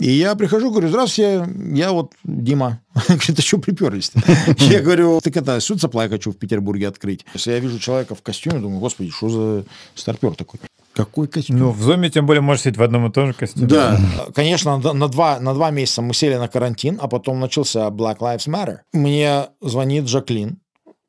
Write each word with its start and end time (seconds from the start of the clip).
И 0.00 0.12
я 0.12 0.34
прихожу, 0.34 0.70
говорю, 0.70 0.88
здравствуйте, 0.88 1.46
я 1.74 1.92
вот 1.92 2.14
Дима. 2.24 2.80
Говорит, 3.08 3.38
а 3.38 3.42
что 3.42 3.58
приперлись 3.58 4.12
Я 4.58 4.80
говорю, 4.80 5.20
так 5.20 5.36
это, 5.36 5.60
суд 5.60 5.78
supply 5.78 6.08
хочу 6.08 6.32
в 6.32 6.38
Петербурге 6.38 6.88
открыть. 6.88 7.26
Если 7.34 7.52
я 7.52 7.58
вижу 7.58 7.78
человека 7.78 8.14
в 8.14 8.22
костюме, 8.22 8.60
думаю, 8.60 8.80
господи, 8.80 9.10
что 9.10 9.28
за 9.28 9.64
старпер 9.94 10.34
такой? 10.34 10.58
Какой 10.94 11.28
костюм? 11.28 11.58
Ну, 11.58 11.70
в 11.70 11.82
зуме, 11.82 12.08
тем 12.08 12.24
более, 12.24 12.40
можешь 12.40 12.62
сидеть 12.62 12.78
в 12.78 12.82
одном 12.82 13.06
и 13.06 13.12
том 13.12 13.28
же 13.28 13.34
костюме. 13.34 13.66
Да. 13.66 14.00
Конечно, 14.34 14.78
на 14.78 15.08
два, 15.08 15.38
на 15.38 15.52
два 15.52 15.70
месяца 15.70 16.00
мы 16.00 16.14
сели 16.14 16.36
на 16.36 16.48
карантин, 16.48 16.98
а 17.00 17.06
потом 17.06 17.38
начался 17.38 17.88
Black 17.88 18.18
Lives 18.18 18.48
Matter. 18.48 18.78
Мне 18.94 19.48
звонит 19.60 20.08
Жаклин, 20.08 20.60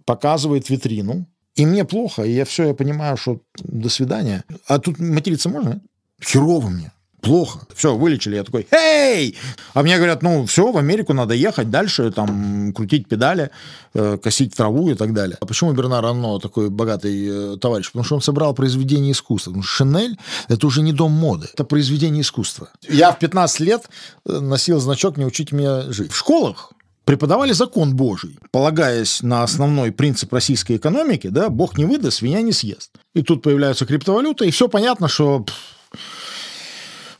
показывает 0.05 0.70
витрину, 0.70 1.28
и 1.55 1.66
мне 1.66 1.86
плохо, 1.86 2.23
и 2.23 2.32
я 2.32 2.44
все, 2.44 2.68
я 2.68 2.73
понимаю, 2.73 3.16
что 3.16 3.39
до 3.64 3.88
свидания. 3.88 4.44
А 4.68 4.80
тут 4.80 5.00
материться 5.00 5.48
можно? 5.48 5.82
Херово 6.21 6.68
мне 6.68 6.92
плохо. 7.21 7.59
Все, 7.73 7.95
вылечили. 7.95 8.35
Я 8.35 8.43
такой, 8.43 8.67
эй! 8.71 9.38
А 9.73 9.83
мне 9.83 9.97
говорят, 9.97 10.23
ну, 10.23 10.45
все, 10.45 10.71
в 10.71 10.77
Америку 10.77 11.13
надо 11.13 11.34
ехать 11.34 11.70
дальше, 11.70 12.12
там, 12.12 12.73
крутить 12.73 13.07
педали, 13.07 13.52
э, 13.93 14.17
косить 14.21 14.55
траву 14.55 14.89
и 14.89 14.95
так 14.95 15.13
далее. 15.13 15.38
А 15.39 15.45
почему 15.45 15.73
Бернар 15.73 16.05
Анно 16.05 16.39
такой 16.39 16.70
богатый 16.70 17.53
э, 17.53 17.57
товарищ? 17.57 17.88
Потому 17.88 18.03
что 18.03 18.15
он 18.15 18.21
собрал 18.21 18.53
произведение 18.53 19.12
искусства. 19.12 19.52
Потому 19.52 19.63
что 19.63 19.76
Шинель– 19.76 20.17
это 20.49 20.67
уже 20.67 20.81
не 20.81 20.93
дом 20.93 21.12
моды, 21.12 21.48
это 21.53 21.63
произведение 21.63 22.21
искусства. 22.21 22.70
Я 22.89 23.12
в 23.12 23.20
15 23.20 23.59
лет 23.62 23.90
э, 24.26 24.40
носил 24.40 24.79
значок 24.79 25.17
«Не 25.17 25.26
учите 25.26 25.55
меня 25.55 25.91
жить». 25.91 26.12
В 26.12 26.17
школах 26.17 26.73
преподавали 27.05 27.51
закон 27.51 27.95
Божий, 27.95 28.38
полагаясь 28.51 29.21
на 29.21 29.43
основной 29.43 29.91
принцип 29.91 30.31
российской 30.34 30.77
экономики, 30.77 31.27
да, 31.27 31.49
Бог 31.49 31.77
не 31.77 31.85
выдаст, 31.85 32.17
свинья 32.17 32.41
не 32.41 32.51
съест. 32.51 32.91
И 33.13 33.21
тут 33.21 33.41
появляются 33.41 33.85
криптовалюты, 33.85 34.48
и 34.48 34.51
все 34.51 34.67
понятно, 34.67 35.07
что 35.07 35.45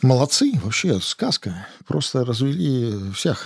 Молодцы, 0.02 0.54
вообще 0.64 1.00
сказка. 1.00 1.68
Просто 1.88 2.26
развели 2.26 3.12
всех. 3.14 3.46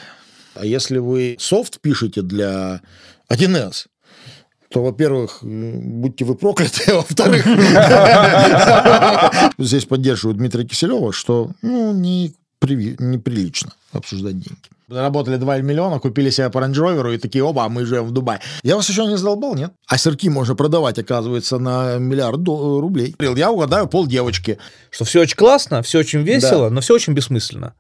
А 0.56 0.66
если 0.66 1.00
вы 1.00 1.36
софт 1.40 1.82
пишете 1.82 2.22
для 2.22 2.82
1С, 3.30 3.88
то, 4.70 4.84
во-первых, 4.84 5.40
будьте 5.42 6.26
вы 6.26 6.36
прокляты, 6.36 6.92
а 6.92 6.96
во-вторых, 6.96 7.46
здесь 9.58 9.86
поддерживают 9.86 10.38
Дмитрия 10.38 10.66
Киселева, 10.66 11.14
что 11.14 11.52
ну, 11.62 11.94
не 11.94 12.36
неприлично 12.62 13.74
обсуждать 13.92 14.40
деньги. 14.40 14.75
Заработали 14.88 15.38
2 15.38 15.58
миллиона, 15.60 16.00
купили 16.00 16.30
себе 16.30 16.50
по 16.50 16.60
Range 16.60 17.16
и 17.16 17.18
такие, 17.18 17.44
оба, 17.44 17.68
мы 17.70 17.86
живем 17.86 18.06
в 18.06 18.12
Дубае. 18.12 18.40
Я 18.64 18.76
вас 18.76 18.88
еще 18.88 19.06
не 19.06 19.18
задолбал, 19.18 19.56
нет? 19.56 19.72
А 19.88 19.98
сырки 19.98 20.30
можно 20.30 20.56
продавать, 20.56 21.00
оказывается, 21.00 21.58
на 21.58 21.98
миллиард 21.98 22.48
рублей. 22.48 23.16
Я 23.20 23.52
угадаю 23.52 23.88
пол 23.88 24.06
девочки. 24.06 24.60
Что 24.92 25.06
все 25.06 25.22
очень 25.22 25.38
классно, 25.38 25.82
все 25.82 26.00
очень 26.00 26.22
весело, 26.22 26.70
да. 26.70 26.76
но 26.76 26.82
все 26.82 26.94
очень 26.94 27.14
бессмысленно. 27.14 27.74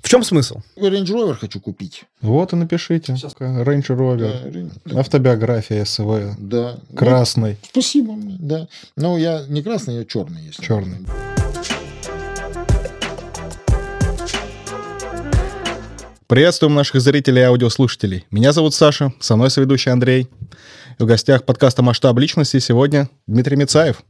В 0.00 0.08
чем 0.08 0.22
смысл? 0.22 0.58
Range 0.76 1.04
Rover 1.04 1.34
хочу 1.34 1.60
купить. 1.60 2.04
Вот 2.20 2.52
и 2.52 2.56
напишите. 2.56 3.16
Сейчас. 3.16 3.34
Range 3.34 3.86
Rover. 3.86 4.70
Да, 4.84 5.00
Автобиография 5.00 5.84
СВ. 5.84 6.36
Да. 6.38 6.76
Красный. 6.96 7.52
Ну, 7.52 7.68
спасибо. 7.70 8.14
Да. 8.16 8.68
Но 8.96 9.18
я 9.18 9.44
не 9.48 9.62
красный, 9.62 9.96
я 9.96 10.04
черный. 10.04 10.42
Если 10.42 10.62
черный. 10.62 10.98
Приветствуем 16.28 16.74
наших 16.74 17.00
зрителей 17.00 17.40
и 17.40 17.44
аудиослушателей. 17.44 18.26
Меня 18.30 18.52
зовут 18.52 18.74
Саша, 18.74 19.14
со 19.18 19.34
мной 19.34 19.50
соведущий 19.50 19.90
Андрей. 19.90 20.28
в 20.98 21.06
гостях 21.06 21.46
подкаста 21.46 21.82
«Масштаб 21.82 22.18
личности» 22.18 22.58
сегодня 22.58 23.08
Дмитрий 23.26 23.56
Мицаев. 23.56 24.02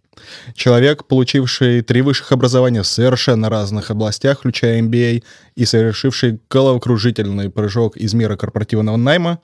Человек, 0.57 1.07
получивший 1.07 1.83
три 1.83 2.03
высших 2.03 2.33
образования 2.33 2.83
в 2.83 2.89
совершенно 2.89 3.49
разных 3.49 3.93
областях, 3.93 4.41
включая 4.41 4.83
MBA, 4.83 5.23
и 5.55 5.65
совершивший 5.65 6.41
головокружительный 6.51 7.51
прыжок 7.51 7.97
из 7.97 8.15
мира 8.15 8.35
корпоративного 8.35 8.97
найма 8.97 9.39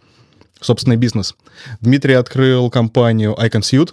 в 0.61 0.67
собственный 0.67 0.97
бизнес. 0.97 1.37
Дмитрий 1.81 2.15
открыл 2.15 2.71
компанию 2.71 3.37
iConsuit, 3.39 3.93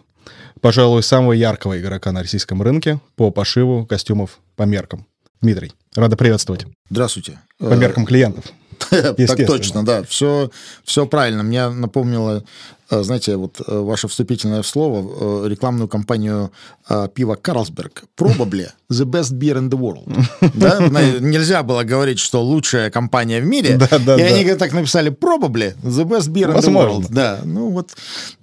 пожалуй, 0.60 1.04
самого 1.04 1.34
яркого 1.34 1.80
игрока 1.80 2.12
на 2.12 2.22
российском 2.22 2.64
рынке 2.64 3.00
по 3.16 3.30
пошиву 3.30 3.86
костюмов 3.86 4.40
по 4.56 4.64
меркам. 4.64 5.06
Дмитрий, 5.40 5.72
рада 5.96 6.18
приветствовать. 6.18 6.66
Здравствуйте. 6.90 7.40
По 7.60 7.74
меркам 7.74 8.08
клиентов. 8.08 8.46
Так 9.28 9.46
точно, 9.48 9.86
да. 9.86 10.04
Все, 10.04 10.50
все 10.84 11.06
правильно. 11.06 11.44
Мне 11.44 11.70
напомнило, 11.70 12.44
э, 12.90 13.04
знаете, 13.04 13.36
вот 13.36 13.62
э, 13.66 13.80
ваше 13.80 14.08
вступительное 14.08 14.64
слово, 14.64 15.46
э, 15.46 15.50
рекламную 15.50 15.88
кампанию 15.88 16.52
пива 17.14 17.36
Карлсберг. 17.36 18.04
Probably 18.18 18.68
the 18.92 19.06
best 19.06 19.34
beer 19.34 19.58
in 19.58 19.70
the 19.70 19.78
world. 19.78 20.04
Да? 20.54 20.80
Нельзя 21.20 21.64
было 21.64 21.84
говорить, 21.84 22.20
что 22.20 22.44
лучшая 22.44 22.90
компания 22.90 23.40
в 23.40 23.46
мире. 23.46 23.78
Да, 23.78 24.00
да, 24.00 24.16
и 24.18 24.22
они 24.22 24.56
так 24.56 24.74
написали 24.74 25.12
probably 25.12 25.74
the 25.84 26.04
best 26.04 26.30
beer 26.30 26.54
in 26.54 26.60
the 26.60 26.74
world. 26.74 27.06
Да, 27.10 27.40
ну 27.44 27.70
вот, 27.70 27.92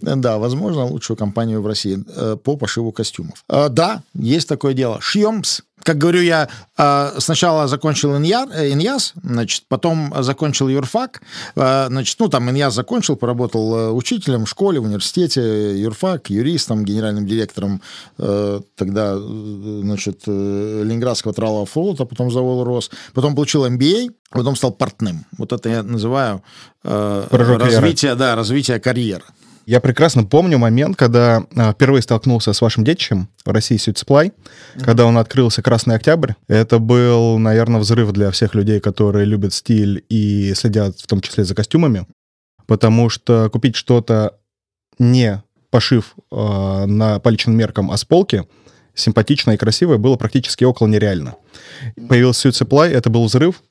да, 0.01 0.39
возможно, 0.39 0.85
лучшую 0.85 1.17
компанию 1.17 1.61
в 1.61 1.67
России 1.67 2.03
по 2.37 2.57
пошиву 2.57 2.93
костюмов. 2.93 3.45
Да, 3.49 4.03
есть 4.15 4.49
такое 4.49 4.73
дело. 4.73 4.99
Шьемс 5.01 5.63
как 5.89 5.97
говорю 5.97 6.21
я, 6.21 6.51
а, 6.77 7.15
сначала 7.17 7.67
закончил 7.67 8.15
Иньяс, 8.15 9.15
значит, 9.23 9.65
потом 9.69 10.13
закончил 10.19 10.69
юрфак, 10.69 11.23
а, 11.57 11.87
значит, 11.89 12.15
ну, 12.21 12.29
там 12.29 12.51
Иньяс 12.51 12.75
закончил, 12.75 13.17
поработал 13.17 13.75
э, 13.75 13.91
учителем 13.93 14.45
в 14.45 14.51
школе, 14.51 14.81
в 14.81 14.85
университете, 14.85 15.81
юрфак, 15.81 16.29
юристом, 16.29 16.85
генеральным 16.85 17.27
директором 17.27 17.81
э, 18.19 18.61
тогда, 18.77 19.15
э, 19.17 19.81
значит, 19.83 20.27
Ленинградского 20.27 21.33
тралового 21.33 21.65
флота, 21.65 22.05
потом 22.05 22.31
завод 22.31 22.67
РОС, 22.67 22.91
потом 23.15 23.35
получил 23.35 23.65
MBA, 23.65 24.11
потом 24.29 24.57
стал 24.57 24.73
портным. 24.73 25.25
Вот 25.39 25.55
это 25.55 25.71
я 25.71 25.83
называю 25.83 26.43
развитие, 26.83 28.15
да, 28.15 28.37
развитие 28.37 28.79
карьеры. 28.79 29.25
Я 29.69 29.81
прекрасно 29.81 30.25
помню 30.25 30.57
момент, 30.57 30.97
когда 30.97 31.45
а, 31.55 31.75
впервые 31.75 32.01
столкнулся 32.01 32.55
с 32.55 32.63
вашим 32.63 32.85
детищем 32.85 33.29
в 33.45 33.51
России 33.51 33.77
Supply, 33.77 34.33
mm-hmm. 34.33 34.83
когда 34.83 35.05
он 35.05 35.19
открылся 35.19 35.61
«Красный 35.61 35.95
октябрь». 35.95 36.33
Это 36.47 36.79
был, 36.79 37.37
наверное, 37.37 37.79
взрыв 37.79 38.11
для 38.13 38.31
всех 38.31 38.55
людей, 38.55 38.81
которые 38.81 39.27
любят 39.27 39.53
стиль 39.53 40.03
и 40.09 40.55
следят 40.55 40.99
в 40.99 41.07
том 41.07 41.21
числе 41.21 41.45
за 41.45 41.55
костюмами, 41.55 42.07
потому 42.65 43.11
что 43.11 43.51
купить 43.51 43.77
что-то 43.77 44.39
не 44.99 45.43
пошив 45.69 46.15
э, 46.33 46.85
на, 46.87 47.19
по 47.19 47.29
личным 47.29 47.55
меркам, 47.55 47.91
а 47.91 47.99
с 47.99 48.07
полки, 48.07 48.49
симпатичное 48.95 49.57
и 49.57 49.59
красивое, 49.59 49.99
было 49.99 50.17
практически 50.17 50.65
около 50.65 50.87
нереально. 50.89 51.35
Появился 52.09 52.49
Suit 52.49 52.67
Supply, 52.67 52.89
это 52.89 53.11
был 53.11 53.27
взрыв. 53.27 53.63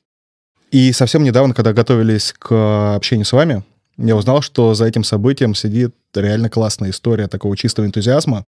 И 0.70 0.92
совсем 0.92 1.24
недавно, 1.24 1.54
когда 1.54 1.72
готовились 1.72 2.32
к 2.38 2.94
общению 2.94 3.24
с 3.24 3.32
вами, 3.32 3.64
я 3.98 4.16
узнал, 4.16 4.42
что 4.42 4.74
за 4.74 4.86
этим 4.86 5.04
событием 5.04 5.54
сидит 5.54 5.94
реально 6.14 6.48
классная 6.48 6.90
история 6.90 7.28
такого 7.28 7.56
чистого 7.56 7.86
энтузиазма. 7.86 8.44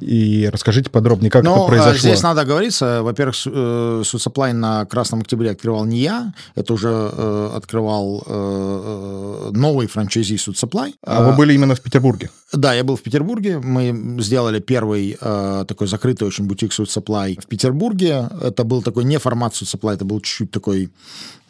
И 0.00 0.48
расскажите 0.50 0.90
подробнее, 0.90 1.30
как 1.30 1.44
ну, 1.44 1.54
это 1.54 1.66
произошло. 1.66 1.98
Здесь 1.98 2.22
надо 2.22 2.44
говориться. 2.44 3.02
Во-первых, 3.02 3.36
Суцеплайн 3.36 4.56
э, 4.56 4.58
на 4.58 4.86
Красном 4.86 5.20
Октябре 5.20 5.50
открывал 5.50 5.84
не 5.84 5.98
я. 5.98 6.32
Это 6.54 6.72
уже 6.72 6.88
э, 6.88 7.50
открывал 7.54 8.24
э, 8.26 9.50
новый 9.52 9.86
франчайзи 9.86 10.38
Суцеплай. 10.38 10.94
А 11.04 11.22
вы 11.22 11.36
были 11.36 11.52
именно 11.52 11.74
в 11.74 11.80
Петербурге? 11.82 12.30
Да, 12.52 12.72
я 12.72 12.84
был 12.84 12.96
в 12.96 13.02
Петербурге. 13.02 13.58
Мы 13.58 14.16
сделали 14.22 14.60
первый 14.60 15.16
э, 15.20 15.64
такой 15.68 15.86
закрытый 15.86 16.26
очень 16.26 16.46
бутик 16.46 16.72
Суцеплай 16.72 17.38
в 17.40 17.46
Петербурге. 17.46 18.28
Это 18.40 18.64
был 18.64 18.82
такой 18.82 19.04
не 19.04 19.18
формат 19.18 19.54
Суцеплай, 19.54 19.94
это 19.94 20.04
был 20.04 20.20
чуть-чуть 20.20 20.50
такой... 20.50 20.90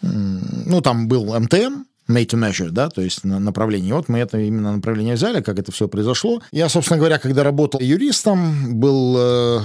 Ну, 0.02 0.80
там 0.80 1.06
был 1.06 1.38
МТМ, 1.38 1.84
made 2.08 2.26
to 2.26 2.38
measure, 2.38 2.70
да, 2.70 2.88
то 2.88 3.00
есть 3.00 3.24
на 3.24 3.38
направление. 3.38 3.94
вот 3.94 4.08
мы 4.08 4.18
это 4.18 4.38
именно 4.38 4.72
направление 4.72 5.14
взяли, 5.14 5.40
как 5.40 5.58
это 5.58 5.70
все 5.72 5.88
произошло. 5.88 6.42
Я, 6.50 6.68
собственно 6.68 6.98
говоря, 6.98 7.18
когда 7.18 7.44
работал 7.44 7.80
юристом, 7.80 8.80
был 8.80 9.16
э, 9.16 9.58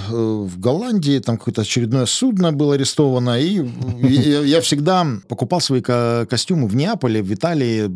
в 0.44 0.58
Голландии, 0.58 1.18
там 1.18 1.36
какое-то 1.36 1.62
очередное 1.62 2.06
судно 2.06 2.52
было 2.52 2.74
арестовано, 2.74 3.40
и 3.40 3.68
я, 4.02 4.60
всегда 4.60 5.06
покупал 5.28 5.60
свои 5.60 5.80
ко- 5.80 6.26
костюмы 6.30 6.68
в 6.68 6.76
Неаполе, 6.76 7.22
в 7.22 7.32
Италии, 7.32 7.90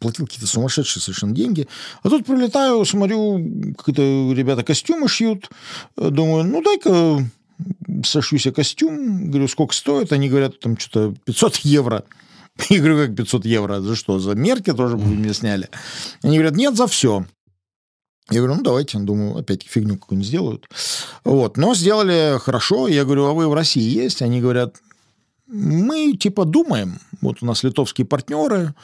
платил 0.00 0.26
какие-то 0.26 0.46
сумасшедшие 0.46 1.02
совершенно 1.02 1.34
деньги. 1.34 1.68
А 2.02 2.08
тут 2.08 2.26
прилетаю, 2.26 2.84
смотрю, 2.84 3.74
какие-то 3.78 4.32
ребята 4.34 4.62
костюмы 4.64 5.08
шьют, 5.08 5.48
думаю, 5.96 6.44
ну 6.44 6.62
дай-ка 6.62 7.24
сошью 8.04 8.38
себе 8.38 8.52
костюм, 8.52 9.30
говорю, 9.30 9.48
сколько 9.48 9.74
стоит? 9.74 10.12
Они 10.12 10.28
говорят, 10.28 10.60
там 10.60 10.76
что-то 10.78 11.14
500 11.24 11.56
евро. 11.58 12.04
Я 12.70 12.78
говорю, 12.78 13.06
как 13.06 13.16
500 13.16 13.44
евро? 13.44 13.80
За 13.80 13.96
что? 13.96 14.18
За 14.18 14.34
мерки 14.34 14.72
тоже 14.72 14.96
вы 14.96 15.14
мне 15.14 15.34
сняли? 15.34 15.68
Они 16.22 16.38
говорят, 16.38 16.56
нет, 16.56 16.76
за 16.76 16.86
все. 16.86 17.24
Я 18.30 18.38
говорю, 18.40 18.56
ну 18.56 18.62
давайте, 18.62 18.98
думаю, 18.98 19.36
опять 19.36 19.62
фигню 19.62 19.96
какую-нибудь 19.96 20.28
сделают. 20.28 20.68
Вот, 21.24 21.56
но 21.56 21.74
сделали 21.74 22.38
хорошо. 22.40 22.88
Я 22.88 23.04
говорю, 23.04 23.26
а 23.26 23.34
вы 23.34 23.48
в 23.48 23.54
России 23.54 23.88
есть? 23.88 24.20
Они 24.20 24.40
говорят, 24.40 24.76
мы 25.46 26.12
типа 26.14 26.44
думаем. 26.44 26.98
Вот 27.20 27.36
у 27.40 27.46
нас 27.46 27.62
литовские 27.62 28.04
партнеры 28.04 28.74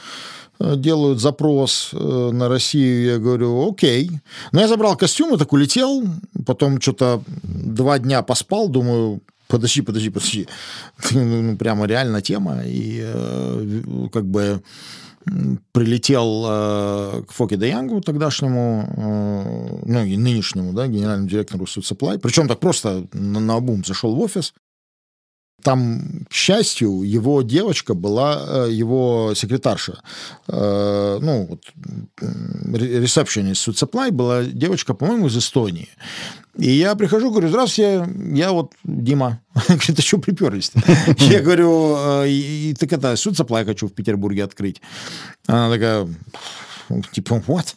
э, 0.60 0.76
делают 0.76 1.20
запрос 1.20 1.90
э, 1.92 2.30
на 2.32 2.48
Россию. 2.48 3.04
Я 3.04 3.18
говорю, 3.18 3.68
окей. 3.68 4.10
Но 4.52 4.60
я 4.60 4.68
забрал 4.68 4.96
костюм 4.96 5.34
и 5.34 5.38
так 5.38 5.52
улетел. 5.52 6.04
Потом 6.46 6.80
что-то 6.80 7.22
два 7.42 7.98
дня 7.98 8.22
поспал. 8.22 8.68
Думаю, 8.68 9.22
подожди, 9.52 9.82
подожди, 9.82 10.10
подожди. 10.10 10.48
Ну, 11.12 11.42
ну, 11.42 11.56
прямо 11.56 11.86
реально 11.86 12.20
тема. 12.22 12.62
И 12.64 13.00
э, 13.04 14.08
как 14.12 14.24
бы 14.24 14.62
прилетел 15.72 16.44
э, 16.46 17.22
к 17.28 17.32
Фоке 17.32 17.56
Де 17.56 17.76
тогдашнему, 18.04 18.88
э, 18.96 19.82
ну, 19.86 20.04
и 20.04 20.16
нынешнему, 20.16 20.72
да, 20.72 20.86
генеральному 20.86 21.28
директору 21.28 21.66
Суцеплай. 21.66 22.18
Причем 22.18 22.48
так 22.48 22.60
просто 22.60 23.06
на, 23.12 23.40
на 23.40 23.54
обум 23.54 23.84
зашел 23.84 24.14
в 24.14 24.20
офис, 24.20 24.54
там, 25.62 26.26
к 26.28 26.32
счастью, 26.32 27.02
его 27.02 27.42
девочка 27.42 27.94
была 27.94 28.42
э, 28.46 28.68
его 28.70 29.32
секретарша. 29.34 30.02
Э, 30.48 31.18
ну, 31.20 31.46
вот, 31.48 31.62
ресепшенист 32.72 33.62
Суцеплай 33.62 34.10
была 34.10 34.44
девочка, 34.44 34.94
по-моему, 34.94 35.28
из 35.28 35.36
Эстонии. 35.36 35.88
И 36.58 36.70
я 36.70 36.94
прихожу, 36.94 37.30
говорю, 37.30 37.48
здравствуйте, 37.48 38.06
я 38.34 38.52
вот 38.52 38.72
Дима. 38.84 39.40
Говорит, 39.68 39.98
а 39.98 40.02
что 40.02 40.18
приперлись 40.18 40.72
Я 41.18 41.40
говорю, 41.40 41.96
«Э, 41.96 42.74
так 42.78 42.92
это, 42.92 43.16
Суцеплай 43.16 43.64
хочу 43.64 43.88
в 43.88 43.92
Петербурге 43.92 44.44
открыть. 44.44 44.82
Она 45.46 45.70
такая, 45.70 46.08
типа, 47.00 47.42
вот. 47.46 47.76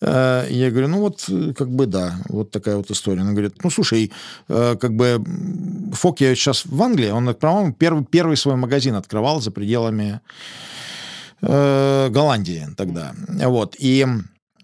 Э, 0.00 0.46
я 0.50 0.70
говорю, 0.70 0.88
ну 0.88 1.00
вот, 1.00 1.28
как 1.56 1.70
бы 1.70 1.86
да, 1.86 2.14
вот 2.28 2.50
такая 2.50 2.76
вот 2.76 2.90
история. 2.90 3.22
Она 3.22 3.32
говорит, 3.32 3.62
ну 3.62 3.70
слушай, 3.70 4.12
э, 4.48 4.76
как 4.80 4.94
бы 4.94 5.22
Фоки 5.92 6.34
сейчас 6.34 6.64
в 6.64 6.82
Англии, 6.82 7.10
он, 7.10 7.34
по-моему, 7.34 7.74
первый, 7.74 8.04
первый 8.04 8.36
свой 8.36 8.56
магазин 8.56 8.94
открывал 8.94 9.40
за 9.40 9.50
пределами 9.50 10.20
э, 11.42 12.08
Голландии 12.10 12.68
тогда. 12.76 13.14
Вот. 13.28 13.76
И 13.78 14.06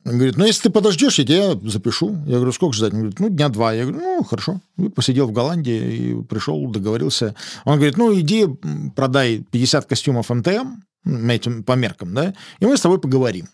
он 0.07 0.13
говорит, 0.17 0.39
ну, 0.39 0.47
если 0.47 0.63
ты 0.63 0.71
подождешь, 0.71 1.19
я 1.19 1.27
тебя 1.27 1.71
запишу. 1.71 2.17
Я 2.27 2.37
говорю, 2.37 2.53
сколько 2.53 2.75
ждать? 2.75 2.95
Он 2.95 3.01
говорит, 3.01 3.21
ну, 3.21 3.29
дня 3.29 3.49
два. 3.51 3.75
Я 3.75 3.83
говорю, 3.85 4.01
ну, 4.01 4.25
хорошо. 4.25 4.61
И 4.79 4.89
посидел 4.89 5.27
в 5.27 5.33
Голландии 5.33 5.97
и 5.97 6.23
пришел, 6.23 6.67
договорился. 6.71 7.35
Он 7.65 7.77
говорит, 7.77 7.99
ну, 7.99 8.19
иди, 8.19 8.47
продай 8.97 9.45
50 9.51 9.85
костюмов 9.85 10.31
МТМ, 10.31 10.81
по 11.67 11.73
меркам, 11.73 12.15
да, 12.15 12.35
и 12.59 12.67
мы 12.67 12.77
с 12.77 12.81
тобой 12.81 13.01
поговорим. 13.01 13.47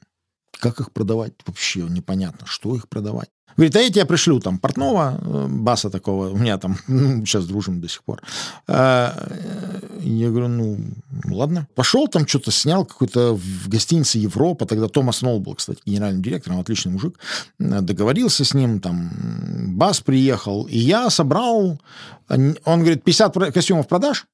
Как 0.58 0.80
их 0.80 0.92
продавать? 0.92 1.32
Вообще 1.46 1.80
непонятно, 1.80 2.46
что 2.46 2.74
их 2.74 2.88
продавать. 2.88 3.28
Говорит, 3.56 3.76
а 3.76 3.80
я 3.80 3.90
тебе 3.90 4.04
пришлю 4.04 4.38
там 4.38 4.58
портного, 4.58 5.18
э, 5.18 5.46
баса 5.48 5.88
такого, 5.88 6.28
у 6.28 6.36
меня 6.36 6.58
там, 6.58 6.76
ну, 6.88 7.24
сейчас 7.24 7.46
дружим 7.46 7.80
до 7.80 7.88
сих 7.88 8.04
пор. 8.04 8.20
А, 8.68 9.14
э, 9.30 10.00
я 10.02 10.28
говорю, 10.28 10.48
ну, 10.48 10.78
ладно. 11.24 11.66
Пошел 11.74 12.06
там, 12.06 12.26
что-то 12.26 12.50
снял 12.50 12.84
какой-то 12.84 13.34
в 13.34 13.68
гостинице 13.68 14.18
Европа, 14.18 14.66
тогда 14.66 14.88
Томас 14.88 15.22
Нолл 15.22 15.40
был, 15.40 15.54
кстати, 15.54 15.80
генеральным 15.86 16.22
директором, 16.22 16.60
отличный 16.60 16.92
мужик. 16.92 17.18
Э, 17.58 17.80
договорился 17.80 18.44
с 18.44 18.52
ним, 18.52 18.80
там, 18.80 19.10
бас 19.74 20.00
приехал, 20.02 20.64
и 20.64 20.76
я 20.76 21.08
собрал, 21.08 21.80
он 22.28 22.80
говорит, 22.80 23.04
50 23.04 23.52
костюмов 23.54 23.88
продаж, 23.88 24.26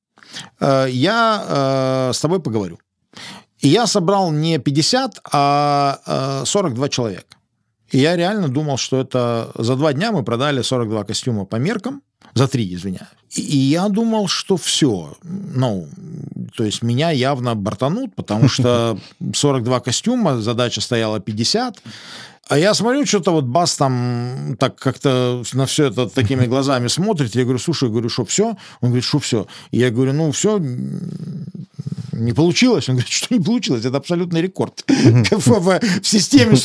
я 0.60 2.10
с 2.12 2.20
тобой 2.20 2.40
поговорю. 2.40 2.78
И 3.62 3.68
я 3.68 3.86
собрал 3.86 4.32
не 4.32 4.58
50, 4.58 5.20
а 5.32 6.42
42 6.44 6.88
человека. 6.88 7.36
И 7.90 7.98
я 7.98 8.16
реально 8.16 8.48
думал, 8.48 8.76
что 8.76 9.00
это 9.00 9.52
за 9.54 9.76
два 9.76 9.92
дня 9.92 10.12
мы 10.12 10.24
продали 10.24 10.62
42 10.62 11.04
костюма 11.04 11.44
по 11.44 11.56
меркам, 11.56 12.02
за 12.34 12.48
три, 12.48 12.74
извиняюсь. 12.74 13.06
И 13.30 13.56
я 13.56 13.88
думал, 13.88 14.28
что 14.28 14.56
все. 14.56 15.14
Ну, 15.22 15.86
то 16.56 16.64
есть 16.64 16.82
меня 16.82 17.10
явно 17.10 17.54
бортанут, 17.54 18.14
потому 18.14 18.48
что 18.48 18.98
42 19.34 19.80
костюма, 19.80 20.40
задача 20.40 20.80
стояла 20.80 21.20
50. 21.20 21.82
А 22.48 22.58
я 22.58 22.74
смотрю, 22.74 23.06
что-то 23.06 23.32
вот 23.32 23.44
Бас 23.44 23.76
там 23.76 24.56
так 24.58 24.76
как-то 24.76 25.42
на 25.52 25.66
все 25.66 25.86
это 25.86 26.08
такими 26.08 26.46
глазами 26.46 26.88
смотрит. 26.88 27.34
Я 27.34 27.44
говорю, 27.44 27.58
слушай, 27.58 27.84
я 27.84 27.90
говорю, 27.90 28.08
что 28.08 28.24
все? 28.24 28.56
Он 28.80 28.88
говорит, 28.88 29.04
что 29.04 29.18
все? 29.18 29.46
я 29.70 29.90
говорю, 29.90 30.12
ну 30.12 30.32
все, 30.32 30.60
не 32.12 32.32
получилось. 32.32 32.88
Он 32.88 32.96
говорит, 32.96 33.12
что 33.12 33.34
не 33.34 33.40
получилось, 33.40 33.84
это 33.84 33.96
абсолютный 33.96 34.42
рекорд. 34.42 34.84
В 34.88 35.80
системе 36.02 36.56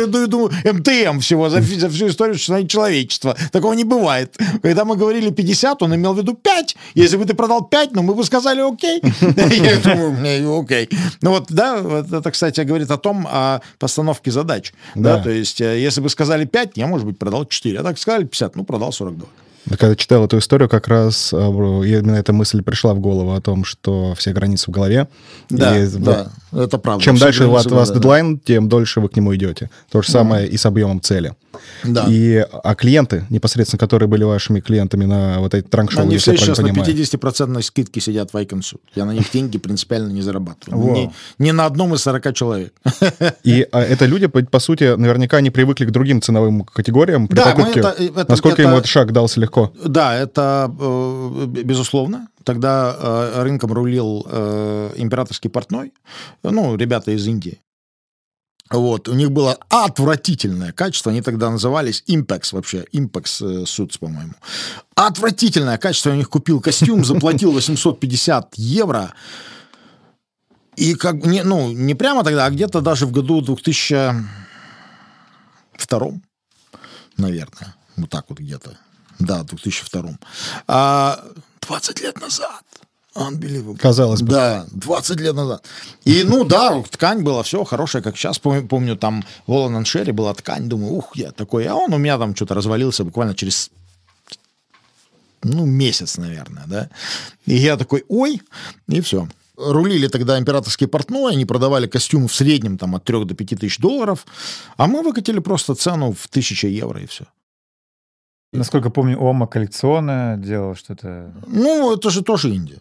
я 0.00 0.26
думаю, 0.26 0.50
МТМ 0.64 1.20
всего 1.20 1.48
за 1.48 1.60
всю 1.60 2.08
историю 2.08 2.36
человечества. 2.38 3.36
Такого 3.50 3.74
не 3.74 3.84
бывает. 3.84 4.36
Когда 4.62 4.84
мы 4.84 4.96
говорили 4.96 5.30
50, 5.30 5.82
он 5.82 5.94
имел 5.94 6.14
в 6.14 6.18
виду 6.18 6.34
5. 6.34 6.76
Если 6.94 7.16
бы 7.16 7.24
ты 7.24 7.34
продал 7.34 7.64
5, 7.64 7.92
ну 7.92 8.02
мы 8.02 8.14
бы 8.14 8.24
сказали 8.24 8.60
окей. 8.60 9.00
Я 9.20 9.76
думаю, 9.78 10.60
окей. 10.60 10.88
Ну 11.20 11.30
вот, 11.30 11.46
да, 11.48 11.78
это, 11.78 12.30
кстати, 12.30 12.60
говорит 12.60 12.90
о 12.90 12.98
том, 12.98 13.26
о 13.30 13.60
постановке 13.78 14.30
задач. 14.30 14.72
Да, 14.94 15.18
то 15.18 15.30
есть, 15.30 15.60
э, 15.60 15.80
если 15.80 16.00
бы 16.00 16.08
сказали 16.08 16.44
5, 16.44 16.72
я, 16.76 16.86
может 16.86 17.06
быть, 17.06 17.18
продал 17.18 17.44
4. 17.44 17.78
А 17.78 17.82
так 17.82 17.98
сказали 17.98 18.24
50, 18.24 18.56
ну, 18.56 18.64
продал 18.64 18.92
42. 18.92 19.26
Когда 19.68 19.94
читал 19.94 20.24
эту 20.24 20.38
историю, 20.38 20.68
как 20.68 20.88
раз 20.88 21.32
э, 21.32 21.36
именно 21.36 22.16
эта 22.16 22.32
мысль 22.32 22.62
пришла 22.62 22.94
в 22.94 23.00
голову 23.00 23.32
о 23.32 23.40
том, 23.40 23.64
что 23.64 24.14
все 24.16 24.32
границы 24.32 24.70
в 24.70 24.74
голове. 24.74 25.06
Да, 25.50 25.78
и, 25.78 25.88
да, 25.88 26.32
это 26.52 26.78
правда. 26.78 27.04
Чем 27.04 27.16
дальше 27.16 27.44
от 27.44 27.66
вас 27.66 27.88
да, 27.88 27.94
дедлайн, 27.94 28.36
да. 28.36 28.40
тем 28.44 28.68
дольше 28.68 29.00
вы 29.00 29.08
к 29.08 29.16
нему 29.16 29.34
идете. 29.36 29.70
То 29.90 30.02
же 30.02 30.10
самое 30.10 30.46
mm. 30.46 30.50
и 30.50 30.56
с 30.56 30.66
объемом 30.66 31.00
цели. 31.00 31.34
Да. 31.84 32.06
И, 32.08 32.44
а 32.50 32.74
клиенты, 32.74 33.26
непосредственно, 33.30 33.78
которые 33.78 34.08
были 34.08 34.24
вашими 34.24 34.60
клиентами 34.60 35.04
на 35.04 35.40
вот 35.40 35.54
эти 35.54 35.66
транк-шоу, 35.66 36.02
Они 36.02 36.18
все 36.18 36.36
сейчас 36.36 36.58
понимаю. 36.58 36.86
на 36.86 36.90
50% 36.90 37.62
скидке 37.62 38.00
сидят 38.00 38.32
в 38.32 38.36
iConsult. 38.36 38.80
Я 38.94 39.04
на 39.04 39.12
них 39.12 39.30
деньги 39.32 39.58
принципиально 39.58 40.10
не 40.10 40.22
зарабатываю. 40.22 40.94
Ни, 40.94 41.12
ни 41.38 41.50
на 41.50 41.66
одном 41.66 41.94
из 41.94 42.02
40 42.02 42.34
человек. 42.34 42.74
И 43.44 43.66
а, 43.72 43.80
это 43.80 44.06
люди, 44.06 44.26
по, 44.26 44.42
по 44.42 44.58
сути, 44.58 44.96
наверняка 44.96 45.40
не 45.40 45.50
привыкли 45.50 45.86
к 45.86 45.90
другим 45.90 46.20
ценовым 46.20 46.64
категориям 46.64 47.28
при 47.28 47.36
да, 47.36 47.52
покупке. 47.52 47.80
Это, 47.80 47.94
это, 47.98 48.26
Насколько 48.28 48.62
это, 48.62 48.70
им 48.70 48.76
этот 48.76 48.86
шаг 48.86 49.12
дался 49.12 49.40
легко? 49.40 49.72
Да, 49.84 50.14
это 50.14 50.72
э, 50.78 51.46
безусловно. 51.46 52.28
Тогда 52.44 52.96
э, 52.98 53.42
рынком 53.42 53.72
рулил 53.72 54.26
э, 54.28 54.90
императорский 54.96 55.50
портной, 55.50 55.92
ну, 56.42 56.76
ребята 56.76 57.12
из 57.12 57.26
Индии. 57.26 57.60
Вот, 58.72 59.08
у 59.08 59.14
них 59.14 59.30
было 59.30 59.58
отвратительное 59.68 60.72
качество, 60.72 61.12
они 61.12 61.20
тогда 61.20 61.50
назывались 61.50 62.02
Impex 62.08 62.48
вообще, 62.52 62.86
Impex 62.92 63.44
э, 63.44 63.64
Suits, 63.64 63.98
по-моему. 63.98 64.32
Отвратительное 64.94 65.76
качество, 65.76 66.08
я 66.08 66.14
у 66.14 66.18
них 66.18 66.30
купил 66.30 66.60
костюм, 66.60 67.04
заплатил 67.04 67.52
850 67.52 68.54
евро, 68.56 69.12
и 70.76 70.94
как, 70.94 71.26
не, 71.26 71.42
ну, 71.42 71.70
не 71.70 71.94
прямо 71.94 72.24
тогда, 72.24 72.46
а 72.46 72.50
где-то 72.50 72.80
даже 72.80 73.04
в 73.04 73.12
году 73.12 73.42
2002, 73.42 74.24
наверное, 77.18 77.76
вот 77.96 78.08
так 78.08 78.24
вот 78.30 78.40
где-то, 78.40 78.78
да, 79.18 79.42
2002. 79.42 80.18
А 80.66 81.22
20 81.60 82.00
лет 82.00 82.18
назад 82.18 82.64
Unbelievable. 83.14 83.76
Казалось 83.76 84.22
бы. 84.22 84.30
Да, 84.30 84.66
20 84.70 85.20
лет 85.20 85.34
назад. 85.34 85.64
И, 86.04 86.24
ну, 86.24 86.44
да, 86.44 86.82
ткань 86.90 87.22
была 87.22 87.42
все 87.42 87.62
хорошая, 87.64 88.02
как 88.02 88.16
сейчас. 88.16 88.38
Помню, 88.38 88.66
помню 88.66 88.96
там 88.96 89.22
в 89.46 89.52
Олан 89.52 89.84
Шерри 89.84 90.12
была 90.12 90.32
ткань. 90.34 90.68
Думаю, 90.68 90.94
ух, 90.94 91.14
я 91.16 91.30
такой. 91.32 91.66
А 91.66 91.74
он 91.74 91.92
у 91.92 91.98
меня 91.98 92.16
там 92.18 92.34
что-то 92.34 92.54
развалился 92.54 93.04
буквально 93.04 93.34
через 93.34 93.70
ну, 95.42 95.66
месяц, 95.66 96.18
наверное, 96.18 96.64
да. 96.66 96.88
И 97.46 97.54
я 97.54 97.76
такой, 97.76 98.04
ой, 98.08 98.40
и 98.88 99.00
все. 99.00 99.28
Рулили 99.56 100.08
тогда 100.08 100.38
императорские 100.38 100.88
портной, 100.88 101.32
они 101.32 101.44
продавали 101.44 101.86
костюмы 101.86 102.28
в 102.28 102.34
среднем 102.34 102.78
там 102.78 102.94
от 102.94 103.04
3 103.04 103.24
до 103.24 103.34
5 103.34 103.60
тысяч 103.60 103.78
долларов, 103.78 104.24
а 104.76 104.86
мы 104.86 105.02
выкатили 105.02 105.40
просто 105.40 105.74
цену 105.74 106.12
в 106.12 106.26
1000 106.26 106.68
евро 106.68 107.02
и 107.02 107.06
все. 107.06 107.24
Насколько 108.52 108.90
помню, 108.90 109.18
Ома 109.18 109.46
коллекционная 109.46 110.36
делала 110.36 110.74
что-то. 110.74 111.32
Ну, 111.46 111.94
это 111.94 112.10
же 112.10 112.22
тоже 112.22 112.50
Индия. 112.50 112.80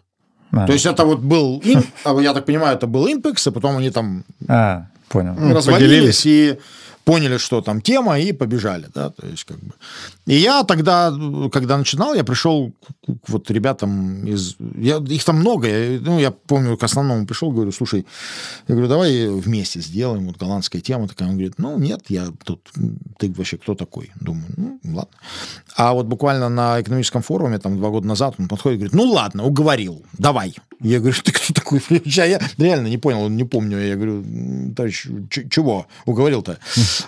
А. 0.52 0.68
То 0.68 0.74
есть 0.74 0.86
это 0.86 1.06
вот 1.06 1.20
был, 1.20 1.64
а, 2.04 2.20
я 2.20 2.34
так 2.34 2.46
понимаю, 2.46 2.76
это 2.76 2.88
был 2.88 3.08
Impex, 3.08 3.48
а 3.48 3.52
потом 3.52 3.78
они 3.78 3.90
там 3.90 4.24
а, 4.48 4.86
понял. 5.10 5.36
развалились 5.54 6.26
и 6.26 6.58
поняли, 7.04 7.38
что 7.38 7.62
там 7.62 7.82
тема, 7.82 8.20
и 8.20 8.32
побежали, 8.34 8.88
да, 8.94 9.10
то 9.10 9.28
есть 9.28 9.44
как 9.44 9.60
бы. 9.60 9.74
И 10.26 10.36
я 10.36 10.64
тогда, 10.64 11.14
когда 11.52 11.78
начинал, 11.78 12.14
я 12.14 12.24
пришел 12.24 12.72
к 13.06 13.30
вот 13.30 13.52
ребятам 13.52 14.26
из... 14.26 14.56
Я, 14.78 14.98
их 14.98 15.24
там 15.24 15.38
много, 15.38 15.68
я, 15.68 16.00
ну, 16.00 16.20
я 16.20 16.32
помню, 16.32 16.78
к 16.78 16.84
основному 16.84 17.26
пришел, 17.26 17.52
говорю, 17.52 17.72
слушай, 17.72 18.06
я 18.68 18.76
говорю, 18.76 18.90
давай 18.90 19.28
вместе 19.28 19.82
сделаем, 19.82 20.28
вот 20.28 20.38
голландская 20.38 20.82
тема 20.82 21.08
такая. 21.08 21.30
Он 21.30 21.36
говорит, 21.36 21.56
ну, 21.58 21.78
нет, 21.80 22.04
я 22.10 22.28
тут, 22.44 22.70
ты 23.18 23.32
вообще 23.32 23.58
кто 23.58 23.76
такой? 23.76 24.12
Думаю, 24.20 24.46
ну, 24.58 24.80
ладно. 24.84 25.18
А 25.76 25.94
вот 25.94 26.06
буквально 26.06 26.50
на 26.50 26.82
экономическом 26.82 27.22
форуме, 27.22 27.60
там, 27.60 27.78
два 27.78 27.90
года 27.90 28.08
назад, 28.08 28.36
он 28.38 28.48
подходит 28.48 28.78
и 28.78 28.80
говорит, 28.80 28.96
ну, 28.96 29.12
ладно, 29.12 29.44
уговорил, 29.44 30.04
давай. 30.18 30.56
Я 30.84 31.00
говорю, 31.00 31.16
ты 31.24 31.32
кто 31.32 31.54
такой? 31.54 31.82
Я 32.06 32.40
реально 32.58 32.88
не 32.88 32.98
понял, 32.98 33.30
не 33.30 33.44
помню. 33.44 33.78
Я 33.78 33.96
говорю, 33.96 34.74
товарищ, 34.76 35.08
чего 35.30 35.86
уговорил-то? 36.06 36.58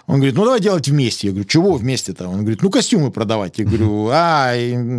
Он 0.07 0.15
говорит, 0.15 0.35
ну, 0.35 0.45
давай 0.45 0.59
делать 0.59 0.87
вместе. 0.87 1.27
Я 1.27 1.33
говорю, 1.33 1.47
чего 1.47 1.73
вместе-то? 1.73 2.27
Он 2.27 2.39
говорит, 2.41 2.61
ну, 2.61 2.69
костюмы 2.69 3.11
продавать. 3.11 3.57
Я 3.59 3.65
говорю, 3.65 4.09
а, 4.11 4.53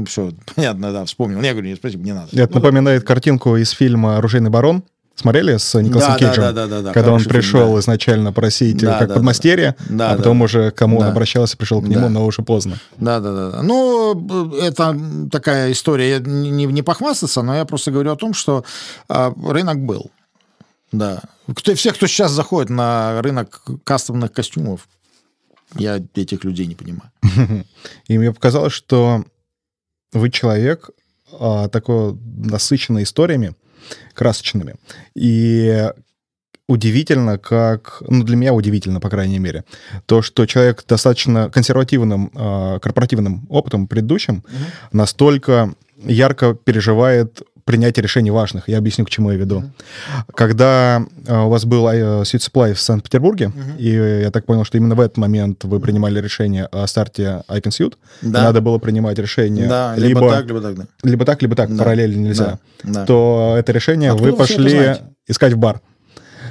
все, 0.06 0.32
понятно, 0.54 0.92
да, 0.92 1.04
вспомнил. 1.04 1.40
Я 1.42 1.52
говорю, 1.52 1.68
не, 1.68 1.76
спасибо, 1.76 2.04
не 2.04 2.12
надо. 2.12 2.28
Это 2.32 2.54
напоминает 2.54 3.04
картинку 3.04 3.56
из 3.56 3.70
фильма 3.70 4.18
«Оружейный 4.18 4.50
барон», 4.50 4.84
Смотрели 5.16 5.56
с 5.58 5.80
Николасом 5.80 6.14
Да, 6.14 6.18
да, 6.18 6.18
Кейджем? 6.18 6.42
да, 6.42 6.52
да, 6.52 6.66
да, 6.66 6.82
да, 6.82 6.92
Когда 6.92 7.12
он 7.12 7.18
хороший 7.20 7.22
фильм, 7.30 7.40
пришел 7.40 7.74
да. 7.74 7.80
изначально 7.80 8.32
просить 8.32 8.76
Да, 8.78 8.98
как 8.98 9.08
да, 9.08 9.14
подмастерье, 9.14 9.76
да. 9.88 10.08
а 10.08 10.10
Да, 10.10 10.16
потом 10.16 10.38
да. 10.40 10.44
уже 10.44 10.70
кому 10.72 10.98
он 10.98 11.04
Да. 11.04 11.10
обращался, 11.12 11.56
пришел 11.56 11.80
к 11.80 11.86
нему, 11.86 12.02
Да. 12.02 12.08
но 12.08 12.26
уже 12.26 12.42
поздно. 12.42 12.78
Да, 12.98 13.20
да, 13.20 13.32
да. 13.32 13.50
да. 13.52 13.62
Ну, 13.62 14.50
э, 14.58 14.66
это 14.66 14.98
такая 15.30 15.70
история, 15.70 16.10
я 16.10 16.18
не, 16.18 16.64
не 16.66 16.82
похвастаться, 16.82 17.42
но 17.42 17.54
я 17.54 17.64
просто 17.64 17.92
говорю 17.92 18.10
о 18.10 18.16
том, 18.16 18.34
что 18.34 18.64
а, 19.08 19.32
рынок 19.46 19.78
был. 19.86 20.10
Да. 20.98 21.22
Кто, 21.54 21.74
все, 21.74 21.92
кто 21.92 22.06
сейчас 22.06 22.30
заходит 22.32 22.70
на 22.70 23.20
рынок 23.20 23.62
кастомных 23.84 24.32
костюмов, 24.32 24.88
я 25.76 26.00
этих 26.14 26.44
людей 26.44 26.66
не 26.66 26.74
понимаю. 26.74 27.10
И 28.08 28.16
мне 28.16 28.32
показалось, 28.32 28.72
что 28.72 29.24
вы 30.12 30.30
человек 30.30 30.90
а, 31.32 31.68
такой 31.68 32.14
насыщенный 32.14 33.02
историями, 33.02 33.54
красочными. 34.14 34.76
И 35.16 35.90
удивительно, 36.68 37.38
как... 37.38 38.02
Ну, 38.08 38.22
для 38.22 38.36
меня 38.36 38.54
удивительно, 38.54 39.00
по 39.00 39.10
крайней 39.10 39.40
мере, 39.40 39.64
то, 40.06 40.22
что 40.22 40.46
человек 40.46 40.84
достаточно 40.86 41.50
консервативным 41.50 42.30
а, 42.34 42.78
корпоративным 42.78 43.46
опытом 43.48 43.88
предыдущим 43.88 44.44
настолько 44.92 45.74
ярко 45.96 46.54
переживает 46.54 47.42
принятие 47.64 48.02
решений 48.02 48.30
важных. 48.30 48.68
Я 48.68 48.78
объясню, 48.78 49.04
к 49.04 49.10
чему 49.10 49.30
я 49.30 49.36
веду. 49.38 49.64
Когда 50.34 51.04
а, 51.26 51.44
у 51.44 51.48
вас 51.48 51.64
был 51.64 51.88
э, 51.88 52.22
Sweet 52.22 52.40
Supply 52.52 52.74
в 52.74 52.80
Санкт-Петербурге, 52.80 53.52
и 53.78 53.90
я 54.22 54.30
так 54.30 54.44
понял, 54.46 54.64
что 54.64 54.76
именно 54.78 54.94
в 54.94 55.00
этот 55.00 55.16
момент 55.16 55.64
вы 55.64 55.80
принимали 55.80 56.20
решение 56.20 56.66
о 56.66 56.86
старте 56.86 57.42
Icon 57.48 57.70
Suit, 57.70 57.94
Да. 58.22 58.42
надо 58.44 58.60
было 58.60 58.78
принимать 58.78 59.18
решение 59.18 59.66
Да, 59.66 59.94
либо, 59.96 60.20
либо, 60.20 60.30
так, 60.30 60.46
либо 60.46 60.60
так, 60.60 60.74
да. 60.76 60.86
либо 61.02 61.24
так, 61.24 61.42
либо 61.42 61.56
так, 61.56 61.74
Да. 61.74 61.82
параллельно 61.82 62.20
нельзя, 62.20 62.58
Да, 62.82 62.92
да. 62.92 63.06
то 63.06 63.54
это 63.58 63.72
решение 63.72 64.10
Откуда 64.10 64.30
вы 64.30 64.36
пошли 64.36 64.96
искать 65.26 65.54
в 65.54 65.58
бар. 65.58 65.80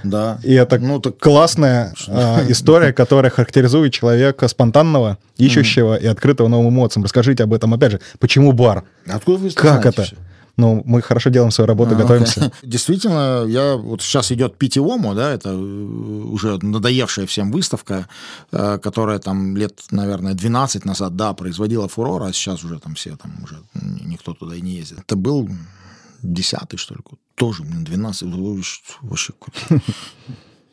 Да. 0.04 0.38
И 0.44 0.54
это 0.54 0.80
Ну, 0.80 1.00
так- 1.00 1.18
классная 1.18 1.94
а, 2.10 2.42
история, 2.50 2.92
которая 2.92 3.32
характеризует 3.32 3.94
человека 3.94 4.48
спонтанного, 4.50 5.18
ищущего 5.38 5.96
и 5.96 6.06
открытого 6.08 6.48
новым 6.50 6.70
эмоциям. 6.74 7.04
Расскажите 7.06 7.44
об 7.44 7.54
этом, 7.54 7.74
опять 7.74 7.94
же, 7.94 8.00
почему 8.20 8.52
бар? 8.52 8.84
Откуда 9.08 9.38
вы 9.38 9.52
Как 9.52 9.86
это? 9.86 10.04
всё? 10.04 10.16
Ну, 10.56 10.84
мы 10.86 11.02
хорошо 11.02 11.30
делаем 11.32 11.52
свою 11.52 11.68
работу, 11.68 11.96
А, 11.96 11.96
готовимся. 11.96 12.46
окей. 12.46 12.52
Действительно, 12.70 13.44
я 13.48 13.76
вот 13.76 14.02
сейчас 14.04 14.32
идет 14.32 14.58
Питиому, 14.58 15.16
да, 15.16 15.32
это 15.34 15.50
э, 15.50 15.56
уже 15.56 16.60
надоевшая 16.62 17.26
всем 17.26 17.52
выставка, 17.52 18.08
э, 18.52 18.78
которая 18.78 19.18
там 19.20 19.58
лет, 19.58 19.82
наверное, 19.92 20.34
12 20.36 20.86
назад, 20.86 21.16
да, 21.16 21.34
производила 21.34 21.88
фурор, 21.88 22.22
а 22.24 22.34
сейчас 22.34 22.64
уже 22.64 22.80
там 22.80 22.94
все, 22.94 23.16
там 23.18 23.32
уже 23.44 23.56
никто 24.06 24.34
туда 24.34 24.56
и 24.56 24.62
не 24.62 24.74
ездит. 24.76 25.00
Это 25.00 25.16
был 25.16 25.50
десятый, 26.22 26.78
что 26.78 26.94
ли, 26.94 27.02
год. 27.04 27.20
тоже, 27.36 27.64
блин, 27.64 27.84
12, 27.84 28.30
вообще 29.02 29.34
какой-то 29.34 29.84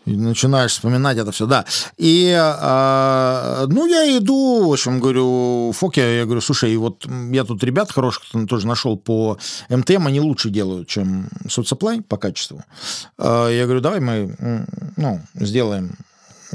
и 0.07 0.16
начинаешь 0.16 0.73
вспоминать 0.73 1.19
это 1.19 1.30
все, 1.33 1.47
да. 1.47 1.64
И, 1.97 2.35
а, 2.37 3.66
ну, 3.69 3.87
я 3.87 4.16
иду, 4.16 4.69
в 4.69 4.73
общем, 4.73 5.00
говорю, 5.00 5.73
Фоке, 5.75 6.19
я 6.19 6.25
говорю, 6.25 6.40
слушай, 6.40 6.75
вот 6.76 7.07
я 7.30 7.45
тут 7.45 7.62
ребят 7.62 7.92
хороших 7.92 8.25
тоже 8.49 8.66
нашел 8.66 8.97
по 8.97 9.38
МТМ, 9.69 10.07
они 10.07 10.21
лучше 10.21 10.50
делают, 10.50 10.88
чем 10.88 11.28
соцсоплай 11.49 12.00
по 12.00 12.16
качеству. 12.16 12.64
А, 13.19 13.49
Я 13.49 13.64
говорю, 13.64 13.80
давай 13.80 14.00
мы, 14.00 14.66
ну, 14.97 15.21
сделаем 15.35 15.97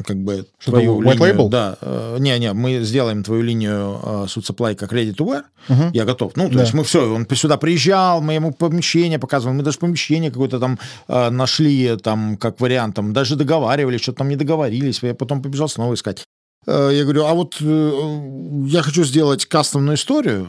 как 0.04 0.18
бы 0.18 0.46
Что, 0.60 0.72
твою 0.72 1.02
white 1.02 1.18
линию, 1.18 1.36
label? 1.36 1.50
да, 1.50 1.78
э, 1.82 2.18
не-не, 2.20 2.54
мы 2.54 2.82
сделаем 2.84 3.24
твою 3.24 3.42
линию 3.42 4.00
э, 4.04 4.26
Suit 4.28 4.76
как 4.76 4.92
ready 4.94 5.14
to 5.16 5.26
wear, 5.26 5.44
Мгм. 5.70 5.92
я 5.94 6.06
готов. 6.06 6.34
Ну, 6.36 6.48
то 6.50 6.56
Да. 6.56 6.62
есть 6.62 6.74
мы 6.74 6.84
все, 6.84 7.14
он 7.14 7.28
сюда 7.34 7.58
приезжал, 7.58 8.22
мы 8.22 8.34
ему 8.34 8.52
помещение 8.52 9.20
показывали, 9.20 9.56
мы 9.58 9.64
даже 9.64 9.78
помещение 9.80 10.32
какое-то 10.32 10.60
там 10.60 10.80
э, 11.08 11.30
нашли, 11.30 11.98
там, 11.98 12.38
как 12.38 12.60
вариант, 12.60 12.96
там, 12.96 13.14
даже 13.14 13.36
договаривались, 13.36 14.02
что-то 14.02 14.20
там 14.20 14.30
не 14.30 14.36
договорились, 14.36 15.00
я 15.04 15.14
потом 15.14 15.42
побежал 15.42 15.70
снова 15.70 15.94
искать. 15.94 16.26
Э, 16.68 16.90
Я 16.94 17.04
говорю, 17.04 17.26
а 17.26 17.34
вот 17.34 17.58
э, 17.62 18.22
я 18.68 18.82
хочу 18.82 19.04
сделать 19.04 19.46
кастомную 19.46 19.96
историю, 19.96 20.48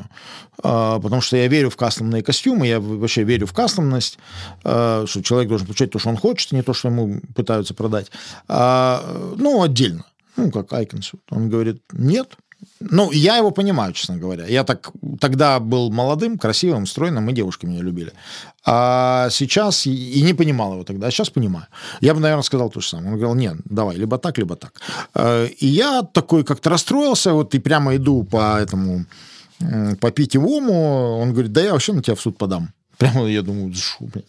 э, 0.58 0.98
потому 1.02 1.20
что 1.20 1.36
я 1.36 1.46
верю 1.48 1.70
в 1.70 1.76
кастомные 1.76 2.22
костюмы, 2.22 2.66
я 2.66 2.80
вообще 2.80 3.22
верю 3.24 3.46
в 3.46 3.52
кастомность, 3.52 4.18
э, 4.64 5.04
что 5.06 5.22
человек 5.22 5.48
должен 5.48 5.66
получать 5.66 5.90
то, 5.90 5.98
что 5.98 6.08
он 6.08 6.16
хочет, 6.16 6.52
не 6.52 6.62
то, 6.62 6.72
что 6.72 6.88
ему 6.88 7.20
пытаются 7.34 7.74
продать. 7.74 8.10
А, 8.48 9.02
Ну, 9.36 9.62
отдельно. 9.62 10.04
Ну, 10.36 10.50
как 10.50 10.72
Icons. 10.72 11.14
Он 11.30 11.48
говорит, 11.48 11.82
нет. 11.92 12.36
Ну, 12.80 13.10
я 13.12 13.38
его 13.38 13.50
понимаю, 13.50 13.92
честно 13.92 14.16
говоря. 14.16 14.46
Я 14.46 14.64
так 14.64 14.90
тогда 15.20 15.58
был 15.60 15.90
молодым, 15.90 16.38
красивым, 16.38 16.86
стройным, 16.86 17.28
и 17.30 17.32
девушки 17.32 17.66
меня 17.66 17.82
любили. 17.82 18.12
А 18.64 19.28
сейчас 19.30 19.86
и, 19.86 20.22
не 20.22 20.34
понимал 20.34 20.72
его 20.72 20.84
тогда, 20.84 21.06
а 21.06 21.10
сейчас 21.10 21.30
понимаю. 21.30 21.66
Я 22.00 22.14
бы, 22.14 22.20
наверное, 22.20 22.42
сказал 22.42 22.70
то 22.70 22.80
же 22.80 22.88
самое. 22.88 23.12
Он 23.12 23.18
говорил, 23.18 23.34
нет, 23.34 23.56
давай, 23.64 23.96
либо 23.96 24.18
так, 24.18 24.38
либо 24.38 24.56
так. 24.56 24.72
Э, 25.14 25.48
И 25.60 25.66
я 25.66 26.02
такой 26.02 26.44
как-то 26.44 26.70
расстроился, 26.70 27.32
вот 27.32 27.54
и 27.54 27.58
прямо 27.58 27.96
иду 27.96 28.24
по 28.24 28.58
этому, 28.58 29.06
по 30.00 30.10
питьевому, 30.10 31.18
он 31.18 31.32
говорит, 31.32 31.52
да 31.52 31.62
я 31.62 31.72
вообще 31.72 31.92
на 31.92 32.02
тебя 32.02 32.14
в 32.14 32.20
суд 32.20 32.36
подам. 32.36 32.72
Прямо 32.98 33.26
я 33.26 33.42
думаю, 33.42 33.74
за 33.74 33.82
что, 33.82 34.04
блин? 34.04 34.24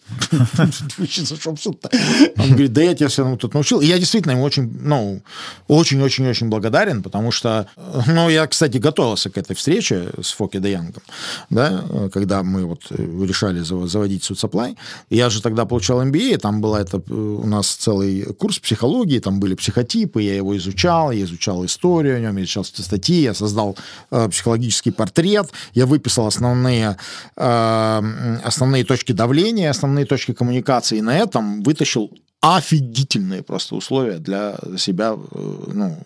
За 1.26 1.36
что 1.36 1.56
суд-то? 1.56 1.90
Он 2.38 2.50
говорит, 2.50 2.74
да 2.74 2.82
я 2.82 2.96
тебя 2.96 3.08
все 3.08 3.22
равно 3.22 3.38
тут 3.38 3.54
научил. 3.54 3.82
И 3.82 3.86
я 3.86 3.98
действительно 3.98 4.34
ему 4.34 4.44
очень, 4.44 4.70
ну, 4.82 5.22
очень-очень-очень 5.68 6.50
благодарен, 6.50 7.02
потому 7.04 7.32
что, 7.32 7.68
ну, 8.08 8.30
я, 8.30 8.46
кстати, 8.48 8.78
готовился 8.78 9.30
к 9.30 9.38
этой 9.38 9.56
встрече 9.56 10.10
с 10.22 10.32
Фоки 10.32 10.60
де 10.60 10.72
Янгом, 10.72 11.04
да, 11.50 11.84
когда 12.14 12.44
мы 12.44 12.66
вот 12.66 12.82
э, 12.90 12.96
решали 13.26 13.62
заво- 13.62 13.88
заводить 13.88 14.24
Суд 14.24 14.38
Supply. 14.38 14.76
Я 15.10 15.30
же 15.30 15.42
тогда 15.42 15.66
получал 15.66 16.02
MBA, 16.06 16.38
там 16.38 16.62
была 16.62 16.82
это, 16.82 16.98
э, 16.98 17.14
у 17.14 17.48
нас 17.48 17.76
целый 17.76 18.24
курс 18.34 18.60
психологии, 18.60 19.20
там 19.20 19.40
были 19.40 19.56
психотипы, 19.56 20.22
я 20.22 20.36
его 20.36 20.56
изучал, 20.58 21.12
я 21.12 21.24
изучал 21.24 21.66
историю 21.66 22.18
о 22.18 22.20
нем, 22.20 22.38
я 22.38 22.44
изучал 22.44 22.64
статьи, 22.66 23.22
я 23.22 23.34
создал 23.34 23.78
э, 24.12 24.28
психологический 24.30 24.92
портрет, 24.92 25.50
я 25.74 25.86
выписал 25.86 26.28
основные, 26.28 26.98
э, 27.36 28.38
основные 28.58 28.84
точки 28.84 29.12
давления, 29.12 29.70
основные 29.70 30.06
точки 30.06 30.34
коммуникации, 30.34 30.98
и 30.98 31.02
на 31.02 31.16
этом 31.16 31.62
вытащил 31.62 32.12
офигительные 32.42 33.42
просто 33.42 33.76
условия 33.76 34.20
для 34.20 34.58
себя, 34.78 35.16
э, 35.32 35.64
ну, 35.74 35.98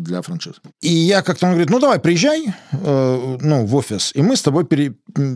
для 0.00 0.22
франшизы. 0.22 0.56
И 0.80 0.88
я 0.88 1.22
как-то, 1.22 1.46
он 1.46 1.52
говорит, 1.52 1.70
ну, 1.70 1.78
давай, 1.78 1.98
приезжай, 1.98 2.46
э, 2.72 3.38
ну, 3.40 3.66
в 3.66 3.74
офис, 3.74 4.12
и 4.14 4.22
мы 4.22 4.36
с 4.36 4.42
тобой 4.42 4.64
пере- 4.64 4.94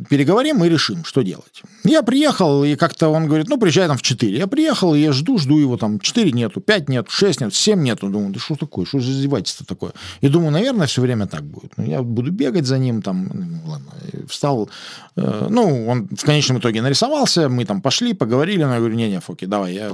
переговорим 0.08 0.64
и 0.64 0.68
решим, 0.68 1.04
что 1.04 1.22
делать. 1.22 1.62
Я 1.84 2.02
приехал, 2.02 2.64
и 2.64 2.74
как-то 2.76 3.08
он 3.08 3.26
говорит, 3.26 3.48
ну, 3.48 3.58
приезжай 3.58 3.86
там 3.86 3.98
в 3.98 4.02
4. 4.02 4.38
Я 4.38 4.46
приехал, 4.46 4.94
и 4.94 5.00
я 5.00 5.12
жду, 5.12 5.38
жду 5.38 5.58
его 5.58 5.76
там, 5.76 6.00
4 6.00 6.32
нету, 6.32 6.60
5 6.60 6.88
нету, 6.88 7.10
6 7.10 7.40
нету, 7.40 7.54
7 7.54 7.82
нету. 7.82 8.08
Думаю, 8.08 8.32
да 8.32 8.40
что 8.40 8.56
такое, 8.56 8.86
что 8.86 9.00
за 9.00 9.10
издевательство 9.10 9.66
такое? 9.66 9.92
И 10.22 10.28
думаю, 10.28 10.52
наверное, 10.52 10.86
все 10.86 11.02
время 11.02 11.26
так 11.26 11.42
будет. 11.42 11.72
Ну, 11.76 11.84
я 11.84 12.02
буду 12.02 12.32
бегать 12.32 12.66
за 12.66 12.78
ним, 12.78 13.02
там, 13.02 13.30
ну, 13.32 13.70
ладно, 13.70 13.92
встал, 14.28 14.70
э, 15.16 15.46
ну, 15.50 15.86
он 15.86 16.08
в 16.08 16.24
конечном 16.24 16.58
итоге 16.58 16.82
нарисовался, 16.82 17.48
мы 17.48 17.66
там 17.66 17.82
пошли, 17.82 18.14
поговорили, 18.14 18.64
но 18.64 18.72
я 18.72 18.78
говорю, 18.78 18.94
не-не, 18.94 19.20
Фоки, 19.20 19.44
давай, 19.44 19.74
я, 19.74 19.92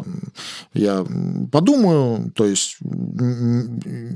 я 0.74 1.04
подумаю, 1.52 2.32
то 2.34 2.44
есть 2.44 2.78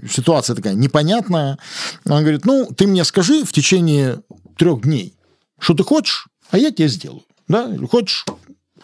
ситуация 0.09 0.57
такая 0.57 0.75
непонятная. 0.75 1.59
Он 2.05 2.21
говорит, 2.21 2.45
ну, 2.45 2.67
ты 2.67 2.87
мне 2.87 3.05
скажи 3.05 3.45
в 3.45 3.53
течение 3.53 4.21
трех 4.57 4.83
дней, 4.83 5.15
что 5.59 5.75
ты 5.75 5.83
хочешь, 5.83 6.29
а 6.51 6.59
я 6.59 6.71
тебе 6.71 6.89
сделаю. 6.89 7.23
Да? 7.49 7.71
Хочешь 7.91 8.25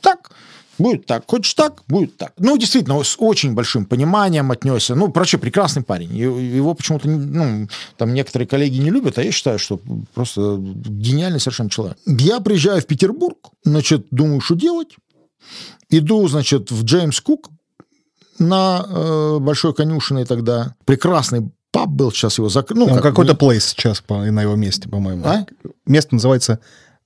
так, 0.00 0.30
будет 0.78 1.06
так. 1.06 1.24
Хочешь 1.26 1.54
так, 1.54 1.82
будет 1.88 2.16
так. 2.16 2.32
Ну, 2.38 2.56
действительно, 2.58 3.02
с 3.02 3.16
очень 3.18 3.54
большим 3.54 3.86
пониманием 3.86 4.50
отнесся. 4.50 4.94
Ну, 4.94 5.10
вообще 5.12 5.38
прекрасный 5.38 5.82
парень. 5.82 6.14
Его 6.16 6.74
почему-то, 6.74 7.08
ну, 7.08 7.68
там 7.96 8.14
некоторые 8.14 8.48
коллеги 8.48 8.78
не 8.78 8.90
любят, 8.90 9.18
а 9.18 9.22
я 9.22 9.32
считаю, 9.32 9.58
что 9.58 9.80
просто 10.14 10.56
гениальный 10.58 11.40
совершенно 11.40 11.70
человек. 11.70 11.98
Я 12.06 12.40
приезжаю 12.40 12.80
в 12.80 12.86
Петербург, 12.86 13.38
значит, 13.64 14.06
думаю, 14.10 14.40
что 14.40 14.54
делать. 14.54 14.96
Иду, 15.90 16.26
значит, 16.28 16.70
в 16.70 16.84
Джеймс 16.84 17.20
Кук 17.20 17.50
на 18.38 18.84
э, 18.88 19.38
Большой 19.40 19.72
конюшиной 19.74 20.24
тогда. 20.24 20.74
Прекрасный 20.84 21.50
паб 21.70 21.88
был, 21.88 22.10
сейчас 22.12 22.38
его 22.38 22.48
закрыли. 22.48 22.80
Ну, 22.80 22.86
как- 22.88 23.02
какой-то 23.02 23.34
place 23.34 23.60
сейчас 23.60 24.00
по- 24.00 24.24
на 24.24 24.42
его 24.42 24.56
месте, 24.56 24.88
по-моему. 24.88 25.24
А? 25.26 25.46
Место 25.86 26.14
называется 26.14 26.58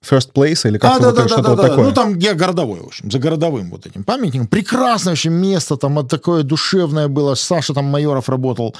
First 0.02 0.32
Place 0.34 0.66
или 0.66 0.78
как-то 0.78 0.96
А, 0.96 1.00
да, 1.00 1.06
вот 1.08 1.16
да, 1.16 1.22
да, 1.22 1.28
что-то 1.28 1.42
да, 1.42 1.48
вот 1.50 1.56
да. 1.56 1.68
такое. 1.68 1.84
Ну, 1.84 1.92
там 1.92 2.14
где 2.14 2.32
городовой, 2.32 2.80
в 2.80 2.86
общем, 2.86 3.10
за 3.10 3.18
городовым 3.18 3.70
вот 3.70 3.86
этим 3.86 4.02
памятником. 4.02 4.46
Прекрасное 4.46 5.12
вообще 5.12 5.28
место, 5.28 5.76
там 5.76 5.94
вот 5.94 6.08
такое 6.08 6.42
душевное 6.42 7.08
было. 7.08 7.34
Саша 7.34 7.74
там 7.74 7.84
Майоров 7.84 8.30
работал. 8.30 8.74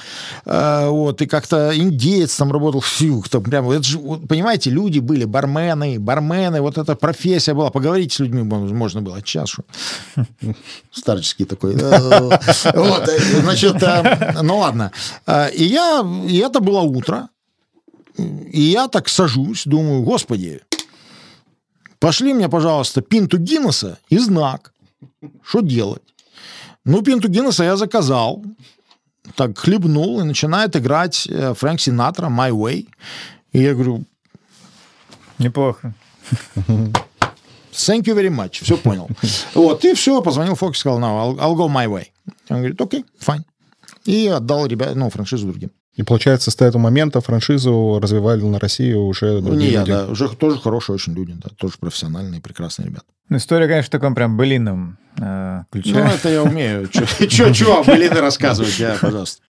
Э, 0.45 0.89
вот, 0.89 1.21
и 1.21 1.27
как-то 1.27 1.77
индеец 1.77 2.35
там 2.35 2.51
работал. 2.51 2.81
Фью, 2.81 3.23
там 3.29 3.43
прямо, 3.43 3.71
это 3.73 3.83
же, 3.83 3.99
вот, 3.99 4.27
понимаете, 4.27 4.71
люди 4.71 4.97
были, 4.97 5.25
бармены, 5.25 5.99
бармены, 5.99 6.59
вот 6.59 6.79
эта 6.79 6.95
профессия 6.95 7.53
была. 7.53 7.69
Поговорить 7.69 8.13
с 8.13 8.19
людьми 8.19 8.41
можно 8.41 9.01
было. 9.01 9.21
Час, 9.21 9.49
что? 9.49 9.63
Старческий 10.91 11.45
такой. 11.45 11.75
Вот, 11.75 13.07
э, 13.07 13.19
значит, 13.41 13.83
э, 13.83 14.41
ну 14.41 14.57
ладно. 14.57 14.91
Э, 15.27 15.51
И 15.53 15.65
я, 15.65 16.03
и 16.27 16.37
это 16.37 16.59
было 16.61 16.79
утро. 16.79 17.29
И 18.17 18.61
я 18.61 18.87
так 18.87 19.07
сажусь, 19.07 19.63
думаю, 19.65 20.01
господи, 20.01 20.61
Пошли 22.01 22.33
мне, 22.33 22.49
пожалуйста, 22.49 23.01
пинту 23.01 23.37
Гиннесса 23.37 23.99
и 24.09 24.17
знак. 24.17 24.73
Что 25.43 25.61
делать? 25.61 26.01
Ну, 26.83 27.03
пинту 27.03 27.29
Гиннесса 27.29 27.63
я 27.63 27.77
заказал, 27.77 28.43
так 29.35 29.55
хлебнул 29.59 30.19
и 30.19 30.23
начинает 30.23 30.75
играть 30.75 31.27
э, 31.29 31.53
Фрэнк 31.53 31.79
Синатра 31.79 32.27
«My 32.27 32.49
Way». 32.49 32.87
И 33.51 33.61
я 33.61 33.73
говорю, 33.75 34.03
Неплохо. 35.37 35.93
thank 37.71 38.07
you 38.07 38.15
very 38.15 38.29
much, 38.29 38.63
все 38.63 38.77
понял. 38.77 39.07
Вот, 39.53 39.85
и 39.85 39.93
все, 39.93 40.21
позвонил 40.23 40.55
Фокс, 40.55 40.79
сказал, 40.79 40.99
no, 40.99 41.35
I'll, 41.35 41.39
I'll 41.39 41.55
go 41.55 41.67
my 41.67 41.87
way. 41.87 42.07
Он 42.49 42.57
говорит, 42.57 42.81
окей, 42.81 43.05
fine. 43.19 43.43
И 44.05 44.27
отдал 44.27 44.65
ребят, 44.65 44.95
ну, 44.95 45.11
франшизу 45.11 45.47
другим. 45.47 45.69
И 45.95 46.03
получается, 46.03 46.51
с 46.51 46.55
этого 46.55 46.81
момента 46.81 47.19
франшизу 47.19 47.99
развивали 48.01 48.41
на 48.43 48.59
Россию 48.59 49.05
уже 49.05 49.41
Ну, 49.41 49.49
другие 49.49 49.67
не 49.67 49.73
я, 49.73 49.79
люди. 49.81 49.91
да, 49.91 50.07
уже 50.07 50.29
тоже 50.29 50.57
хорошие 50.59 50.95
очень 50.95 51.13
люди, 51.13 51.33
да, 51.33 51.49
тоже 51.57 51.73
профессиональные, 51.79 52.41
прекрасные 52.41 52.87
ребята. 52.87 53.05
Ну, 53.29 53.37
история, 53.37 53.67
конечно, 53.67 53.87
в 53.87 53.91
таком 53.91 54.15
прям 54.15 54.37
былином 54.37 54.97
э, 55.19 55.63
ключе. 55.71 55.93
Ну, 55.93 55.99
это 55.99 56.29
я 56.29 56.43
умею. 56.43 56.87
Че, 56.87 57.53
чего, 57.53 57.83
блин, 57.83 58.13
рассказывать, 58.13 58.79
я, 58.79 58.97
пожалуйста. 59.01 59.43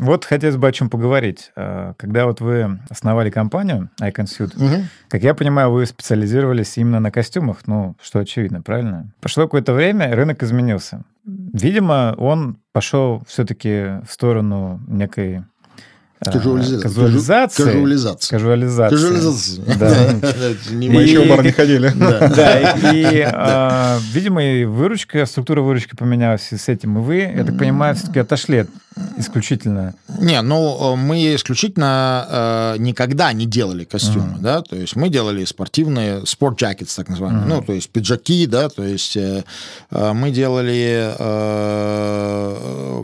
Вот 0.00 0.24
хотелось 0.24 0.56
бы 0.56 0.68
о 0.68 0.72
чем 0.72 0.88
поговорить. 0.90 1.50
Э, 1.56 1.94
Когда 1.96 2.26
вот 2.26 2.40
вы 2.40 2.78
основали 2.88 3.30
компанию 3.30 3.90
iConsuit, 4.00 4.56
как 5.08 5.22
я 5.22 5.34
понимаю, 5.34 5.70
вы 5.72 5.86
специализировались 5.86 6.78
именно 6.78 7.00
на 7.00 7.10
костюмах, 7.10 7.58
ну, 7.66 7.96
что 8.02 8.20
очевидно, 8.20 8.62
правильно? 8.62 9.10
Прошло 9.20 9.44
какое-то 9.44 9.72
время, 9.72 10.14
рынок 10.14 10.42
изменился. 10.42 11.02
Видимо, 11.24 12.14
он 12.16 12.58
пошел 12.72 13.22
все-таки 13.26 14.00
в 14.06 14.10
сторону 14.10 14.80
некой 14.86 15.42
э, 16.20 16.30
Кажуализа- 16.30 16.80
казуализации. 16.80 17.62
кажуализации. 17.64 18.30
Кажуализации. 18.30 18.96
Кажуализация. 18.96 19.64
Да. 19.78 20.28
Мы 20.72 21.02
еще 21.02 21.24
в 21.24 21.28
бар 21.28 21.44
не 21.44 21.52
ходили. 21.52 21.92
Да, 21.98 22.70
и, 22.92 23.24
а, 23.26 23.98
видимо, 24.12 24.44
и 24.44 24.64
выручка, 24.64 25.24
структура 25.26 25.60
выручки 25.62 25.94
поменялась 25.96 26.52
с 26.52 26.68
этим. 26.68 26.98
И 26.98 27.02
вы, 27.02 27.16
я 27.36 27.44
так 27.44 27.56
понимаю, 27.58 27.94
все-таки 27.94 28.18
отошли 28.20 28.58
от- 28.58 28.68
исключительно. 29.16 29.94
Не, 30.20 30.42
ну, 30.42 30.96
мы 30.96 31.34
исключительно 31.36 32.26
э, 32.28 32.76
никогда 32.78 33.32
не 33.32 33.46
делали 33.46 33.84
костюмы, 33.84 34.38
да, 34.40 34.60
то 34.62 34.74
есть 34.74 34.96
мы 34.96 35.08
делали 35.08 35.44
спортивные, 35.44 36.26
спорт 36.26 36.60
jackets, 36.60 36.96
так 36.96 37.08
называемые, 37.08 37.46
ну, 37.46 37.62
то 37.62 37.72
есть 37.72 37.90
пиджаки, 37.90 38.46
да, 38.48 38.68
то 38.68 38.82
есть 38.82 39.16
э, 39.16 39.44
мы 39.90 40.30
делали 40.32 41.12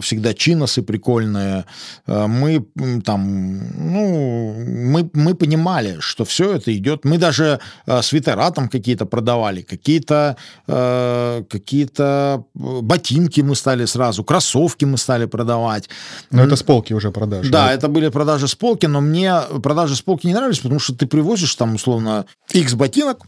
всегда 0.01 0.35
чиносы 0.35 0.83
прикольные, 0.83 1.65
мы 2.07 2.65
там, 3.05 3.59
ну, 3.93 4.55
мы, 4.67 5.11
мы 5.13 5.35
понимали, 5.35 5.97
что 6.01 6.25
все 6.25 6.55
это 6.55 6.77
идет, 6.77 7.05
мы 7.05 7.19
даже 7.19 7.61
э, 7.87 8.03
свитера 8.03 8.51
там 8.51 8.69
какие-то 8.69 9.07
продавали, 9.07 9.63
какие-то 9.63 10.37
э, 10.67 11.45
какие-то 11.49 12.45
э, 12.55 12.81
ботинки 12.83 13.43
мы 13.43 13.55
стали 13.55 13.87
сразу, 13.87 14.25
кроссовки 14.25 14.85
мы 14.85 14.99
стали 14.99 15.27
продавать, 15.27 15.89
Но 16.31 16.43
это 16.43 16.57
с 16.57 16.63
полки 16.63 16.95
уже 16.95 17.11
продажи. 17.11 17.51
да, 17.51 17.73
это 17.73 17.89
были 17.89 18.09
продажи 18.09 18.49
с 18.49 18.55
полки, 18.55 18.87
но 18.87 19.01
мне 19.01 19.41
продажи 19.63 19.95
с 19.95 20.03
полки 20.03 20.27
не 20.27 20.35
нравились, 20.35 20.59
потому 20.59 20.81
что 20.81 20.95
ты 20.95 21.07
привозишь 21.07 21.55
там, 21.55 21.75
условно, 21.75 22.25
X 22.53 22.75
ботинок, 22.75 23.19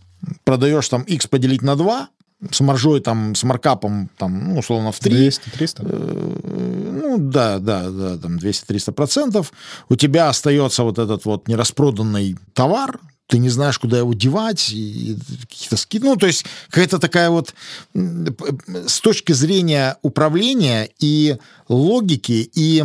продаешь 0.45 0.88
там 0.88 1.02
X 1.02 1.26
поделить 1.26 1.62
на 1.62 1.76
2, 1.76 2.09
с 2.50 2.61
маржой 2.61 3.00
там, 3.00 3.35
с 3.35 3.45
маркапом 3.45 4.11
там, 4.19 4.49
ну, 4.49 4.59
условно, 4.59 4.93
в 4.93 4.99
3. 4.99 5.28
200-300? 5.28 7.00
Ну, 7.02 7.19
да, 7.19 7.59
да, 7.59 7.90
да, 7.90 8.19
там 8.19 8.37
200-300 8.37 8.93
процентов. 8.93 9.52
У 9.88 9.97
тебя 9.97 10.28
остается 10.28 10.83
вот 10.83 10.99
этот 10.99 11.25
вот 11.25 11.49
нераспроданный 11.49 12.37
товар, 12.52 13.00
ты 13.26 13.38
не 13.38 13.49
знаешь, 13.49 13.78
куда 13.78 13.99
его 13.99 14.14
девать, 14.14 14.71
и 14.73 15.16
какие-то 15.49 15.76
скид... 15.76 16.02
Ну, 16.05 16.16
то 16.16 16.26
есть 16.26 16.47
какая-то 16.69 16.99
такая 16.99 17.31
вот 17.31 17.55
с 17.95 19.00
точки 19.00 19.33
зрения 19.33 19.97
управления 20.02 20.88
и 21.00 21.37
логики, 21.69 22.49
и 22.55 22.85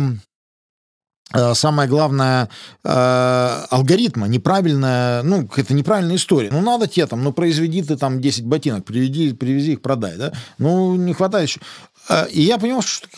самое 1.54 1.88
главное, 1.88 2.48
э, 2.84 3.64
алгоритма, 3.70 4.28
неправильная, 4.28 5.22
ну, 5.22 5.46
какая-то 5.46 5.74
неправильная 5.74 6.16
история. 6.16 6.50
Ну, 6.50 6.60
надо 6.60 6.86
тебе 6.86 7.06
там, 7.06 7.22
ну, 7.22 7.32
произведи 7.32 7.82
ты 7.82 7.96
там 7.96 8.20
10 8.20 8.44
ботинок, 8.44 8.84
приведи, 8.84 9.32
привези 9.32 9.72
их, 9.72 9.82
продай, 9.82 10.16
да? 10.16 10.32
Ну, 10.58 10.96
не 10.96 11.14
хватает 11.14 11.48
еще. 11.48 11.60
Э, 12.08 12.26
И 12.30 12.42
я 12.42 12.58
понял, 12.58 12.82
что 12.82 13.08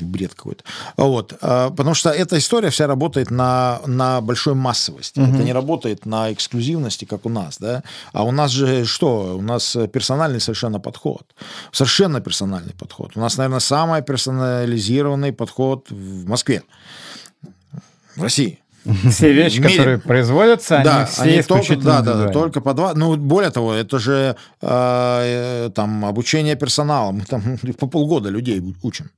бред 0.00 0.34
какой-то. 0.34 0.64
Вот. 0.96 1.34
Э, 1.40 1.70
Потому 1.70 1.94
что 1.94 2.10
эта 2.10 2.38
история 2.38 2.70
вся 2.70 2.86
работает 2.86 3.30
на, 3.30 3.80
на 3.86 4.20
большой 4.20 4.54
массовости. 4.54 5.20
Это 5.20 5.42
не 5.42 5.52
работает 5.52 6.06
на 6.06 6.32
эксклюзивности, 6.32 7.04
как 7.04 7.26
у 7.26 7.28
нас, 7.28 7.58
да? 7.58 7.82
А 8.12 8.24
у 8.24 8.30
нас 8.30 8.50
же 8.50 8.84
что? 8.84 9.36
У 9.38 9.42
нас 9.42 9.76
э, 9.76 9.88
персональный 9.88 10.40
совершенно 10.40 10.80
подход. 10.80 11.22
Совершенно 11.72 12.20
персональный 12.20 12.74
подход. 12.74 13.12
У 13.14 13.20
нас, 13.20 13.36
наверное, 13.36 13.60
самый 13.60 14.02
персонализированный 14.02 15.32
подход 15.32 15.86
в 15.90 16.28
Москве. 16.28 16.62
В 18.16 18.22
России. 18.22 18.58
Все 19.10 19.32
вещи, 19.32 19.58
мире. 19.58 19.70
которые 19.70 19.98
производятся, 19.98 20.80
да, 20.84 20.98
они 21.00 21.06
все 21.08 21.22
они 21.22 21.42
только, 21.42 21.76
да, 21.76 22.02
да, 22.02 22.14
да, 22.14 22.28
только 22.28 22.60
по 22.60 22.72
два. 22.72 22.94
Ну, 22.94 23.16
более 23.16 23.50
того, 23.50 23.74
это 23.74 23.98
же 23.98 24.36
э, 24.62 25.70
там 25.74 26.04
обучение 26.04 26.54
персонала. 26.54 27.10
Мы 27.10 27.22
там 27.22 27.42
по 27.78 27.86
полгода 27.88 28.28
людей 28.28 28.62
учим. 28.82 29.10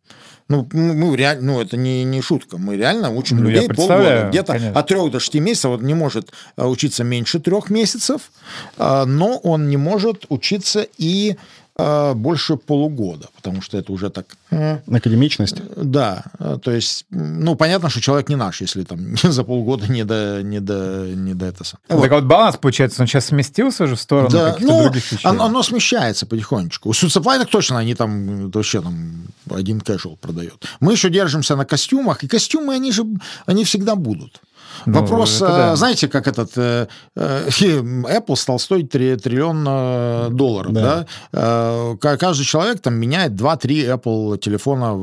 Ну, 0.49 0.67
мы 0.73 1.15
реально, 1.15 1.53
ну, 1.53 1.61
это 1.61 1.77
не, 1.77 2.05
не 2.05 2.23
шутка. 2.23 2.57
Мы 2.57 2.77
реально 2.77 3.11
учим 3.11 3.37
Ну, 3.37 3.51
людей 3.51 3.69
полгода. 3.69 4.29
Где-то 4.31 4.55
конечно. 4.55 4.81
от 4.81 4.87
трех 4.87 5.11
до 5.11 5.21
шести 5.21 5.41
месяцев. 5.41 5.73
Вот 5.73 5.83
не 5.83 5.93
может 5.93 6.33
э, 6.57 6.65
учиться 6.65 7.05
меньше 7.05 7.39
трех 7.39 7.69
месяцев, 7.69 8.33
э, 8.79 9.05
но 9.05 9.37
он 9.37 9.69
не 9.69 9.77
может 9.77 10.25
учиться 10.31 10.87
и 10.97 11.37
э, 11.79 12.15
больше 12.15 12.57
полугода, 12.57 13.29
потому 13.37 13.63
что 13.63 13.79
это 13.79 13.93
уже 13.93 14.11
так 14.11 14.27
Академичность. 14.91 15.57
да, 15.77 16.25
э, 16.39 16.59
то 16.63 16.71
есть, 16.71 17.07
ну, 17.11 17.55
понятно, 17.57 17.89
что 17.91 18.01
человек 18.01 18.29
не 18.29 18.37
наш, 18.37 18.61
если 18.61 18.83
там 18.85 19.17
за 19.23 19.45
полгода 19.45 19.87
не 19.93 20.05
до, 20.05 20.43
не 20.43 20.61
до, 20.61 21.07
не 21.15 21.35
до 21.35 21.47
этого. 21.47 21.65
сам- 21.65 21.81
Так 21.87 22.11
вот 22.11 22.25
баланс, 22.25 22.57
получается, 22.57 23.03
он 23.03 23.07
сейчас 23.09 23.27
сместился 23.27 23.85
уже 23.85 23.95
в 23.97 24.01
сторону 24.01 24.31
Да, 24.31 24.53
каких-то 24.53 24.73
ну, 24.73 24.83
других 24.85 25.13
вещей. 25.13 25.29
оно, 25.29 25.45
оно 25.45 25.63
смещается 25.63 26.27
потихонечку. 26.27 26.89
У 26.89 26.93
Суцеплай 26.93 27.39
так 27.39 27.49
точно, 27.49 27.79
они 27.79 27.95
там 27.95 28.51
вообще 28.51 28.81
там 28.83 29.23
один 29.51 29.79
casual 29.79 30.17
продает. 30.17 30.65
Мы 30.81 30.93
еще 30.93 31.11
держимся 31.11 31.57
на 31.57 31.65
костюмах, 31.65 32.25
и 32.25 32.29
костюмы, 32.29 32.75
они 32.75 32.93
же, 32.93 33.05
они 33.47 33.65
всегда 33.65 33.95
будут. 33.95 34.41
Ну, 34.87 34.93
Вопрос, 35.01 35.37
это 35.37 35.47
да. 35.47 35.73
э, 35.73 35.77
знаете, 35.77 36.09
как 36.09 36.27
этот 36.27 36.51
э, 36.57 36.87
э, 37.17 37.49
Apple 37.51 38.37
стал 38.37 38.59
стоить 38.59 38.91
три- 38.91 39.17
триллион 39.17 39.65
э, 39.69 40.29
долларов, 40.31 40.73
да? 40.73 40.83
Да. 40.83 41.07
Э, 41.33 41.97
ка- 42.01 42.17
каждый 42.17 42.45
человек 42.45 42.81
там 42.81 42.95
меняет 42.95 43.33
2-3 43.33 43.97
Apple 43.97 44.39
телефона 44.39 44.97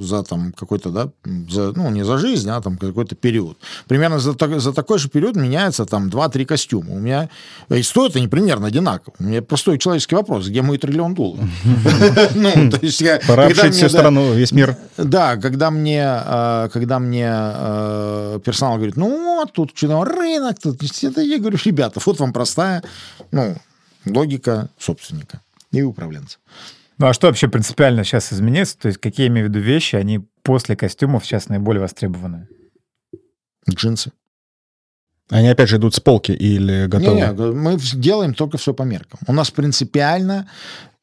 за 0.00 0.22
там 0.22 0.52
какой-то, 0.52 0.90
да, 0.90 1.08
за, 1.50 1.72
ну, 1.76 1.90
не 1.90 2.04
за 2.04 2.18
жизнь, 2.18 2.48
а 2.50 2.60
там 2.60 2.76
какой-то 2.76 3.14
период. 3.14 3.56
Примерно 3.88 4.18
за, 4.18 4.34
за 4.58 4.72
такой 4.72 4.98
же 4.98 5.08
период 5.08 5.36
меняется 5.36 5.84
там 5.86 6.08
2-3 6.08 6.44
костюма. 6.44 6.92
У 6.94 6.98
меня 6.98 7.28
и 7.70 7.82
стоят 7.82 8.16
они 8.16 8.28
примерно 8.28 8.66
одинаково. 8.66 9.14
У 9.18 9.24
меня 9.24 9.42
простой 9.42 9.78
человеческий 9.78 10.16
вопрос, 10.16 10.46
где 10.48 10.62
мой 10.62 10.78
триллион 10.78 11.14
долларов? 11.14 11.44
Ну, 12.34 12.70
то 12.70 12.78
есть 12.82 13.00
я- 13.00 13.20
Пора 13.26 13.46
обшить 13.46 13.74
всю 13.74 13.88
страну, 13.88 14.32
весь 14.32 14.52
мир. 14.52 14.76
да, 14.96 15.36
когда 15.36 15.70
мне, 15.70 16.02
э, 16.26 16.68
когда 16.72 16.98
мне 16.98 17.28
э, 17.30 18.40
персонал 18.44 18.76
говорит, 18.76 18.96
ну 18.96 19.03
вот, 19.08 19.52
тут 19.52 19.76
что-то 19.76 20.04
рынок, 20.04 20.58
тут 20.58 20.82
это, 21.02 21.20
я 21.20 21.38
говорю, 21.38 21.58
ребята, 21.64 22.00
вот 22.04 22.18
вам 22.20 22.32
простая, 22.32 22.82
ну, 23.30 23.56
логика 24.06 24.70
собственника 24.78 25.40
и 25.72 25.82
управленца. 25.82 26.38
Ну 26.98 27.06
а 27.06 27.12
что 27.12 27.26
вообще 27.26 27.48
принципиально 27.48 28.04
сейчас 28.04 28.32
изменится? 28.32 28.78
То 28.78 28.88
есть 28.88 29.00
какие, 29.00 29.26
я 29.26 29.32
имею 29.32 29.46
в 29.46 29.50
виду, 29.50 29.60
вещи, 29.60 29.96
они 29.96 30.20
после 30.42 30.76
костюмов 30.76 31.24
сейчас 31.24 31.48
наиболее 31.48 31.80
востребованы? 31.80 32.48
Джинсы. 33.68 34.12
Они 35.30 35.48
опять 35.48 35.70
же 35.70 35.76
идут 35.76 35.94
с 35.94 36.00
полки 36.00 36.32
или 36.32 36.86
готовы? 36.86 37.16
Не-не, 37.16 37.52
мы 37.52 37.78
делаем 37.78 38.34
только 38.34 38.58
все 38.58 38.74
по 38.74 38.82
меркам. 38.82 39.18
У 39.26 39.32
нас 39.32 39.50
принципиально 39.50 40.48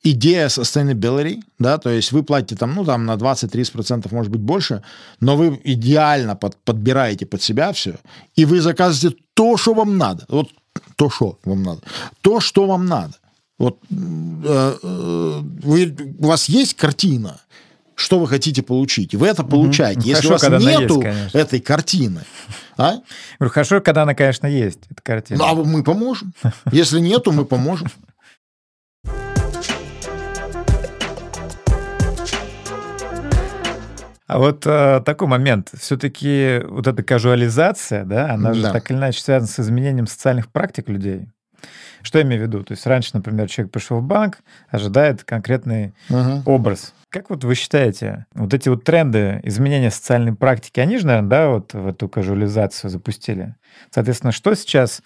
идея 0.03 0.47
sustainability, 0.47 1.41
да, 1.59 1.77
то 1.77 1.89
есть 1.89 2.11
вы 2.11 2.23
платите 2.23 2.55
там, 2.55 2.73
ну, 2.75 2.83
там 2.85 3.05
на 3.05 3.15
20-30%, 3.15 4.07
может 4.11 4.31
быть, 4.31 4.41
больше, 4.41 4.81
но 5.19 5.35
вы 5.37 5.59
идеально 5.63 6.35
под- 6.35 6.57
подбираете 6.63 7.25
под 7.25 7.41
себя 7.41 7.71
все, 7.71 7.95
и 8.35 8.45
вы 8.45 8.61
заказываете 8.61 9.21
то, 9.33 9.57
что 9.57 9.73
вам 9.73 9.97
надо. 9.97 10.25
Вот 10.29 10.49
то, 10.95 11.09
что 11.09 11.37
вам 11.45 11.63
надо. 11.63 11.81
То, 12.21 12.39
что 12.39 12.65
вам 12.65 12.85
надо. 12.85 13.13
Вот 13.57 13.77
э, 13.91 14.77
э, 14.83 15.39
вы, 15.63 15.95
у 16.19 16.25
вас 16.27 16.49
есть 16.49 16.73
картина, 16.73 17.39
что 17.93 18.19
вы 18.19 18.27
хотите 18.27 18.63
получить, 18.63 19.13
вы 19.13 19.27
это 19.27 19.43
получаете. 19.43 19.99
Ну, 19.99 20.07
Если 20.07 20.27
хорошо, 20.27 20.47
у 20.47 20.51
вас 20.51 20.61
есть, 20.63 20.79
нету 20.79 21.03
этой 21.33 21.59
картины, 21.59 22.21
а? 22.77 22.95
Говорю, 23.39 23.53
хорошо, 23.53 23.81
когда 23.81 24.01
она, 24.03 24.15
конечно, 24.15 24.47
есть, 24.47 24.79
эта 24.89 25.01
картина. 25.03 25.39
Ну, 25.39 25.45
а 25.45 25.53
мы 25.53 25.83
поможем. 25.83 26.33
Если 26.71 26.99
нету, 26.99 27.31
мы 27.31 27.45
поможем. 27.45 27.87
А 34.31 34.39
вот 34.39 34.65
э, 34.65 35.01
такой 35.05 35.27
момент. 35.27 35.71
Все-таки 35.77 36.61
вот 36.65 36.87
эта 36.87 37.03
кажуализация, 37.03 38.05
да, 38.05 38.31
она 38.31 38.53
же 38.53 38.61
Да. 38.61 38.71
так 38.71 38.89
или 38.89 38.97
иначе 38.97 39.19
связана 39.21 39.51
с 39.51 39.59
изменением 39.59 40.07
социальных 40.07 40.47
практик 40.49 40.87
людей. 40.87 41.27
Что 42.01 42.17
я 42.17 42.23
имею 42.23 42.41
в 42.41 42.45
виду? 42.45 42.63
То 42.63 42.71
есть 42.71 42.85
раньше, 42.87 43.09
например, 43.13 43.49
человек 43.49 43.73
пришел 43.73 43.99
в 43.99 44.03
банк, 44.03 44.37
ожидает 44.69 45.25
конкретный 45.25 45.93
Мгм. 46.07 46.43
образ. 46.45 46.93
Как 47.09 47.29
вот 47.29 47.43
вы 47.43 47.55
считаете, 47.55 48.25
вот 48.33 48.53
эти 48.53 48.69
вот 48.69 48.85
тренды 48.85 49.41
изменения 49.43 49.91
социальной 49.91 50.33
практики, 50.33 50.79
они 50.79 50.97
же, 50.97 51.07
наверное, 51.07 51.29
да, 51.29 51.49
вот 51.49 51.73
в 51.73 51.85
эту 51.87 52.07
кажуализацию 52.07 52.89
запустили. 52.89 53.55
Соответственно, 53.89 54.31
что 54.31 54.55
сейчас, 54.55 55.01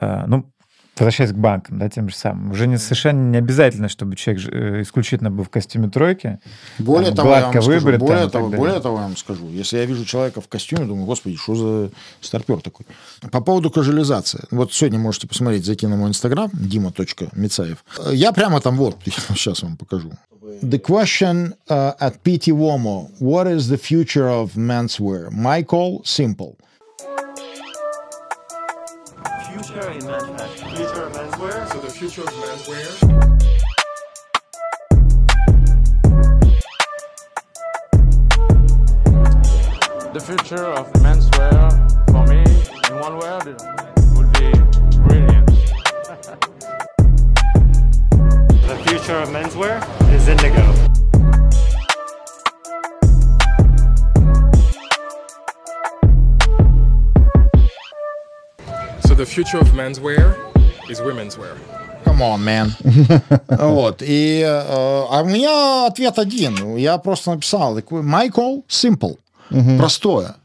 э, 0.00 0.24
ну, 0.26 0.50
возвращаясь 0.96 1.32
к 1.32 1.36
банкам, 1.36 1.78
да, 1.78 1.88
тем 1.88 2.08
же 2.08 2.14
самым, 2.14 2.52
уже 2.52 2.66
не, 2.66 2.78
совершенно 2.78 3.30
не 3.30 3.38
обязательно, 3.38 3.88
чтобы 3.88 4.16
человек 4.16 4.46
э, 4.52 4.82
исключительно 4.82 5.30
был 5.30 5.44
в 5.44 5.50
костюме 5.50 5.88
тройки. 5.88 6.38
Более 6.78 7.08
Там 7.08 7.16
того, 7.16 7.34
я 7.34 7.40
вам 7.42 7.50
скажу, 7.50 7.70
выбрит 7.70 7.98
там 7.98 8.06
более, 8.06 8.22
и 8.22 8.24
так 8.24 8.32
того, 8.32 8.44
далее. 8.48 8.58
более 8.58 8.80
того, 8.80 8.96
я 8.98 9.02
вам 9.02 9.16
скажу, 9.16 9.48
если 9.50 9.78
я 9.78 9.86
вижу 9.86 10.04
человека 10.04 10.40
в 10.40 10.48
костюме, 10.48 10.84
думаю, 10.86 11.06
господи, 11.06 11.36
что 11.36 11.54
за 11.54 11.90
старпер 12.20 12.60
такой. 12.60 12.86
По 13.32 13.40
поводу 13.40 13.70
кажуализации. 13.70 14.44
Вот 14.50 14.72
сегодня 14.72 14.98
можете 14.98 15.26
посмотреть, 15.26 15.64
зайти 15.64 15.86
на 15.86 15.96
мой 15.96 16.10
инстаграм, 16.10 16.50
дима.мицаев. 16.52 17.84
Я 18.12 18.32
прямо 18.32 18.60
там 18.60 18.76
вот, 18.76 18.96
сейчас 19.04 19.62
вам 19.62 19.76
покажу. 19.76 20.12
The 20.62 20.78
question 20.78 21.54
uh, 21.68 21.94
at 21.98 22.22
PT 22.22 22.52
Womo, 22.52 23.10
what 23.18 23.46
is 23.46 23.68
the 23.68 23.78
future 23.78 24.28
of 24.28 24.52
menswear? 24.54 25.30
My 25.32 25.62
call, 25.62 26.02
simple. 26.04 26.56
Future 29.64 29.80
menswear. 29.80 30.48
Future 30.76 31.02
of 31.04 31.12
menswear. 31.14 31.66
So 31.72 31.78
the 31.80 31.90
future 31.90 32.20
of 32.20 32.28
menswear. 32.28 32.86
The 40.12 40.20
future 40.20 40.66
of 40.66 40.92
menswear 41.00 41.70
for 42.10 42.26
me, 42.26 42.42
in 42.88 43.00
one 43.00 43.16
word, 43.18 43.46
would 44.16 44.30
be 44.34 44.52
brilliant. 45.08 45.46
The 48.68 48.76
future 48.86 49.16
of 49.16 49.28
menswear 49.30 49.80
is 50.14 50.28
indigo. 50.28 50.93
The 59.24 59.30
future 59.30 59.58
of 59.58 59.68
menswear 59.68 60.36
is 60.90 61.00
women's 61.00 61.38
wear. 61.38 61.56
Come 62.04 62.20
on, 62.20 62.44
man. 62.44 62.76
вот. 63.48 64.02
И, 64.02 64.40
э, 64.40 65.06
а 65.10 65.22
у 65.22 65.24
меня 65.26 65.86
ответ 65.86 66.18
один. 66.18 66.76
Я 66.76 66.98
просто 66.98 67.30
написал. 67.30 67.78
call 67.78 68.64
simple. 68.68 69.16
Простое. 69.78 70.36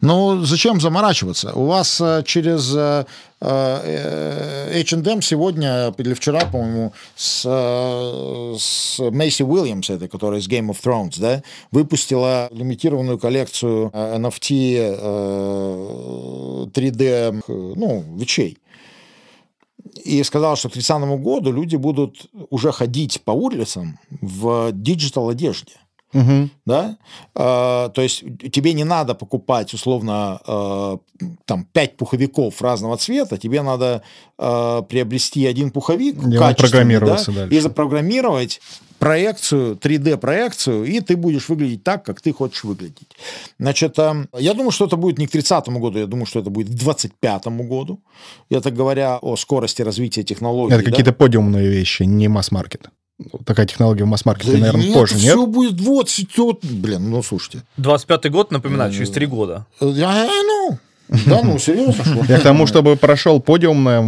Ну, 0.00 0.44
зачем 0.44 0.80
заморачиваться? 0.80 1.52
У 1.52 1.66
вас 1.66 2.00
э, 2.00 2.22
через 2.24 2.74
э, 2.74 3.04
H&M 3.42 5.20
сегодня 5.20 5.92
или 5.98 6.14
вчера, 6.14 6.46
по-моему, 6.46 6.92
с, 7.16 7.42
э, 7.44 8.54
с 8.58 8.98
Мэйси 8.98 9.42
Уильямс, 9.42 9.90
этой, 9.90 10.08
которая 10.08 10.40
из 10.40 10.48
Game 10.48 10.70
of 10.70 10.78
Thrones, 10.82 11.20
да, 11.20 11.42
выпустила 11.72 12.48
лимитированную 12.52 13.18
коллекцию 13.18 13.90
NFT 13.92 14.96
э, 15.00 16.66
3D, 16.72 17.02
э, 17.02 17.40
ну, 17.48 18.04
вещей 18.16 18.58
и 20.04 20.22
сказал, 20.22 20.56
что 20.56 20.68
к 20.68 20.72
30 20.72 21.20
году 21.20 21.52
люди 21.52 21.76
будут 21.76 22.26
уже 22.50 22.72
ходить 22.72 23.20
по 23.22 23.32
улицам 23.32 23.98
в 24.20 24.72
digital 24.72 25.28
одежде. 25.28 25.74
Да? 26.66 26.96
А, 27.34 27.88
то 27.88 28.02
есть 28.02 28.22
тебе 28.52 28.72
не 28.72 28.84
надо 28.84 29.14
покупать 29.14 29.72
условно 29.74 30.40
а, 30.46 30.98
там 31.44 31.64
пять 31.72 31.96
пуховиков 31.96 32.60
разного 32.60 32.96
цвета, 32.96 33.38
тебе 33.38 33.62
надо 33.62 34.02
а, 34.38 34.82
приобрести 34.82 35.46
один 35.46 35.70
пуховик, 35.70 36.16
программировался 36.56 37.32
да, 37.32 37.40
дальше. 37.40 37.56
и 37.56 37.60
запрограммировать 37.60 38.60
проекцию, 38.98 39.76
3D-проекцию, 39.76 40.84
и 40.84 41.00
ты 41.00 41.16
будешь 41.16 41.48
выглядеть 41.48 41.82
так, 41.82 42.04
как 42.04 42.20
ты 42.20 42.32
хочешь 42.32 42.62
выглядеть. 42.62 43.08
Значит, 43.58 43.98
я 43.98 44.54
думаю, 44.54 44.70
что 44.70 44.84
это 44.84 44.96
будет 44.96 45.18
не 45.18 45.26
к 45.26 45.32
30 45.32 45.68
году, 45.70 45.98
я 45.98 46.06
думаю, 46.06 46.26
что 46.26 46.38
это 46.38 46.50
будет 46.50 46.68
к 46.68 46.74
25 46.74 47.46
году. 47.46 48.00
Это 48.48 48.70
говоря 48.70 49.18
о 49.18 49.34
скорости 49.36 49.82
развития 49.82 50.22
технологий. 50.22 50.74
Это 50.74 50.84
да. 50.84 50.90
какие-то 50.90 51.12
подиумные 51.12 51.68
вещи, 51.68 52.04
не 52.04 52.28
масс-маркет. 52.28 52.90
Такая 53.46 53.66
технология 53.66 54.04
в 54.04 54.08
масс-маркете, 54.08 54.52
Да 54.52 54.58
наверное, 54.58 54.84
нет, 54.86 54.94
позже, 54.94 55.14
нет? 55.14 55.22
все 55.24 55.46
будет 55.46 55.76
20, 55.76 56.38
вот, 56.38 56.64
блин, 56.64 57.10
ну 57.10 57.22
слушайте. 57.22 57.62
25-й 57.78 58.30
год, 58.30 58.50
напоминаю, 58.50 58.92
через 58.92 59.10
три 59.10 59.26
года. 59.26 59.66
Я, 59.80 60.28
ну, 60.42 60.78
да, 61.26 61.40
ну, 61.42 61.58
серьезно, 61.58 62.04
что? 62.04 62.24
Я 62.32 62.38
к 62.40 62.42
тому, 62.42 62.66
чтобы 62.66 62.96
прошел 62.96 63.38
подиумная 63.40 64.00
э, 64.00 64.02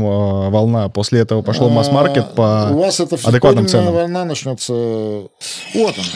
волна, 0.50 0.88
после 0.88 1.20
этого 1.20 1.42
пошел 1.42 1.68
масс-маркет 1.68 2.24
А, 2.36 2.68
по 2.70 2.74
У 2.74 2.78
вас 2.78 2.98
это 2.98 3.14
адекватным 3.16 3.66
подиумная 3.66 3.68
ценам. 3.68 3.94
волна 3.94 4.24
начнется... 4.24 4.72
Вот 4.72 5.28
она. 5.98 6.06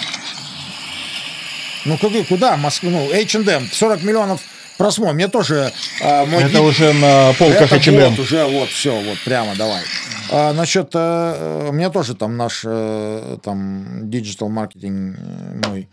Ну, 1.85 1.97
куда, 1.99 2.25
куда 2.25 2.57
Москва? 2.57 2.91
Ну, 2.91 3.11
H&M, 3.13 3.69
40 3.73 4.03
миллионов 4.03 4.41
просмотров. 4.77 5.15
Мне 5.15 5.29
тоже 5.29 5.73
а, 6.03 6.25
мой 6.27 6.43
Это 6.43 6.55
ди- 6.55 6.59
уже 6.61 6.93
на 6.95 7.33
полках 7.39 7.71
H&M. 7.71 8.11
вот 8.11 8.19
уже, 8.19 8.45
вот, 8.45 8.69
все, 8.71 8.93
вот, 8.99 9.19
прямо, 9.25 9.55
давай. 9.57 9.83
А, 10.31 10.53
насчет, 10.53 10.91
э, 10.95 10.99
э, 10.99 11.73
мне 11.73 11.91
тоже 11.91 12.15
там 12.15 12.37
наш 12.37 12.63
э, 12.65 13.39
там 13.43 14.11
digital 14.11 14.49
marketing 14.49 15.19
мой 15.67 15.89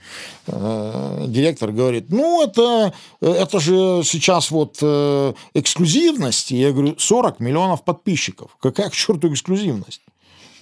э, 0.47 1.25
директор 1.27 1.71
говорит, 1.71 2.07
ну, 2.09 2.43
это, 2.43 2.93
это 3.21 3.59
же 3.59 4.01
сейчас 4.03 4.51
вот 4.51 4.77
э, 4.81 5.33
эксклюзивность. 5.53 6.51
И 6.51 6.57
я 6.57 6.71
говорю, 6.71 6.95
40 6.97 7.39
миллионов 7.39 7.83
подписчиков. 7.83 8.57
Какая 8.61 8.89
к 8.89 8.93
черту 8.93 9.31
эксклюзивность? 9.31 10.01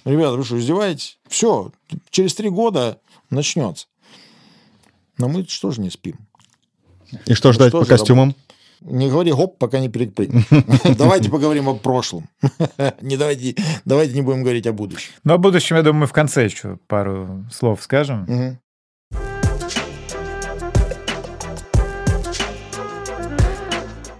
Ребята, 0.04 0.36
вы 0.36 0.44
что, 0.44 0.58
издеваетесь? 0.58 1.18
Все, 1.28 1.72
через 2.10 2.34
три 2.34 2.50
года 2.50 2.98
начнется. 3.30 3.86
Но 5.18 5.28
мы 5.28 5.46
что 5.48 5.70
же 5.70 5.80
не 5.80 5.90
спим? 5.90 6.18
И 7.26 7.34
что 7.34 7.52
ждать 7.52 7.70
что 7.70 7.80
по 7.80 7.86
костюмам? 7.86 8.34
Не 8.84 9.08
говори 9.08 9.32
гоп, 9.32 9.56
пока 9.58 9.80
не 9.80 9.88
перепрыгнешь. 9.88 10.44
Давайте 10.98 11.30
поговорим 11.30 11.68
о 11.70 11.74
прошлом. 11.74 12.28
Не 13.00 13.16
давайте, 13.16 13.54
давайте 13.86 14.14
не 14.14 14.20
будем 14.20 14.42
говорить 14.42 14.66
о 14.66 14.74
будущем. 14.74 15.12
Но 15.24 15.34
о 15.34 15.38
будущем, 15.38 15.76
я 15.76 15.82
думаю, 15.82 16.02
мы 16.02 16.06
в 16.06 16.12
конце 16.12 16.44
еще 16.44 16.78
пару 16.86 17.46
слов 17.50 17.82
скажем. 17.82 18.58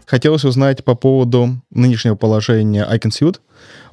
Хотелось 0.07 0.44
узнать 0.44 0.85
по 0.85 0.94
поводу 0.94 1.61
нынешнего 1.70 2.14
положения 2.14 2.87
iConsuit 2.90 3.40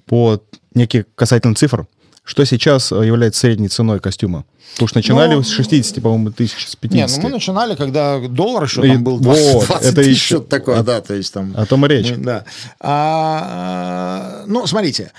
по 0.05 0.41
неких 0.73 1.05
касательно 1.15 1.55
цифр. 1.55 1.85
Что 2.23 2.45
сейчас 2.45 2.91
э, 2.91 3.05
является 3.05 3.39
средней 3.41 3.67
ценой 3.67 3.99
костюма? 3.99 4.45
Потому 4.73 4.87
что 4.87 4.99
начинали 4.99 5.33
Ну, 5.33 5.43
с 5.43 5.49
60, 5.49 6.01
по-моему, 6.01 6.31
тысяч, 6.31 6.67
с 6.67 6.75
50. 6.75 7.09
Не, 7.09 7.15
ну 7.17 7.23
мы 7.23 7.29
начинали, 7.33 7.75
когда 7.75 8.19
доллар 8.19 8.63
еще 8.63 8.81
там 8.83 9.03
был 9.03 9.17
вот, 9.17 9.23
20, 9.23 9.67
20 9.67 9.85
это 9.87 9.95
тысяч, 9.95 10.09
еще- 10.11 10.25
что-то 10.35 10.49
такое, 10.49 10.83
да, 10.83 11.01
то 11.01 11.13
есть 11.15 11.33
там... 11.33 11.53
О 11.57 11.65
том 11.65 11.85
и 11.85 11.89
речь. 11.89 12.11
мы- 12.11 12.17
да. 12.23 12.45
А, 12.79 14.43
ну, 14.47 14.65
смотрите, 14.67 15.11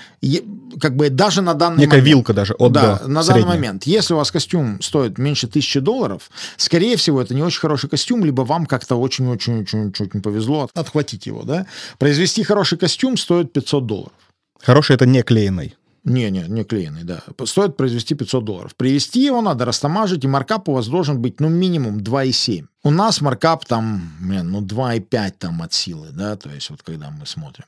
как 0.79 0.95
бы 0.95 1.09
даже 1.09 1.41
на 1.41 1.53
данный 1.53 1.81
Некая 1.81 1.97
момент... 1.99 2.07
вилка 2.07 2.33
даже 2.33 2.53
от 2.53 2.71
да, 2.71 2.81
до, 2.99 3.07
на 3.07 3.21
данный 3.21 3.23
средняя. 3.23 3.45
момент. 3.55 3.83
Если 3.83 4.13
у 4.13 4.17
вас 4.17 4.31
костюм 4.31 4.81
стоит 4.81 5.17
меньше 5.17 5.47
тысячи 5.47 5.79
долларов, 5.79 6.29
скорее 6.57 6.95
всего, 6.97 7.21
это 7.21 7.35
не 7.35 7.43
очень 7.43 7.59
хороший 7.59 7.89
костюм, 7.89 8.23
либо 8.25 8.41
вам 8.41 8.65
как-то 8.65 8.95
очень-очень-очень 8.95 10.21
повезло 10.21 10.69
отхватить 10.73 11.25
его, 11.27 11.43
да. 11.43 11.65
Произвести 11.99 12.43
хороший 12.43 12.77
костюм 12.77 13.17
стоит 13.17 13.51
500 13.53 13.85
долларов. 13.85 14.13
Хороший 14.61 14.95
это 14.95 15.05
не 15.05 15.21
клееный. 15.21 15.75
Не, 16.05 16.29
не, 16.31 16.41
не 16.49 16.65
клееный, 16.65 17.03
да. 17.03 17.23
Стоит 17.45 17.77
произвести 17.77 18.13
500 18.13 18.43
долларов. 18.43 18.75
Привезти 18.75 19.23
его 19.23 19.41
надо, 19.41 19.63
растамажить, 19.63 20.25
и 20.25 20.27
маркап 20.27 20.67
у 20.67 20.73
вас 20.73 20.87
должен 20.87 21.21
быть, 21.21 21.39
ну, 21.39 21.47
минимум 21.47 21.99
2,7. 21.99 22.65
У 22.83 22.91
нас 22.91 23.21
маркап 23.21 23.65
там, 23.65 24.11
блин, 24.19 24.51
ну, 24.51 24.61
2,5 24.61 25.31
там 25.39 25.61
от 25.61 25.71
силы, 25.71 26.09
да, 26.11 26.35
то 26.35 26.49
есть 26.49 26.69
вот 26.69 26.83
когда 26.83 27.09
мы 27.09 27.25
смотрим. 27.25 27.65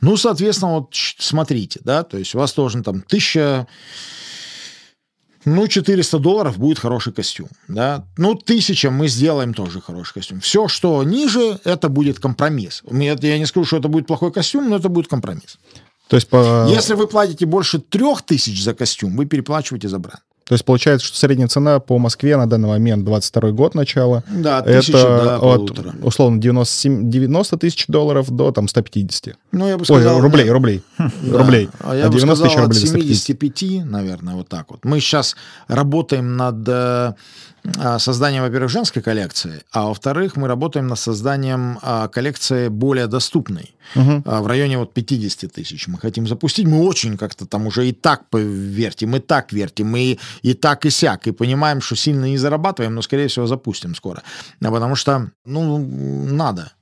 Ну, 0.00 0.16
соответственно, 0.16 0.78
вот 0.78 0.94
смотрите, 0.94 1.80
да, 1.84 2.04
то 2.04 2.16
есть 2.16 2.34
у 2.34 2.38
вас 2.38 2.54
должен 2.54 2.82
там 2.82 2.96
1000... 3.06 3.66
Ну, 5.46 5.68
400 5.68 6.18
долларов 6.20 6.56
будет 6.56 6.78
хороший 6.78 7.12
костюм, 7.12 7.48
да. 7.68 8.06
Ну, 8.16 8.30
1000 8.30 8.90
мы 8.90 9.08
сделаем 9.08 9.52
тоже 9.52 9.82
хороший 9.82 10.14
костюм. 10.14 10.40
Все, 10.40 10.68
что 10.68 11.04
ниже, 11.04 11.60
это 11.64 11.90
будет 11.90 12.18
компромисс. 12.18 12.82
Я 12.90 13.38
не 13.38 13.44
скажу, 13.44 13.66
что 13.66 13.76
это 13.76 13.88
будет 13.88 14.06
плохой 14.06 14.32
костюм, 14.32 14.70
но 14.70 14.76
это 14.76 14.88
будет 14.88 15.08
компромисс. 15.08 15.58
То 16.08 16.16
есть 16.16 16.28
по... 16.28 16.66
Если 16.68 16.94
вы 16.94 17.06
платите 17.06 17.46
больше 17.46 17.78
трех 17.78 18.22
тысяч 18.22 18.62
за 18.62 18.74
костюм, 18.74 19.16
вы 19.16 19.26
переплачиваете 19.26 19.88
за 19.88 19.98
бренд. 19.98 20.20
То 20.46 20.52
есть 20.52 20.64
получается, 20.64 21.06
что 21.06 21.16
средняя 21.16 21.48
цена 21.48 21.80
по 21.80 21.98
Москве 21.98 22.36
на 22.36 22.46
данный 22.46 22.68
момент 22.68 23.04
22 23.04 23.50
год 23.52 23.74
начала. 23.74 24.22
Да, 24.28 24.58
от 24.58 24.66
тысячи 24.66 24.90
это 24.90 25.38
до 25.40 25.54
от, 25.54 26.04
условно 26.04 26.38
97, 26.40 27.08
90 27.10 27.56
тысяч 27.56 27.86
долларов 27.86 28.30
до 28.30 28.52
там 28.52 28.68
150. 28.68 29.36
Ну, 29.52 29.68
я 29.68 29.76
бы 29.78 29.80
Ой, 29.80 29.86
сказал... 29.86 30.20
рублей, 30.20 30.46
да. 30.46 30.52
рублей, 30.52 30.82
Да. 30.98 31.38
рублей. 31.38 31.70
А 31.80 31.96
я 31.96 32.04
От 32.06 32.12
бы 32.12 32.18
90 32.18 32.48
сказал, 32.48 32.68
тысяч 32.68 32.84
от 32.86 32.94
рублей 32.94 33.14
150. 33.14 33.22
75, 33.24 33.84
наверное, 33.90 34.34
вот 34.34 34.48
так 34.48 34.70
вот. 34.70 34.84
Мы 34.84 35.00
сейчас 35.00 35.34
работаем 35.66 36.36
над 36.36 36.56
э, 36.68 37.14
а, 37.78 37.98
созданием, 37.98 38.42
во-первых, 38.42 38.70
женской 38.70 39.00
коллекции, 39.00 39.62
а 39.72 39.86
во-вторых, 39.86 40.36
мы 40.36 40.48
работаем 40.48 40.86
над 40.86 40.98
созданием 40.98 41.78
а, 41.80 42.08
коллекции 42.08 42.68
более 42.68 43.06
доступной. 43.06 43.74
А, 43.94 44.42
В 44.42 44.46
районе 44.46 44.78
вот 44.78 44.92
50 44.92 45.50
тысяч 45.50 45.88
мы 45.88 45.98
хотим 45.98 46.26
запустить. 46.26 46.66
Мы 46.66 46.84
очень 46.86 47.16
как-то 47.16 47.46
там 47.46 47.66
уже 47.66 47.88
и 47.88 47.92
так 47.92 48.24
вертим, 48.32 49.16
и 49.16 49.20
так 49.20 49.52
вертим, 49.52 49.96
и, 49.96 50.18
и 50.42 50.54
так, 50.54 50.86
и 50.86 50.90
сяк. 50.90 51.26
И 51.26 51.32
понимаем, 51.32 51.80
что 51.80 51.96
сильно 51.96 52.24
не 52.26 52.38
зарабатываем, 52.38 52.94
но, 52.94 53.02
скорее 53.02 53.28
всего, 53.28 53.46
запустим 53.46 53.94
скоро. 53.94 54.22
А 54.62 54.70
Потому 54.70 54.94
что, 54.96 55.30
ну, 55.44 55.78
надо. 55.78 56.72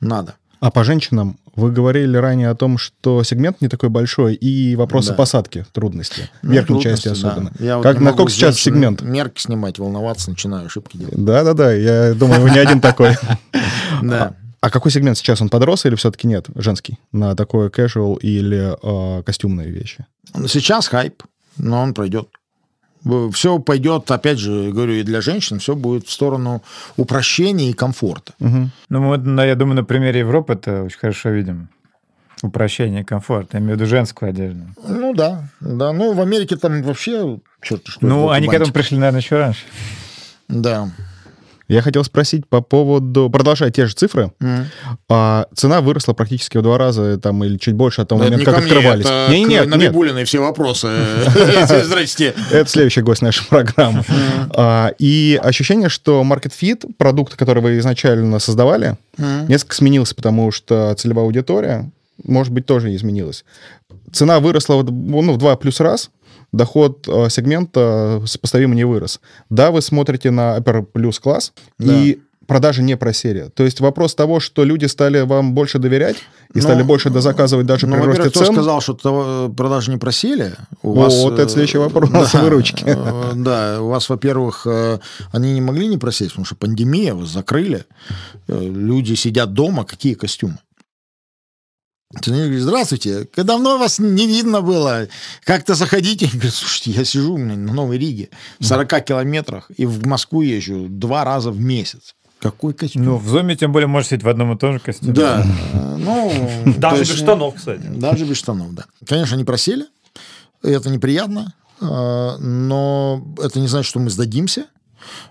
Надо. 0.00 0.34
А 0.60 0.70
по 0.70 0.84
женщинам 0.84 1.38
вы 1.54 1.70
говорили 1.70 2.16
ранее 2.16 2.48
о 2.50 2.54
том, 2.54 2.78
что 2.78 3.22
сегмент 3.22 3.60
не 3.60 3.68
такой 3.68 3.88
большой 3.88 4.34
и 4.34 4.74
вопросы 4.76 5.10
Да. 5.10 5.14
посадки, 5.14 5.66
трудности, 5.72 6.30
Ну, 6.42 6.52
верхней 6.52 6.80
трудности, 6.80 7.08
части 7.08 7.22
да. 7.22 7.28
особенно. 7.30 7.52
Я 7.58 7.76
вот 7.76 7.82
как, 7.82 7.94
могу 7.96 8.04
насколько 8.04 8.32
сейчас 8.32 8.58
сегмент? 8.58 9.02
Мерки 9.02 9.40
снимать, 9.40 9.78
волноваться, 9.78 10.30
начинаю 10.30 10.66
ошибки 10.66 10.96
делать. 10.96 11.14
Да-да-да, 11.16 11.72
я 11.72 12.14
думаю, 12.14 12.40
вы 12.40 12.50
не 12.50 12.58
один 12.58 12.80
такой. 12.80 13.16
Да. 14.02 14.34
А 14.60 14.70
какой 14.70 14.90
сегмент 14.90 15.16
сейчас? 15.16 15.40
Он 15.40 15.48
подрос 15.48 15.86
или 15.86 15.94
все-таки 15.94 16.26
нет, 16.26 16.46
женский? 16.56 16.98
На 17.12 17.36
такое 17.36 17.68
casual 17.70 18.18
или 18.18 18.74
э, 18.82 19.22
костюмные 19.22 19.70
вещи? 19.70 20.04
Сейчас 20.48 20.88
хайп, 20.88 21.22
но 21.56 21.80
он 21.82 21.94
пройдет. 21.94 22.28
Все 23.32 23.58
пойдет, 23.58 24.10
опять 24.10 24.38
же, 24.38 24.72
говорю, 24.72 24.94
и 24.94 25.02
для 25.02 25.20
женщин 25.20 25.58
все 25.58 25.76
будет 25.76 26.06
в 26.06 26.12
сторону 26.12 26.62
упрощения 26.96 27.70
и 27.70 27.72
комфорта. 27.72 28.32
Мгм. 28.38 28.70
Ну, 28.88 29.00
мы, 29.00 29.46
я 29.46 29.54
думаю, 29.54 29.76
на 29.76 29.84
примере 29.84 30.20
Европы 30.20 30.54
это 30.54 30.82
очень 30.82 30.98
хорошо 30.98 31.30
видим. 31.30 31.68
Упрощение, 32.42 33.04
комфорт. 33.04 33.54
Я 33.54 33.60
имею 33.60 33.76
в 33.76 33.80
виду 33.80 33.88
женскую 33.88 34.28
одежду. 34.28 34.64
Ну 34.86 35.14
да, 35.14 35.48
да. 35.60 35.92
Ну, 35.92 36.12
в 36.12 36.20
Америке 36.20 36.56
там 36.56 36.82
вообще 36.82 37.38
черт 37.62 37.82
что. 37.86 38.06
ну, 38.06 38.30
они 38.30 38.48
к 38.48 38.52
этому 38.52 38.72
пришли, 38.72 38.98
наверное, 38.98 39.20
еще 39.20 39.38
раньше. 39.38 39.62
Да. 40.48 40.90
Я 41.68 41.82
хотел 41.82 42.04
спросить 42.04 42.46
по 42.48 42.60
поводу, 42.60 43.28
продолжая 43.28 43.70
те 43.70 43.86
же 43.86 43.94
цифры, 43.94 44.30
Мгм. 44.38 44.66
а, 45.08 45.46
цена 45.54 45.80
выросла 45.80 46.12
практически 46.12 46.58
в 46.58 46.62
два 46.62 46.78
раза 46.78 47.18
там, 47.18 47.42
или 47.42 47.56
чуть 47.58 47.74
больше 47.74 48.02
от 48.02 48.08
того 48.08 48.22
Это 48.22 48.30
момента, 48.30 48.52
как 48.52 48.62
мне, 48.62 48.72
открывались. 48.72 49.04
это 49.04 49.26
Не, 49.30 49.44
к 49.44 49.48
нет, 49.48 49.66
нет, 49.66 49.76
Набибулиной 49.76 50.24
все 50.24 50.38
вопросы. 50.40 50.88
Здрасте. 51.84 52.34
Это 52.52 52.70
следующий 52.70 53.00
гость 53.02 53.22
нашей 53.22 53.44
программы. 53.46 54.04
А, 54.50 54.92
И 54.98 55.38
ощущение, 55.42 55.88
что 55.88 56.22
Market 56.22 56.52
Fit, 56.60 56.88
продукт, 56.98 57.34
который 57.34 57.62
вы 57.62 57.78
изначально 57.78 58.38
создавали, 58.38 58.96
несколько 59.18 59.74
сменился, 59.74 60.14
потому 60.14 60.52
что 60.52 60.94
целевая 60.96 61.24
аудитория, 61.24 61.90
может 62.24 62.52
быть, 62.52 62.66
тоже 62.66 62.94
изменилась. 62.94 63.44
Цена 64.12 64.40
выросла 64.40 64.82
ну, 64.82 65.32
в 65.32 65.36
два 65.36 65.56
плюс 65.56 65.80
раз, 65.80 66.10
доход 66.56 67.06
э, 67.08 67.28
сегмента 67.30 68.22
сопоставимо 68.26 68.74
не 68.74 68.84
вырос. 68.84 69.20
Да, 69.50 69.70
вы 69.70 69.82
смотрите 69.82 70.30
на 70.30 70.56
Upper 70.58 70.86
Plus 70.94 71.20
класс, 71.20 71.52
и 71.78 72.20
продажи 72.46 72.82
не 72.82 72.96
просели. 72.96 73.50
То 73.54 73.64
есть 73.64 73.80
вопрос 73.80 74.14
того, 74.14 74.38
что 74.38 74.62
люди 74.64 74.86
стали 74.86 75.20
вам 75.22 75.52
больше 75.52 75.78
доверять 75.80 76.16
и 76.54 76.58
Ну, 76.58 76.62
стали 76.62 76.82
больше 76.84 77.10
дозаказывать 77.10 77.66
даже 77.66 77.88
Ну, 77.88 77.96
при 77.96 78.02
росте 78.06 78.30
кто 78.30 78.44
цен. 78.44 78.52
сказал, 78.54 78.80
что 78.80 78.94
того- 78.94 79.48
продажи 79.48 79.90
не 79.90 79.96
просели? 79.98 80.52
У 80.82 80.92
О, 80.96 81.08
вот 81.08 81.38
это 81.40 81.48
следующий 81.48 81.78
вопрос, 81.78 82.08
выручки. 82.34 82.84
э, 82.86 83.32
Да, 83.34 83.82
у 83.82 83.88
вас, 83.88 84.08
во-первых, 84.08 84.64
э, 84.64 84.98
они 85.32 85.54
не 85.54 85.60
могли 85.60 85.88
не 85.88 85.98
просесть, 85.98 86.30
потому 86.30 86.44
что 86.46 86.54
пандемия, 86.54 87.14
вас 87.14 87.30
закрыли, 87.30 87.84
э, 88.46 88.60
люди 88.60 89.14
сидят 89.14 89.52
дома, 89.52 89.84
какие 89.84 90.14
костюмы? 90.14 90.58
Говоришь, 92.24 92.62
здравствуйте, 92.62 93.28
давно 93.36 93.78
вас 93.78 93.98
не 93.98 94.26
видно 94.26 94.60
было, 94.62 95.08
как-то 95.44 95.74
заходите. 95.74 96.26
Я 96.26 96.32
говорю, 96.32 96.50
слушайте, 96.50 96.90
я 96.92 97.04
сижу 97.04 97.34
у 97.34 97.36
меня 97.38 97.56
на 97.56 97.72
Новой 97.72 97.98
Риге, 97.98 98.30
в 98.58 98.64
40 98.64 99.04
километрах, 99.04 99.70
и 99.76 99.86
в 99.86 100.06
Москву 100.06 100.42
езжу 100.42 100.86
два 100.88 101.24
раза 101.24 101.50
в 101.50 101.60
месяц. 101.60 102.14
Какой 102.38 102.74
костюм? 102.74 103.04
Ну, 103.04 103.16
в 103.16 103.28
зуме 103.28 103.56
тем 103.56 103.72
более 103.72 103.86
можешь 103.86 104.08
сидеть 104.08 104.22
в 104.22 104.28
одном 104.28 104.52
и 104.52 104.58
том 104.58 104.74
же 104.74 104.78
костюме. 104.78 105.12
да, 105.12 105.46
ну... 105.98 106.50
Даже 106.76 107.00
без 107.00 107.16
штанов, 107.16 107.54
кстати. 107.54 107.86
Даже 107.86 108.24
без 108.24 108.36
штанов, 108.36 108.74
да. 108.74 108.84
Конечно, 109.06 109.36
они 109.36 109.44
просели, 109.44 109.86
это 110.62 110.90
неприятно, 110.90 111.54
э, 111.80 112.36
но 112.38 113.26
это 113.42 113.58
не 113.58 113.68
значит, 113.68 113.88
что 113.88 114.00
мы 114.00 114.10
сдадимся. 114.10 114.66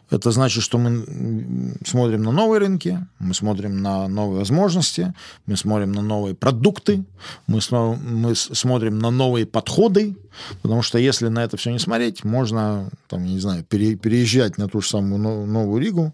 Это 0.10 0.32
значит, 0.32 0.64
что 0.64 0.78
мы 0.78 1.76
смотрим 1.86 2.24
на 2.24 2.32
новые 2.32 2.60
рынки, 2.60 3.06
мы 3.20 3.34
смотрим 3.34 3.82
на 3.82 4.08
новые 4.08 4.40
возможности, 4.40 5.14
мы 5.46 5.58
смотрим 5.58 5.92
на 5.92 6.02
новые 6.02 6.36
продукты, 6.36 7.04
мы, 7.48 7.60
сно- 7.62 7.96
мы 7.96 8.36
смотрим 8.36 9.00
на 9.00 9.10
новые 9.12 9.46
подходы, 9.46 10.16
потому 10.62 10.82
что 10.82 10.98
если 10.98 11.28
на 11.28 11.44
это 11.44 11.58
все 11.58 11.72
не 11.72 11.80
смотреть, 11.80 12.24
можно, 12.24 12.90
там, 13.08 13.24
не 13.26 13.40
знаю, 13.40 13.64
пере- 13.64 13.96
переезжать 13.96 14.58
на 14.58 14.68
ту 14.68 14.82
же 14.82 14.90
самую 14.90 15.22
Но- 15.22 15.46
Новую 15.46 15.82
Ригу, 15.82 16.14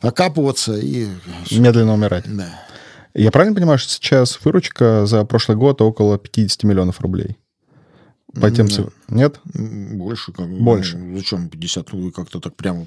окапываться 0.00 0.76
и... 0.76 1.06
Медленно 1.50 1.94
умирать. 1.94 2.24
Да. 2.26 2.48
Я 3.14 3.30
правильно 3.30 3.54
понимаю, 3.54 3.78
что 3.78 3.90
сейчас 3.92 4.38
выручка 4.44 5.06
за 5.06 5.24
прошлый 5.24 5.56
год 5.56 5.80
около 5.80 6.18
50 6.18 6.64
миллионов 6.64 7.00
рублей? 7.00 7.36
По 8.40 8.50
тем 8.50 8.68
цифрам. 8.68 8.92
Нет? 9.08 9.40
Больше. 9.44 10.32
Как, 10.32 10.48
Больше. 10.48 10.96
ну, 10.98 11.16
зачем 11.16 11.48
50? 11.48 11.92
Вы 11.92 12.10
как-то 12.10 12.40
так 12.40 12.56
прямо. 12.56 12.86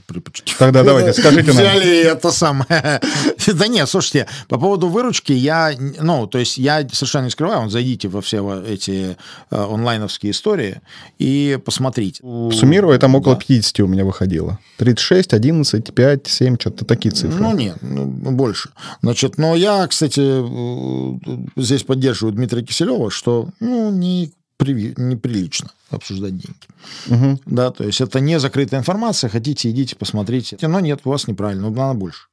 Тогда 0.58 0.84
давайте, 0.84 1.14
скажите 1.20 1.48
нам. 1.54 1.56
Взяли 1.56 2.02
это 2.04 2.32
самое. 2.32 3.02
Да 3.52 3.68
нет, 3.68 3.90
слушайте, 3.90 4.28
по 4.48 4.60
поводу 4.60 4.90
выручки 4.90 5.32
я, 5.32 5.74
ну, 6.00 6.28
то 6.28 6.38
есть 6.38 6.58
я 6.58 6.88
совершенно 6.92 7.26
не 7.26 7.32
скрываю, 7.32 7.64
вот 7.64 7.72
зайдите 7.72 8.08
во 8.08 8.22
все 8.22 8.64
эти 8.68 9.18
э, 9.50 9.56
онлайновские 9.56 10.32
истории 10.32 10.82
и 11.18 11.58
посмотрите. 11.66 12.22
Суммируя, 12.22 13.00
там 13.00 13.16
около 13.16 13.36
Да. 13.36 13.42
50 13.42 13.80
у 13.80 13.88
меня 13.88 14.06
выходило. 14.06 14.60
36, 14.78 15.34
11, 15.34 15.94
5, 15.94 16.28
7, 16.28 16.58
что-то 16.60 16.86
такие 16.86 17.12
цифры. 17.12 17.42
Ну, 17.42 17.56
нет, 17.56 17.78
ну, 17.82 18.06
больше. 18.06 18.70
Значит, 19.02 19.38
но 19.38 19.56
я, 19.56 19.88
кстати, 19.88 20.22
э, 20.24 21.38
здесь 21.56 21.84
поддерживаю 21.84 22.34
Дмитрия 22.36 22.64
Киселева, 22.64 23.10
что, 23.10 23.50
ну, 23.60 23.90
не 23.92 24.32
неприлично 24.66 25.72
обсуждать 25.90 26.38
деньги. 26.38 26.68
Мгм. 27.08 27.40
Да, 27.46 27.72
то 27.72 27.84
есть 27.84 28.02
это 28.02 28.20
не 28.20 28.40
закрытая 28.40 28.80
информация, 28.80 29.30
хотите, 29.30 29.70
идите, 29.70 29.96
посмотрите. 29.96 30.58
Но 30.62 30.80
нет, 30.80 31.02
у 31.06 31.10
вас 31.10 31.28
неправильно, 31.28 31.70
надо 31.70 31.98
больше. 31.98 32.28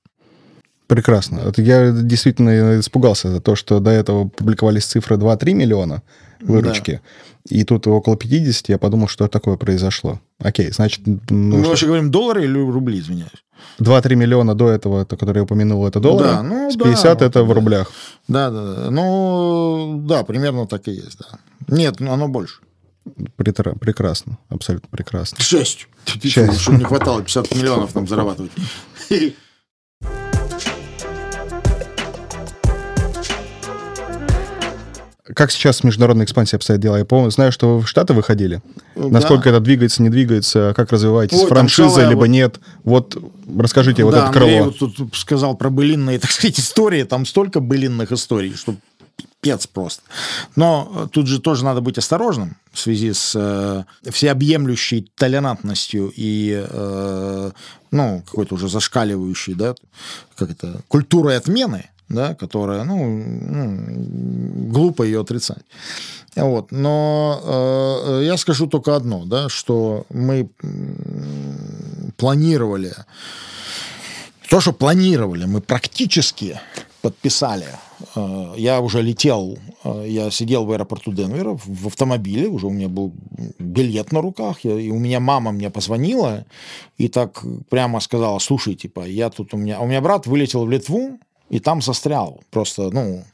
Прекрасно. 0.87 1.53
Я 1.57 1.91
действительно 1.91 2.79
испугался 2.79 3.31
за 3.31 3.41
то, 3.41 3.57
что 3.57 3.81
до 3.81 3.91
этого 3.91 4.29
публиковались 4.29 4.85
цифры 4.85 5.17
2-3 5.17 5.55
миллиона 5.55 6.03
выручки, 6.41 7.01
и 7.49 7.65
тут 7.65 7.87
около 7.87 8.17
50, 8.17 8.69
я 8.69 8.79
подумал, 8.79 9.09
что 9.09 9.29
такое 9.29 9.57
произошло. 9.57 10.21
Окей, 10.39 10.71
значит, 10.73 11.01
ну, 11.07 11.17
Мы 11.31 11.61
что, 11.61 11.69
вообще 11.71 11.87
говорим 11.87 12.11
доллары 12.11 12.45
или 12.45 12.59
рубли, 12.59 12.99
извиняюсь. 13.01 13.31
2-3 13.81 14.15
миллиона 14.17 14.55
до 14.55 14.69
этого, 14.69 15.05
то, 15.05 15.17
который 15.17 15.39
я 15.39 15.43
упомянул, 15.45 15.87
это 15.87 16.01
доллары, 16.01 16.29
Да, 16.29 16.43
ну 16.43 16.71
с 16.71 16.77
да, 16.77 16.85
50 16.85 17.05
вот 17.21 17.23
это 17.23 17.43
в 17.45 17.49
да. 17.49 17.55
рублях. 17.55 17.93
Да, 18.29 18.51
да, 18.51 18.75
да. 18.75 18.91
Ну, 18.91 20.01
да, 20.07 20.25
примерно 20.25 20.67
так 20.67 20.89
и 20.89 20.93
есть, 20.93 21.19
да. 21.19 21.39
Нет, 21.75 22.01
ну, 22.01 22.13
оно 22.13 22.29
больше. 22.29 22.61
Претра- 23.39 23.79
Прекрасно, 23.79 24.39
абсолютно 24.49 24.89
прекрасно. 24.91 25.39
Шесть. 25.41 25.87
Шесть. 26.07 26.25
Еще 26.25 26.73
не 26.73 26.85
хватало 26.85 27.23
50 27.23 27.55
миллионов 27.55 27.93
там 27.93 28.07
зарабатывать. 28.09 28.51
Как 35.37 35.51
сейчас 35.51 35.77
с 35.77 35.85
международной 35.85 36.25
экспансией 36.25 36.57
обстоят 36.57 36.81
дела? 36.81 36.97
Я 36.97 37.05
помню, 37.05 37.31
знаю, 37.31 37.53
что 37.53 37.77
вы 37.77 37.83
в 37.83 37.89
Штаты 37.89 38.15
выходили. 38.15 38.63
Насколько 38.95 39.51
это 39.51 39.61
двигается, 39.61 40.03
не 40.03 40.09
двигается, 40.09 40.73
как 40.75 40.91
развиваетесь? 40.93 41.39
Ой, 41.39 41.47
Франшиза, 41.47 41.91
целая 41.91 42.09
либо 42.09 42.21
вот- 42.21 42.29
нет? 42.29 42.61
Вот 42.85 43.23
расскажите 43.55 44.03
вот 44.05 44.13
да, 44.13 44.17
это 44.17 44.27
Андрей 44.29 44.61
крыло. 44.61 44.75
вот 44.81 44.95
тут 44.95 45.15
сказал 45.15 45.55
про 45.55 45.69
былинные, 45.69 46.19
так 46.21 46.31
сказать, 46.31 46.59
истории. 46.59 47.03
Там 47.03 47.27
столько 47.27 47.61
былинных 47.61 48.13
историй, 48.13 48.55
что 48.55 48.77
пец 49.43 49.67
просто. 49.67 50.03
Но 50.57 50.91
э, 50.95 51.09
тут 51.13 51.27
же 51.27 51.39
тоже 51.39 51.67
надо 51.67 51.83
быть 51.83 51.99
осторожным 51.99 52.57
в 52.73 52.79
связи 52.79 53.13
с 53.13 53.33
э, 53.35 54.11
всеобъемлющей 54.11 55.07
толерантностью 55.17 56.11
и, 56.17 56.65
э, 56.67 57.51
ну, 57.91 58.23
какой-то 58.25 58.55
уже 58.55 58.71
зашкаливающей, 58.71 59.53
да, 59.53 59.75
как 60.35 60.51
это, 60.51 60.81
культурой 60.89 61.37
отмены, 61.37 61.91
да, 62.09 62.35
которая, 62.35 62.85
ну, 62.85 63.05
ну, 63.07 64.71
глупо 64.71 65.03
ее 65.03 65.21
отрицать. 65.21 65.65
Вот. 66.37 66.71
Но 66.71 67.41
э, 67.43 68.23
я 68.25 68.37
скажу 68.37 68.67
только 68.67 68.95
одно, 68.95 69.25
да, 69.25 69.49
что 69.49 70.05
мы 70.11 70.49
планировали, 72.17 72.93
то, 74.51 74.61
что 74.61 74.73
планировали, 74.73 75.47
мы 75.47 75.61
практически 75.61 76.61
подписали. 77.01 77.67
Э, 78.15 78.53
Я 78.57 78.81
уже 78.81 79.01
летел, 79.03 79.59
э, 79.85 80.05
я 80.09 80.31
сидел 80.31 80.67
в 80.67 80.73
аэропорту 80.73 81.13
Денвера 81.13 81.59
в 81.65 81.87
автомобиле, 81.87 82.49
уже 82.49 82.67
у 82.67 82.71
меня 82.71 82.89
был 82.89 83.13
билет 83.59 84.13
на 84.13 84.21
руках, 84.21 84.65
и 84.65 84.91
у 84.91 84.99
меня 84.99 85.21
мама 85.21 85.53
мне 85.53 85.71
позвонила 85.71 86.45
и 86.99 87.09
так 87.09 87.43
прямо 87.71 88.01
сказала, 88.01 88.39
слушай, 88.41 88.75
типа, 88.75 89.07
я 89.07 89.31
тут 89.31 89.55
у 89.55 89.57
меня... 89.57 89.81
У 89.81 89.87
меня 89.87 90.01
брат 90.01 90.27
вылетел 90.27 90.67
в 90.67 90.71
Литву 90.71 91.19
и 91.49 91.59
там 91.61 91.83
застрял. 91.83 92.41
Просто, 92.51 92.91
ну, 92.91 93.25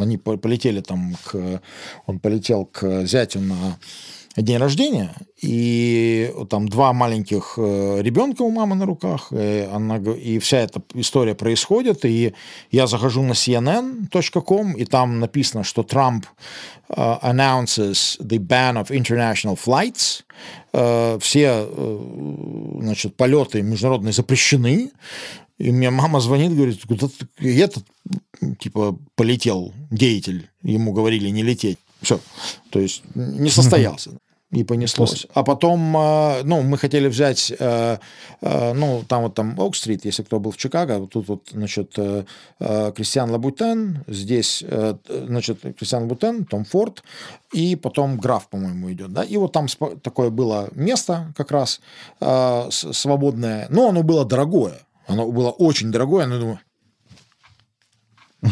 они 0.00 0.18
по- 0.18 0.36
полетели 0.36 0.80
там 0.80 1.16
к... 1.24 1.60
Он 2.06 2.18
полетел 2.18 2.66
к 2.66 3.04
зятю 3.06 3.40
на 3.40 3.78
день 4.36 4.56
рождения, 4.56 5.14
и 5.42 6.32
там 6.48 6.66
два 6.66 6.94
маленьких 6.94 7.54
э, 7.58 7.98
ребенка 8.00 8.40
у 8.40 8.50
мамы 8.50 8.74
на 8.76 8.86
руках, 8.86 9.28
и, 9.30 9.68
она, 9.70 9.98
и 9.98 10.38
вся 10.38 10.60
эта 10.60 10.80
история 10.94 11.34
происходит, 11.34 12.06
и 12.06 12.32
я 12.70 12.86
захожу 12.86 13.22
на 13.22 13.32
cnn.com, 13.32 14.72
и 14.72 14.86
там 14.86 15.20
написано, 15.20 15.64
что 15.64 15.82
Трамп 15.82 16.24
э, 16.88 16.94
announces 16.96 18.18
the 18.20 18.38
ban 18.38 18.82
of 18.82 18.88
international 18.88 19.58
flights, 19.62 20.22
Э, 20.72 21.18
все, 21.20 21.66
э, 21.68 22.78
значит, 22.80 23.16
полеты 23.16 23.62
международные 23.62 24.12
запрещены, 24.12 24.90
и 25.62 25.70
мне 25.70 25.90
мама 25.90 26.20
звонит, 26.20 26.56
говорит, 26.56 26.80
куда 26.88 27.06
ты? 27.06 27.60
Этот, 27.60 27.84
типа, 28.58 28.98
полетел 29.14 29.72
деятель, 29.90 30.50
ему 30.64 30.92
говорили 30.92 31.28
не 31.30 31.44
лететь. 31.44 31.78
Все. 32.00 32.18
То 32.70 32.80
есть 32.80 33.02
не 33.14 33.48
состоялся. 33.48 34.10
И 34.50 34.64
понеслось. 34.64 35.26
А 35.34 35.44
потом, 35.44 35.96
э, 35.96 36.42
ну, 36.42 36.62
мы 36.62 36.76
хотели 36.76 37.08
взять, 37.08 37.52
э, 37.58 37.98
э, 38.42 38.72
ну, 38.74 39.04
там 39.08 39.22
вот 39.22 39.34
там 39.34 39.58
Oak 39.58 39.72
Street, 39.72 40.04
если 40.04 40.24
кто 40.24 40.40
был 40.40 40.50
в 40.50 40.56
Чикаго, 40.56 40.98
вот 40.98 41.10
тут 41.10 41.28
вот, 41.28 41.48
значит, 41.52 41.94
Кристиан 42.58 43.30
Лабутен, 43.30 44.04
здесь, 44.08 44.64
значит, 45.08 45.60
Кристиан 45.78 46.02
Лабутен, 46.02 46.44
Том 46.44 46.64
Форд, 46.64 47.04
и 47.54 47.76
потом 47.76 48.18
Граф, 48.18 48.48
по-моему, 48.48 48.92
идет, 48.92 49.12
да, 49.12 49.22
и 49.22 49.36
вот 49.38 49.52
там 49.52 49.68
такое 50.02 50.28
было 50.30 50.68
место 50.72 51.32
как 51.36 51.50
раз 51.50 51.80
свободное, 52.70 53.68
но 53.70 53.88
оно 53.88 54.02
было 54.02 54.26
дорогое, 54.26 54.80
оно 55.12 55.30
было 55.30 55.50
очень 55.50 55.90
дорогое, 55.90 56.26
но 56.26 56.38
думаю, 56.38 56.60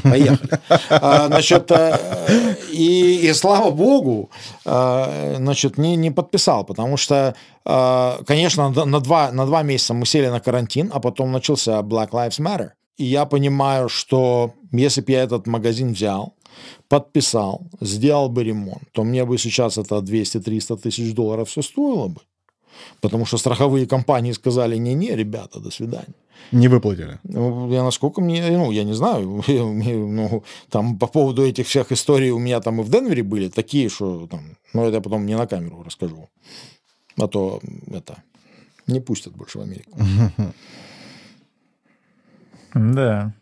Поехали. 0.03 0.61
А, 0.89 1.27
Значит, 1.27 1.71
э, 1.73 2.57
и, 2.73 3.29
и 3.29 3.33
слава 3.33 3.71
богу, 3.71 4.31
э, 4.65 5.35
значит, 5.37 5.79
не, 5.79 5.97
не 5.97 6.13
подписал, 6.13 6.65
потому 6.65 6.97
что, 6.97 7.35
э, 7.65 8.25
конечно, 8.25 8.71
на 8.71 9.01
два, 9.01 9.33
на 9.33 9.47
два 9.47 9.63
месяца 9.63 9.95
мы 9.95 10.07
сели 10.07 10.29
на 10.29 10.41
карантин, 10.41 10.91
а 10.95 11.01
потом 11.01 11.33
начался 11.33 11.81
Black 11.81 12.11
Lives 12.11 12.41
Matter. 12.41 12.71
И 12.99 13.05
я 13.05 13.25
понимаю, 13.25 13.89
что 13.89 14.53
если 14.71 15.01
бы 15.01 15.13
я 15.13 15.23
этот 15.23 15.47
магазин 15.47 15.93
взял, 15.93 16.35
подписал, 16.89 17.63
сделал 17.81 18.29
бы 18.29 18.45
ремонт, 18.45 18.83
то 18.93 19.03
мне 19.03 19.25
бы 19.25 19.39
сейчас 19.39 19.79
это 19.79 19.97
200-300 19.97 20.77
тысяч 20.79 21.15
долларов 21.15 21.49
все 21.49 21.63
стоило 21.63 22.09
бы. 22.09 22.21
Потому 23.01 23.27
что 23.27 23.39
страховые 23.39 23.87
компании 23.87 24.33
сказали, 24.33 24.77
не-не, 24.77 25.17
ребята, 25.17 25.61
до 25.61 25.71
свидания. 25.71 26.15
Не 26.53 26.69
выплатили. 26.69 27.19
Ну, 27.23 27.71
я 27.71 27.85
насколько 27.85 28.21
мне, 28.21 28.51
ну, 28.51 28.71
я 28.71 28.85
не 28.85 28.95
знаю, 28.95 29.43
ну, 29.49 30.43
там 30.69 30.99
по 30.99 31.07
поводу 31.07 31.47
этих 31.47 31.67
всех 31.67 31.93
историй 31.93 32.31
у 32.31 32.39
меня 32.39 32.61
там 32.61 32.81
и 32.81 32.85
в 32.85 32.91
Денвере 32.91 33.23
были 33.23 33.49
такие, 33.49 33.89
что 33.89 34.27
там, 34.27 34.57
ну, 34.75 34.85
это 34.85 34.97
я 34.97 35.01
потом 35.01 35.27
не 35.27 35.37
на 35.37 35.47
камеру 35.47 35.83
расскажу. 35.85 36.29
А 37.17 37.29
то 37.29 37.61
это 37.91 38.23
не 38.87 39.01
пустят 39.01 39.35
больше 39.37 39.59
в 39.59 39.63
Америку. 39.63 39.99
Да. 42.73 43.35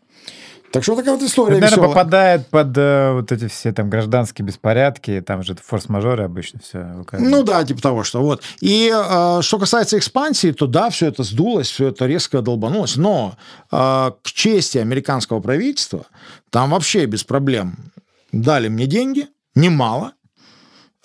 Так 0.71 0.83
что 0.83 0.95
такая 0.95 1.15
вот 1.15 1.23
история 1.23 1.57
Это, 1.57 1.61
наверное, 1.61 1.87
попадает 1.87 2.47
под 2.47 2.77
э, 2.77 3.13
вот 3.13 3.31
эти 3.31 3.47
все 3.47 3.71
там 3.71 3.89
гражданские 3.89 4.45
беспорядки, 4.45 5.21
там 5.25 5.41
же 5.43 5.55
форс-мажоры 5.55 6.23
обычно 6.23 6.59
все. 6.59 7.05
Ну 7.13 7.43
да, 7.43 7.63
типа 7.63 7.81
того, 7.81 8.03
что 8.03 8.21
вот. 8.21 8.43
И 8.61 8.91
э, 8.93 9.41
что 9.41 9.59
касается 9.59 9.97
экспансии, 9.97 10.51
то 10.51 10.67
да, 10.67 10.89
все 10.89 11.07
это 11.07 11.23
сдулось, 11.23 11.69
все 11.69 11.87
это 11.87 12.05
резко 12.05 12.41
долбанулось. 12.41 12.97
Но 12.97 13.35
э, 13.71 13.75
к 14.23 14.31
чести 14.31 14.77
американского 14.77 15.39
правительства, 15.39 16.05
там 16.51 16.71
вообще 16.71 17.05
без 17.05 17.23
проблем 17.23 17.75
дали 18.31 18.67
мне 18.67 18.85
деньги, 18.85 19.27
немало. 19.55 20.13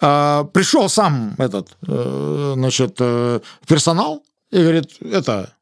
Э, 0.00 0.44
пришел 0.52 0.88
сам 0.88 1.34
этот, 1.38 1.76
э, 1.86 2.52
значит, 2.56 2.96
э, 3.00 3.40
персонал 3.66 4.22
и 4.50 4.60
говорит, 4.60 4.96
это, 5.00 5.54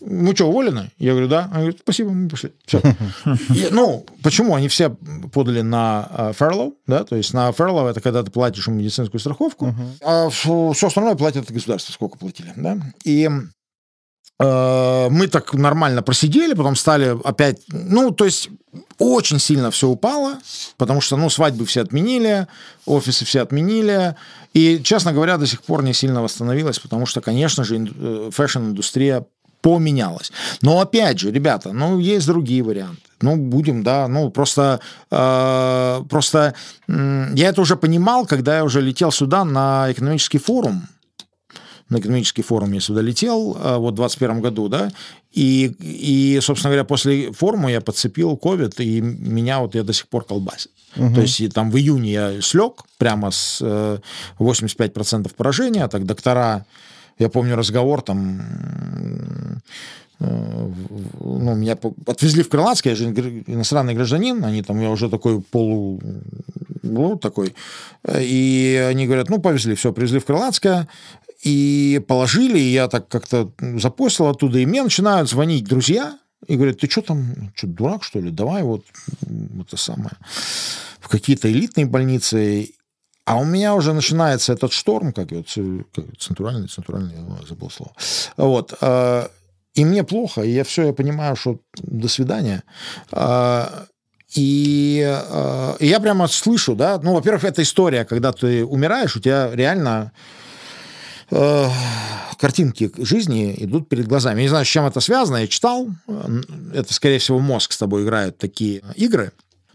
мы 0.00 0.34
что, 0.34 0.48
уволены? 0.48 0.90
Я 0.98 1.12
говорю, 1.12 1.28
да. 1.28 1.44
Они 1.52 1.62
говорят, 1.64 1.80
спасибо, 1.82 2.10
мы 2.10 2.28
пошли. 2.28 2.52
Все. 2.64 2.80
ну, 3.70 4.06
почему? 4.22 4.54
Они 4.54 4.68
все 4.68 4.90
подали 5.32 5.60
на 5.60 6.08
э, 6.10 6.32
furlough, 6.38 6.72
да, 6.86 7.04
то 7.04 7.16
есть 7.16 7.34
на 7.34 7.50
furlough 7.50 7.90
это 7.90 8.00
когда 8.00 8.22
ты 8.22 8.30
платишь 8.30 8.66
им 8.68 8.78
медицинскую 8.78 9.20
страховку, 9.20 9.74
а 10.02 10.30
все 10.30 10.86
остальное 10.86 11.14
платит 11.14 11.50
государство, 11.50 11.92
сколько 11.92 12.18
платили, 12.18 12.52
да. 12.56 12.78
И 13.04 13.28
э, 14.40 15.08
мы 15.10 15.26
так 15.28 15.52
нормально 15.54 16.02
просидели, 16.02 16.54
потом 16.54 16.76
стали 16.76 17.16
опять, 17.24 17.62
ну, 17.68 18.10
то 18.10 18.24
есть 18.24 18.48
очень 18.98 19.38
сильно 19.38 19.70
все 19.70 19.88
упало, 19.88 20.38
потому 20.76 21.00
что, 21.00 21.16
ну, 21.16 21.28
свадьбы 21.28 21.66
все 21.66 21.82
отменили, 21.82 22.46
офисы 22.86 23.24
все 23.24 23.42
отменили, 23.42 24.16
и, 24.54 24.80
честно 24.82 25.12
говоря, 25.12 25.36
до 25.36 25.46
сих 25.46 25.62
пор 25.62 25.82
не 25.82 25.92
сильно 25.92 26.22
восстановилась, 26.22 26.78
потому 26.78 27.06
что, 27.06 27.20
конечно 27.20 27.64
же, 27.64 27.76
э, 27.76 28.30
фэшн-индустрия 28.32 29.26
поменялась. 29.60 30.32
Но 30.62 30.80
опять 30.80 31.18
же, 31.18 31.30
ребята, 31.30 31.72
ну 31.72 31.98
есть 31.98 32.26
другие 32.26 32.62
варианты. 32.62 33.02
Ну 33.22 33.36
будем, 33.36 33.82
да, 33.82 34.08
ну 34.08 34.30
просто 34.30 34.80
э, 35.10 36.02
просто 36.08 36.54
м, 36.88 37.34
я 37.34 37.48
это 37.48 37.60
уже 37.60 37.76
понимал, 37.76 38.26
когда 38.26 38.56
я 38.56 38.64
уже 38.64 38.80
летел 38.80 39.12
сюда 39.12 39.44
на 39.44 39.88
экономический 39.90 40.38
форум. 40.38 40.82
На 41.90 41.98
экономический 41.98 42.42
форум 42.42 42.72
я 42.72 42.80
сюда 42.80 43.02
летел 43.02 43.56
э, 43.60 43.76
вот 43.76 43.92
в 43.92 43.96
21 43.96 44.40
году, 44.40 44.68
да, 44.68 44.90
и, 45.32 45.74
и, 45.80 46.38
собственно 46.40 46.70
говоря, 46.70 46.84
после 46.84 47.32
форума 47.32 47.70
я 47.70 47.80
подцепил 47.80 48.36
ковид, 48.36 48.80
и 48.80 49.00
меня 49.00 49.58
вот 49.58 49.74
я 49.74 49.82
до 49.82 49.92
сих 49.92 50.08
пор 50.08 50.24
колбасит. 50.24 50.70
То 51.14 51.20
есть 51.20 51.40
и 51.40 51.48
там 51.48 51.70
в 51.70 51.76
июне 51.76 52.12
я 52.12 52.42
слег 52.42 52.84
прямо 52.98 53.30
с 53.30 53.58
э, 53.60 53.98
85% 54.38 55.32
поражения, 55.36 55.86
так 55.88 56.04
доктора 56.04 56.64
я 57.20 57.28
помню 57.28 57.54
разговор 57.54 58.02
там, 58.02 58.40
э, 60.18 60.70
ну, 61.20 61.54
меня 61.54 61.78
отвезли 62.06 62.42
в 62.42 62.48
Крылатск, 62.48 62.86
я 62.86 62.94
же 62.96 63.10
иностранный 63.46 63.94
гражданин, 63.94 64.44
они 64.44 64.62
там, 64.62 64.80
я 64.80 64.90
уже 64.90 65.08
такой 65.08 65.40
полу, 65.40 66.00
ну, 66.82 67.16
такой, 67.16 67.54
и 68.18 68.86
они 68.90 69.06
говорят, 69.06 69.28
ну, 69.28 69.38
повезли, 69.38 69.74
все, 69.74 69.92
привезли 69.92 70.18
в 70.18 70.24
Крылатское, 70.24 70.88
и 71.42 72.02
положили, 72.08 72.58
и 72.58 72.72
я 72.72 72.88
так 72.88 73.08
как-то 73.08 73.52
запостил 73.76 74.26
оттуда, 74.26 74.58
и 74.58 74.66
мне 74.66 74.82
начинают 74.82 75.28
звонить 75.28 75.64
друзья, 75.64 76.18
и 76.46 76.56
говорят, 76.56 76.78
ты 76.78 76.90
что 76.90 77.02
там, 77.02 77.52
что, 77.54 77.66
дурак, 77.66 78.02
что 78.02 78.18
ли? 78.18 78.30
Давай 78.30 78.62
вот 78.62 78.84
это 79.60 79.76
самое, 79.76 80.12
в 80.98 81.08
какие-то 81.08 81.50
элитные 81.52 81.86
больницы. 81.86 82.70
А 83.30 83.36
у 83.36 83.44
меня 83.44 83.74
уже 83.74 83.92
начинается 83.92 84.52
этот 84.52 84.72
шторм, 84.72 85.12
как 85.12 85.30
его, 85.30 85.44
как 85.94 86.04
его, 86.04 86.14
центральный, 86.18 86.66
центральный, 86.66 87.14
я 87.14 87.46
забыл 87.48 87.70
слово. 87.70 87.92
Вот. 88.36 88.74
э, 88.80 89.28
И 89.74 89.84
мне 89.84 90.02
плохо, 90.02 90.42
и 90.42 90.50
я 90.50 90.64
все, 90.64 90.86
я 90.86 90.92
понимаю, 90.92 91.36
что 91.36 91.60
до 91.76 92.08
свидания. 92.08 92.62
Э, 93.12 93.66
И, 94.36 95.00
э, 95.06 95.76
и 95.78 95.86
я 95.86 96.00
прямо 96.00 96.26
слышу, 96.26 96.74
да, 96.74 96.98
ну, 97.02 97.14
во-первых, 97.14 97.44
это 97.44 97.62
история, 97.62 98.04
когда 98.04 98.32
ты 98.32 98.64
умираешь, 98.64 99.16
у 99.16 99.20
тебя 99.20 99.50
реально 99.54 100.10
картинки 102.40 102.90
жизни 102.98 103.54
идут 103.58 103.88
перед 103.88 104.08
глазами. 104.08 104.38
Я 104.38 104.42
не 104.42 104.48
знаю, 104.48 104.64
с 104.64 104.68
чем 104.68 104.86
это 104.86 105.00
связано, 105.00 105.36
я 105.36 105.46
читал. 105.46 105.86
Это, 106.74 106.92
скорее 106.92 107.18
всего, 107.18 107.38
мозг 107.38 107.72
с 107.72 107.78
тобой 107.78 108.02
играет 108.02 108.38
такие 108.38 108.82
игры. 108.96 109.30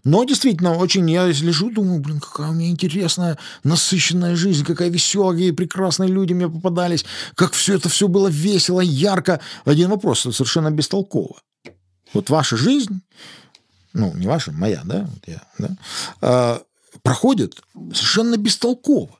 Но 0.06 0.22
действительно, 0.22 0.76
очень 0.76 1.10
я 1.10 1.26
лежу, 1.26 1.68
думаю, 1.68 1.98
блин, 1.98 2.20
какая 2.20 2.50
у 2.50 2.52
меня 2.52 2.70
интересная, 2.70 3.38
насыщенная 3.64 4.36
жизнь, 4.36 4.64
какая 4.64 4.88
веселая, 4.88 5.52
прекрасные 5.52 6.08
люди 6.08 6.32
мне 6.32 6.48
попадались, 6.48 7.04
как 7.34 7.54
все 7.54 7.74
это 7.74 7.88
все 7.88 8.06
было 8.06 8.28
весело, 8.28 8.80
ярко. 8.80 9.40
Один 9.64 9.90
вопрос, 9.90 10.20
совершенно 10.20 10.70
бестолково. 10.70 11.40
Вот 12.14 12.30
ваша 12.30 12.56
жизнь, 12.56 13.00
ну, 13.94 14.14
не 14.14 14.28
ваша, 14.28 14.52
моя, 14.52 14.82
да, 14.84 15.08
вот 15.10 15.22
я, 15.26 15.42
да, 15.58 15.76
э, 16.22 16.60
проходит 17.02 17.60
совершенно 17.92 18.36
бестолково. 18.36 19.18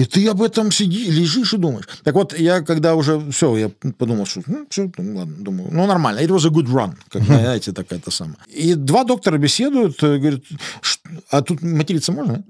И 0.00 0.04
ты 0.06 0.26
об 0.28 0.40
этом 0.40 0.72
сиди, 0.72 1.10
лежишь 1.10 1.52
и 1.52 1.58
думаешь. 1.58 1.86
Так 2.04 2.14
вот, 2.14 2.38
я 2.38 2.62
когда 2.62 2.94
уже 2.94 3.20
все, 3.30 3.54
я 3.58 3.70
подумал, 3.98 4.24
что 4.24 4.40
ну, 4.46 4.66
все, 4.70 4.90
ну, 4.96 5.18
ладно, 5.18 5.34
думаю, 5.38 5.68
ну 5.70 5.86
нормально. 5.86 6.20
It 6.20 6.28
was 6.28 6.46
a 6.46 6.50
good 6.50 6.68
run, 6.68 6.94
как 7.10 7.22
знаете, 7.24 7.72
так 7.72 7.92
это 7.92 8.10
самое. 8.10 8.38
И 8.48 8.74
два 8.74 9.04
доктора 9.04 9.36
беседуют, 9.36 10.02
э, 10.02 10.16
говорят, 10.16 10.40
«Ш- 10.80 11.00
а 11.30 11.42
тут 11.42 11.60
материться 11.60 12.12
можно? 12.12 12.42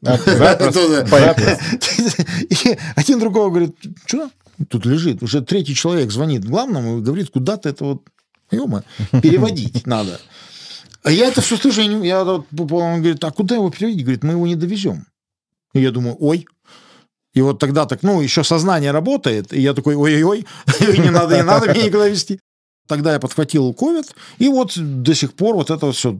И 2.50 2.78
один 2.96 3.18
другого 3.18 3.50
говорит, 3.50 3.76
что? 4.06 4.30
Тут 4.68 4.86
лежит. 4.86 5.22
Уже 5.22 5.42
третий 5.42 5.74
человек 5.74 6.10
звонит 6.10 6.42
главному 6.44 6.98
и 6.98 7.02
говорит, 7.02 7.28
куда 7.30 7.58
ты 7.58 7.68
это 7.68 7.84
вот 7.84 8.02
Ё-моё, 8.50 8.82
переводить 9.20 9.86
надо. 9.86 10.18
А 11.02 11.10
я 11.10 11.28
это 11.28 11.42
все 11.42 11.56
слышу, 11.58 11.82
я 12.02 12.24
вот, 12.24 12.46
он 12.50 13.02
говорит, 13.02 13.22
а 13.24 13.30
куда 13.30 13.56
его 13.56 13.68
переводить? 13.70 14.04
Говорит, 14.04 14.24
мы 14.24 14.32
его 14.32 14.46
не 14.46 14.56
довезем. 14.56 15.04
И 15.74 15.80
я 15.80 15.90
думаю, 15.90 16.16
ой. 16.18 16.46
И 17.34 17.40
вот 17.42 17.58
тогда 17.58 17.86
так, 17.86 18.02
ну, 18.02 18.20
еще 18.20 18.44
сознание 18.44 18.90
работает, 18.90 19.52
и 19.52 19.60
я 19.60 19.72
такой, 19.74 19.94
ой-ой-ой, 19.94 20.46
не 20.98 21.10
надо, 21.10 21.36
не 21.36 21.42
надо 21.42 21.72
меня 21.72 21.86
никуда 21.86 22.08
везти. 22.08 22.38
Тогда 22.88 23.12
я 23.12 23.20
подхватил 23.20 23.72
ковид, 23.74 24.14
и 24.38 24.48
вот 24.48 24.72
до 24.76 25.14
сих 25.14 25.32
пор 25.32 25.54
вот 25.54 25.70
это 25.70 25.92
все 25.92 26.18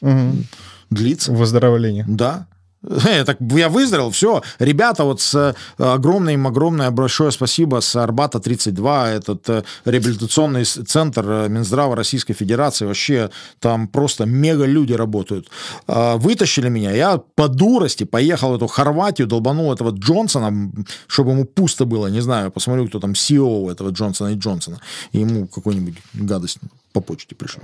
Мгм. 0.00 0.44
длится. 0.90 1.32
Выздоровление. 1.32 2.04
Да. 2.08 2.46
Э, 2.82 3.24
Так 3.24 3.38
я 3.40 3.68
выздоровел, 3.68 4.10
все. 4.10 4.42
Ребята, 4.58 5.04
вот 5.04 5.20
с 5.20 5.34
э, 5.34 5.54
огромное 5.82 6.34
им 6.34 6.46
огромное 6.46 6.90
большое 6.90 7.30
спасибо 7.32 7.80
с 7.80 7.96
Арбата 7.96 8.38
32, 8.40 9.10
этот 9.10 9.48
э, 9.48 9.62
реабилитационный 9.84 10.64
центр 10.64 11.48
Минздрава 11.48 11.96
Российской 11.96 12.34
Федерации, 12.34 12.86
вообще 12.86 13.30
там 13.58 13.88
просто 13.88 14.26
мега 14.26 14.64
люди 14.66 14.92
работают. 14.92 15.48
А, 15.86 16.16
Вытащили 16.16 16.68
меня, 16.68 16.92
я 16.92 17.18
по 17.34 17.48
дурости 17.48 18.04
поехал 18.04 18.52
в 18.52 18.56
эту 18.56 18.66
Хорватию, 18.68 19.26
долбанул 19.26 19.72
этого 19.72 19.90
Джонсона, 19.90 20.72
чтобы 21.06 21.32
ему 21.32 21.44
пусто 21.44 21.84
было, 21.84 22.06
не 22.08 22.20
знаю, 22.20 22.50
посмотрю, 22.50 22.86
кто 22.88 23.00
там 23.00 23.12
CEO 23.12 23.70
этого 23.70 23.90
Джонсона 23.90 24.28
и 24.28 24.34
Джонсона, 24.36 24.78
и 25.12 25.18
ему 25.20 25.46
какую-нибудь 25.46 25.94
гадость 26.14 26.58
по 26.92 27.00
почте 27.00 27.34
пришел. 27.34 27.62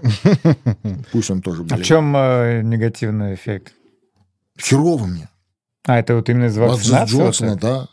Пусть 1.12 1.30
он 1.30 1.40
тоже 1.40 1.60
А 1.60 1.64
в 1.64 1.66
болеет. 1.68 1.86
чем 1.86 2.16
э, 2.16 2.62
негативный 2.62 3.34
эффект? 3.34 3.72
Херово 4.60 5.06
мне. 5.06 5.28
А, 5.86 5.98
это 5.98 6.14
вот 6.16 6.28
именно 6.28 6.46
из 6.46 6.56
От 6.58 6.70
вакцинации? 6.70 7.14
вот 7.16 7.22
Джонсона, 7.24 7.52
так? 7.52 7.60
да. 7.60 7.88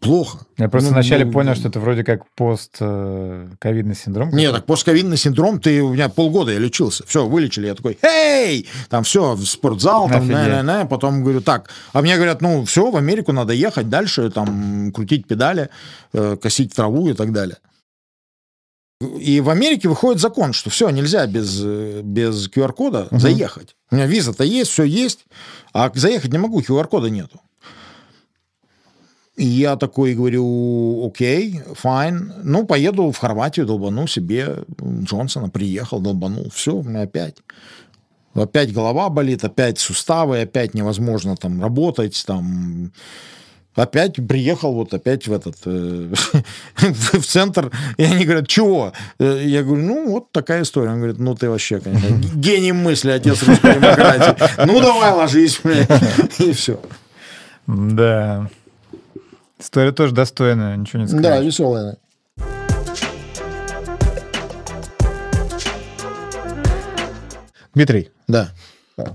Плохо. 0.00 0.38
Я 0.56 0.70
просто 0.70 0.88
Ну, 0.88 0.94
вначале 0.94 1.26
ну, 1.26 1.32
понял, 1.32 1.54
что 1.54 1.68
это 1.68 1.78
вроде 1.78 2.04
как 2.04 2.22
пост-ковидный 2.34 3.94
синдром. 3.94 4.30
Нет, 4.30 4.54
так 4.54 4.64
постковидный 4.64 5.18
синдром, 5.18 5.60
ты 5.60 5.82
у 5.82 5.92
меня 5.92 6.08
полгода 6.08 6.52
я 6.52 6.58
лечился. 6.58 7.04
Все, 7.06 7.26
вылечили. 7.28 7.66
Я 7.66 7.74
такой, 7.74 7.98
эй! 8.00 8.66
Там 8.88 9.04
все, 9.04 9.34
в 9.34 9.44
спортзал, 9.44 10.08
там, 10.08 10.26
на, 10.26 10.48
на, 10.48 10.62
на. 10.62 10.86
Потом 10.86 11.22
говорю, 11.22 11.42
так. 11.42 11.68
А 11.92 12.00
мне 12.00 12.16
говорят, 12.16 12.40
ну, 12.40 12.64
все, 12.64 12.90
в 12.90 12.96
Америку 12.96 13.32
надо 13.32 13.52
ехать 13.52 13.90
дальше, 13.90 14.30
там, 14.30 14.90
крутить 14.92 15.26
педали, 15.28 15.68
э, 16.14 16.38
косить 16.40 16.74
траву 16.74 17.10
и 17.10 17.12
так 17.12 17.32
далее. 17.32 17.58
И 19.00 19.40
в 19.40 19.48
Америке 19.48 19.88
выходит 19.88 20.20
закон, 20.20 20.52
что 20.52 20.68
все, 20.68 20.90
нельзя 20.90 21.26
без, 21.26 21.60
э, 21.64 22.02
без 22.02 22.48
QR-кода 22.48 23.08
заехать. 23.10 23.74
У 23.90 23.96
меня 23.96 24.06
виза-то 24.06 24.44
есть, 24.44 24.70
все 24.70 24.84
есть, 24.84 25.24
а 25.72 25.90
заехать 25.94 26.32
не 26.32 26.38
могу, 26.38 26.60
QR-кода 26.60 27.08
нету. 27.08 27.40
И 29.36 29.46
я 29.46 29.76
такой 29.76 30.14
говорю, 30.14 31.06
окей, 31.06 31.62
файн. 31.72 32.34
Ну, 32.42 32.66
поеду 32.66 33.10
в 33.10 33.16
Хорватию, 33.16 33.64
долбану 33.64 34.06
себе 34.06 34.64
Джонсона. 34.78 35.48
Приехал, 35.48 36.00
долбанул. 36.00 36.50
Все, 36.52 36.74
у 36.74 36.82
меня 36.82 37.02
опять. 37.02 37.36
Опять 38.34 38.70
голова 38.70 39.08
болит, 39.08 39.42
опять 39.42 39.78
суставы, 39.78 40.42
опять 40.42 40.74
невозможно 40.74 41.36
там 41.36 41.62
работать, 41.62 42.22
там... 42.26 42.92
Опять 43.76 44.16
приехал 44.26 44.74
вот 44.74 44.92
опять 44.92 45.28
в 45.28 45.32
этот 45.32 45.56
э, 45.64 46.12
в 46.76 47.22
центр, 47.24 47.70
и 47.96 48.02
они 48.04 48.24
говорят, 48.24 48.48
чего? 48.48 48.92
Э, 49.20 49.42
Я 49.44 49.62
говорю, 49.62 49.82
ну 49.82 50.10
вот 50.10 50.32
такая 50.32 50.62
история. 50.62 50.90
Он 50.90 50.96
говорит, 50.98 51.18
ну 51.18 51.34
ты 51.36 51.48
вообще, 51.48 51.78
конечно, 51.78 52.08
гений 52.34 52.72
мысли, 52.72 53.10
отец 53.10 53.42
русской 53.44 53.74
демократии. 53.76 54.66
Ну 54.66 54.80
давай 54.80 55.12
ложись, 55.12 55.60
блядь. 55.62 55.88
и 56.40 56.52
все. 56.52 56.80
Да. 57.66 58.50
История 59.58 59.92
тоже 59.92 60.14
достойная, 60.14 60.76
ничего 60.76 61.02
не 61.02 61.06
скажешь. 61.06 61.22
Да, 61.22 61.38
веселая. 61.40 61.96
Дмитрий, 67.74 68.10
Да. 68.26 68.50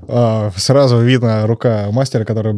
А, 0.07 0.51
сразу 0.55 0.99
видно 0.99 1.45
рука 1.47 1.87
мастера, 1.91 2.25
который 2.25 2.53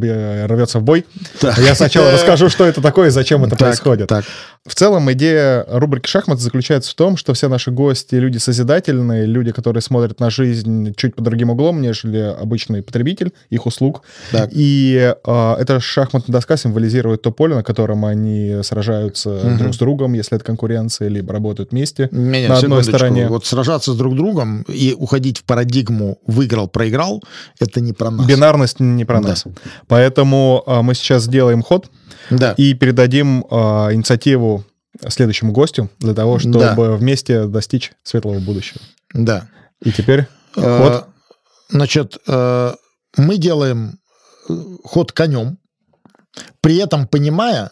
рвется 0.46 0.80
в 0.80 0.84
бой. 0.84 1.06
Я 1.42 1.76
сначала 1.76 2.12
расскажу, 2.12 2.50
что 2.50 2.66
это 2.66 2.82
такое 2.82 3.08
и 3.08 3.12
зачем 3.12 3.44
это 3.44 3.52
Так, 3.52 3.60
происходит. 3.60 4.08
Так. 4.08 4.26
В 4.66 4.76
целом 4.76 5.10
идея 5.14 5.66
рубрики 5.70 6.08
«Шахмат» 6.08 6.40
заключается 6.40 6.92
в 6.92 6.96
том, 6.96 7.16
что 7.16 7.34
все 7.34 7.48
наши 7.48 7.72
гости— 7.72 8.16
люди 8.18 8.38
созидательные, 8.38 9.26
люди, 9.26 9.52
которые 9.54 9.82
смотрят 9.82 10.20
на 10.20 10.30
жизнь 10.30 10.94
чуть 10.96 11.16
под 11.16 11.24
другим 11.24 11.50
углом, 11.52 11.82
нежели 11.82 12.36
обычный 12.40 12.84
потребитель 12.84 13.32
их 13.50 13.66
услуг. 13.66 14.02
Так. 14.32 14.50
И 14.52 15.16
э, 15.26 15.56
эта 15.60 15.80
шахматная 15.80 16.34
доска 16.34 16.58
символизирует 16.58 17.22
то 17.22 17.32
поле, 17.32 17.56
на 17.56 17.64
котором 17.64 18.04
они 18.04 18.58
сражаются 18.64 19.56
друг 19.58 19.74
с 19.74 19.78
другом, 19.78 20.14
если 20.14 20.36
это 20.36 20.44
конкуренция, 20.44 21.08
либо 21.08 21.32
работают 21.32 21.72
вместе 21.72 22.10
Не-не, 22.12 22.50
на 22.50 22.58
одной 22.58 22.84
стороне. 22.84 23.28
Вот 23.28 23.46
сражаться 23.46 23.94
с 23.94 23.96
друг 23.96 24.16
другом 24.16 24.64
и 24.64 24.94
уходить 24.98 25.40
в 25.40 25.44
парадигму 25.46 26.20
выиграл-проиграл, 26.28 27.17
это 27.60 27.82
не 27.82 27.94
про 27.94 28.12
нас. 28.12 28.26
Бинарность 28.28 28.80
не 28.80 29.06
про 29.06 29.22
Да. 29.22 29.30
нас. 29.30 29.46
Поэтому 29.88 30.64
э, 30.66 30.82
мы 30.82 30.94
сейчас 30.96 31.24
сделаем 31.24 31.62
ход 31.64 31.90
Да. 32.30 32.54
и 32.54 32.74
передадим 32.74 33.46
э, 33.50 33.56
инициативу 33.94 34.64
следующему 35.08 35.52
гостю 35.52 35.90
для 36.00 36.14
того, 36.14 36.40
чтобы 36.40 36.60
Да. 36.60 36.76
вместе 36.76 37.46
достичь 37.46 37.92
светлого 38.04 38.40
будущего. 38.40 38.82
Да. 39.14 39.48
И 39.84 39.92
теперь 39.92 40.28
Э, 40.56 40.78
ход. 40.80 41.06
Значит, 41.70 42.18
э, 42.28 42.74
мы 43.18 43.38
делаем 43.38 44.00
э, 44.50 44.54
ход 44.84 45.12
конем, 45.12 45.60
при 46.62 46.78
этом 46.78 47.08
понимая, 47.08 47.72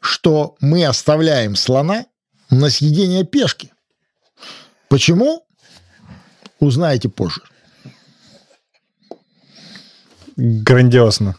что 0.00 0.54
мы 0.60 0.86
оставляем 0.86 1.56
слона 1.56 2.06
на 2.50 2.70
съедение 2.70 3.24
пешки. 3.24 3.72
Почему? 4.88 5.42
Узнаете 6.58 7.08
позже. 7.08 7.42
Грандиозно. 10.36 11.36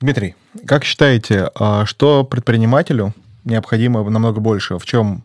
Дмитрий, 0.00 0.34
как 0.66 0.84
считаете, 0.84 1.50
а 1.54 1.84
что 1.86 2.24
предпринимателю 2.24 3.14
необходимо 3.44 4.08
намного 4.08 4.40
больше? 4.40 4.78
В 4.78 4.84
чем 4.86 5.24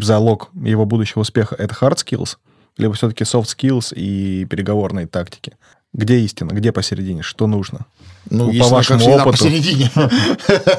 залог 0.00 0.50
его 0.54 0.84
будущего 0.84 1.20
успеха? 1.20 1.54
Это 1.56 1.74
hard 1.74 1.96
skills, 1.96 2.36
либо 2.76 2.94
все-таки 2.94 3.24
soft 3.24 3.46
skills 3.46 3.92
и 3.94 4.44
переговорные 4.44 5.06
тактики? 5.06 5.54
Где 5.92 6.20
истина? 6.20 6.50
Где 6.52 6.70
посередине? 6.70 7.22
Что 7.22 7.46
нужно? 7.46 7.86
Ну, 8.30 8.48
По 8.48 8.52
если 8.52 8.70
вашему 8.70 8.98
как 9.00 9.08
всегда, 9.08 9.22
опыту. 9.22 9.44
посередине. 9.44 9.90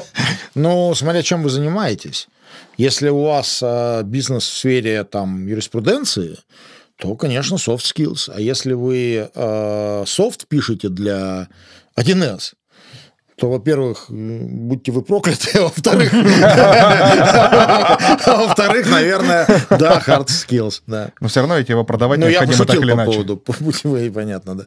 Ну, 0.56 0.92
смотря 0.96 1.22
чем 1.22 1.42
вы 1.44 1.50
занимаетесь. 1.50 2.28
Если 2.76 3.08
у 3.08 3.24
вас 3.24 3.60
а, 3.62 4.02
бизнес 4.02 4.44
в 4.44 4.56
сфере 4.56 5.04
там 5.04 5.46
юриспруденции, 5.46 6.38
то, 6.96 7.14
конечно, 7.14 7.56
soft 7.56 7.80
skills. 7.82 8.30
А 8.34 8.40
если 8.40 8.72
вы 8.72 9.28
а, 9.34 10.04
софт 10.06 10.46
пишете 10.48 10.88
для 10.88 11.48
1С, 11.98 12.52
то, 13.36 13.50
во-первых, 13.50 14.06
будьте 14.10 14.92
вы 14.92 15.00
прокляты, 15.02 15.58
а 15.58 15.62
во-вторых, 15.62 16.12
а 16.12 17.96
во-вторых, 18.26 18.90
наверное, 18.90 19.46
да, 19.70 20.02
hard 20.06 20.26
skills, 20.26 20.82
да. 20.86 21.10
Но 21.20 21.28
все 21.28 21.40
равно 21.40 21.56
ведь 21.56 21.70
его 21.70 21.82
продавать 21.84 22.20
Ну, 22.20 22.26
я 22.26 22.32
необходимо 22.32 22.66
так 22.66 22.76
или 22.76 22.90
по 22.90 22.94
иначе. 22.96 23.12
поводу 23.12 23.36
путевые, 23.38 24.10
понятно, 24.12 24.56
да. 24.56 24.64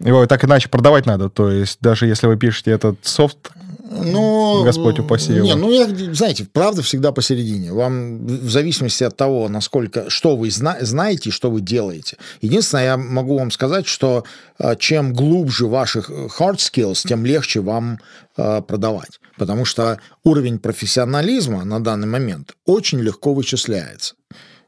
Его 0.00 0.26
так 0.26 0.44
иначе 0.44 0.68
продавать 0.68 1.06
надо. 1.06 1.30
То 1.30 1.50
есть 1.50 1.78
даже 1.80 2.06
если 2.06 2.26
вы 2.26 2.36
пишете 2.36 2.72
этот 2.72 2.98
софт, 3.02 3.50
Ну, 3.90 4.64
Господь 4.64 4.98
упаси 4.98 5.32
его. 5.32 5.46
Не, 5.46 5.54
ну, 5.54 5.70
я, 5.70 5.88
знаете, 6.14 6.46
правда 6.52 6.82
всегда 6.82 7.12
посередине. 7.12 7.72
Вам 7.72 8.26
в 8.26 8.50
зависимости 8.50 9.04
от 9.04 9.16
того, 9.16 9.48
насколько, 9.48 10.10
что 10.10 10.36
вы 10.36 10.50
зна- 10.50 10.78
знаете, 10.80 11.30
что 11.30 11.50
вы 11.50 11.60
делаете. 11.60 12.16
Единственное, 12.42 12.84
я 12.84 12.96
могу 12.96 13.38
вам 13.38 13.50
сказать, 13.50 13.86
что 13.86 14.24
а, 14.58 14.76
чем 14.76 15.14
глубже 15.14 15.66
ваших 15.66 16.10
э, 16.10 16.28
hard 16.38 16.56
skills, 16.56 17.06
тем 17.06 17.24
легче 17.24 17.60
вам 17.60 17.98
а, 18.36 18.60
продавать. 18.60 19.20
Потому 19.38 19.64
что 19.64 19.98
уровень 20.24 20.58
профессионализма 20.58 21.64
на 21.64 21.80
данный 21.82 22.08
момент 22.08 22.54
очень 22.66 23.00
легко 23.00 23.32
вычисляется. 23.32 24.14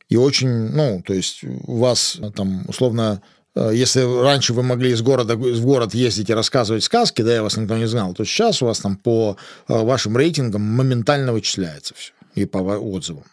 И 0.09 0.17
очень, 0.17 0.49
ну, 0.49 1.03
то 1.07 1.15
есть 1.15 1.45
у 1.45 1.77
вас 1.77 2.17
э, 2.21 2.31
там 2.35 2.65
условно 2.69 3.21
э, 3.23 3.40
если 3.55 4.01
раньше 4.23 4.53
вы 4.55 4.63
могли 4.63 4.93
из 4.93 5.03
города 5.03 5.37
в 5.37 5.65
город 5.65 5.95
ездить 5.95 6.31
и 6.31 6.35
рассказывать 6.35 6.85
сказки, 6.85 7.23
да, 7.23 7.37
и 7.37 7.41
вас 7.41 7.57
никто 7.57 7.77
не 7.77 7.87
знал, 7.87 8.15
то 8.15 8.25
сейчас 8.25 8.63
у 8.63 8.67
вас 8.67 8.79
там 8.79 8.97
по 8.97 9.37
э, 9.69 9.85
вашим 9.85 10.17
рейтингам 10.17 10.63
моментально 10.63 11.33
вычисляется 11.33 11.95
все 11.97 12.13
и 12.35 12.45
по 12.47 12.61
ва- 12.61 12.79
отзывам. 12.79 13.25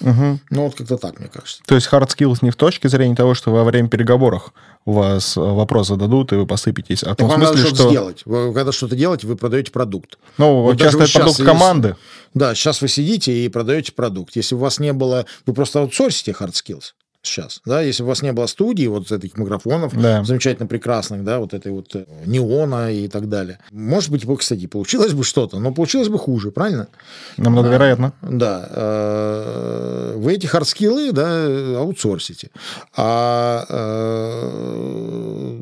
Мгм. 0.00 0.40
Ну, 0.50 0.64
вот 0.64 0.74
как-то 0.74 0.96
так, 0.96 1.20
мне 1.20 1.28
кажется. 1.28 1.62
То 1.66 1.76
есть 1.76 1.88
hard 1.90 2.08
skills 2.08 2.38
не 2.42 2.50
в 2.50 2.56
точке 2.56 2.88
зрения 2.88 3.14
того, 3.14 3.34
что 3.34 3.52
во 3.52 3.62
время 3.64 3.88
переговоров 3.88 4.52
у 4.84 4.92
вас 4.92 5.36
э, 5.36 5.40
вопрос 5.40 5.88
зададут, 5.88 6.32
и 6.32 6.36
вы 6.36 6.46
посыпетесь, 6.46 7.02
а 7.04 7.12
в 7.14 7.16
том 7.16 7.28
вам 7.28 7.40
надо 7.40 7.52
смысле, 7.52 7.68
что-то 7.68 7.82
что... 7.82 7.90
сделать. 7.90 8.22
Вы, 8.24 8.52
когда 8.52 8.72
что-то 8.72 8.96
делаете, 8.96 9.26
вы 9.26 9.36
продаете 9.36 9.70
продукт. 9.70 10.18
Ну, 10.36 10.62
Вот 10.62 10.78
часто 10.78 11.04
это 11.04 11.12
продукт 11.12 11.36
щас 11.36 11.46
команды. 11.46 11.96
Да, 12.34 12.54
сейчас 12.54 12.82
вы 12.82 12.88
сидите 12.88 13.32
и 13.32 13.48
продаете 13.48 13.92
продукт. 13.92 14.34
Если 14.36 14.54
у 14.54 14.58
вас 14.58 14.78
не 14.80 14.92
было... 14.92 15.26
Вы 15.46 15.54
просто 15.54 15.80
аутсорсите 15.80 16.32
hard 16.32 16.52
skills. 16.52 16.92
Сейчас, 17.26 17.60
да, 17.64 17.80
если 17.82 18.02
бы 18.02 18.06
у 18.06 18.08
вас 18.10 18.22
не 18.22 18.32
было 18.32 18.46
студии, 18.46 18.86
вот 18.86 19.10
этих 19.10 19.36
микрофонов, 19.38 19.92
Да. 20.00 20.22
замечательно 20.24 20.66
прекрасных, 20.66 21.24
да, 21.24 21.38
вот 21.38 21.54
этой 21.54 21.72
вот 21.72 21.94
э, 21.96 22.04
неона 22.26 22.92
и 22.92 23.08
так 23.08 23.28
далее. 23.28 23.58
Может 23.72 24.10
быть, 24.10 24.24
бы, 24.26 24.36
кстати, 24.36 24.66
получилось 24.66 25.12
бы 25.12 25.24
что-то, 25.24 25.58
но 25.58 25.72
получилось 25.72 26.08
бы 26.08 26.18
хуже, 26.18 26.50
правильно? 26.50 26.88
Намного 27.36 27.68
вероятно. 27.68 28.12
Да. 28.22 28.68
э, 28.70 30.14
Вы 30.16 30.34
эти 30.34 30.46
hard 30.46 30.70
skill 30.70 31.00
ы, 31.00 31.12
да, 31.12 31.78
аутсорсите. 31.78 32.50
А 32.96 33.64
э, 33.68 35.60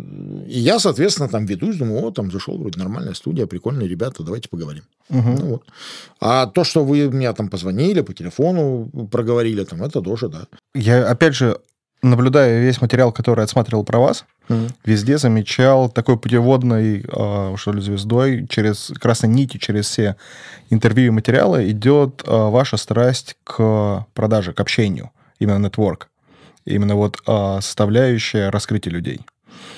и 0.48 0.58
я, 0.58 0.78
соответственно, 0.78 1.28
там 1.28 1.46
ведусь, 1.46 1.76
думаю, 1.76 2.04
о, 2.06 2.10
там 2.10 2.30
зашел 2.30 2.58
вроде 2.58 2.78
нормальная 2.78 3.14
студия, 3.14 3.46
прикольные 3.46 3.88
ребята, 3.88 4.22
давайте 4.22 4.48
поговорим. 4.48 4.82
Мгм. 5.08 5.34
Ну 5.34 5.46
вот. 5.46 5.62
А 6.20 6.46
то, 6.46 6.64
что 6.64 6.84
вы 6.84 7.08
меня 7.08 7.32
там 7.32 7.48
позвонили, 7.48 8.00
по 8.02 8.14
телефону 8.14 8.88
проговорили, 9.10 9.64
там, 9.64 9.82
это 9.82 10.00
тоже, 10.00 10.28
да. 10.28 10.46
Я, 10.74 11.08
опять 11.10 11.34
же, 11.34 11.51
наблюдая 12.02 12.60
весь 12.60 12.80
материал, 12.80 13.12
который 13.12 13.44
отсматривал 13.44 13.84
про 13.84 13.98
вас, 13.98 14.24
везде 14.84 15.18
замечал 15.18 15.88
такой 15.88 16.18
путеводной, 16.18 17.04
э, 17.06 17.54
что 17.56 17.72
ли, 17.72 17.80
звездой, 17.80 18.46
через 18.48 18.92
красной 19.00 19.30
нити, 19.30 19.56
через 19.58 19.86
все 19.86 20.16
интервью 20.70 21.06
и 21.06 21.10
материалы 21.10 21.70
идет 21.70 22.22
э, 22.26 22.30
ваша 22.30 22.76
страсть 22.76 23.36
к 23.44 24.06
продаже, 24.14 24.52
к 24.52 24.60
общению, 24.60 25.10
именно 25.38 25.64
network. 25.66 26.02
Именно 26.64 26.96
вот 26.96 27.18
э, 27.26 27.58
составляющая 27.60 28.50
раскрытия 28.50 28.92
людей. 28.92 29.20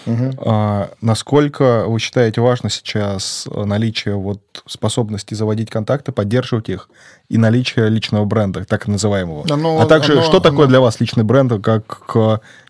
А, 0.07 0.91
насколько 1.01 1.85
вы 1.87 1.99
считаете 1.99 2.41
важно 2.41 2.69
сейчас 2.69 3.47
э, 3.51 3.65
наличие 3.65 4.17
вот 4.17 4.41
способности 4.67 5.33
заводить 5.35 5.71
контакты, 5.71 6.13
поддерживать 6.13 6.69
их 6.69 6.91
и 7.31 7.39
наличие 7.39 7.89
личного 7.89 8.25
бренда, 8.27 8.65
так 8.65 8.87
называемого? 8.87 9.47
Оно- 9.51 9.81
а 9.81 9.87
также, 9.87 10.13
оно- 10.13 10.23
что 10.23 10.41
такое 10.41 10.65
оно- 10.65 10.67
для 10.69 10.81
вас 10.81 11.01
личный 11.01 11.25
бренд, 11.25 11.53
как 11.63 12.15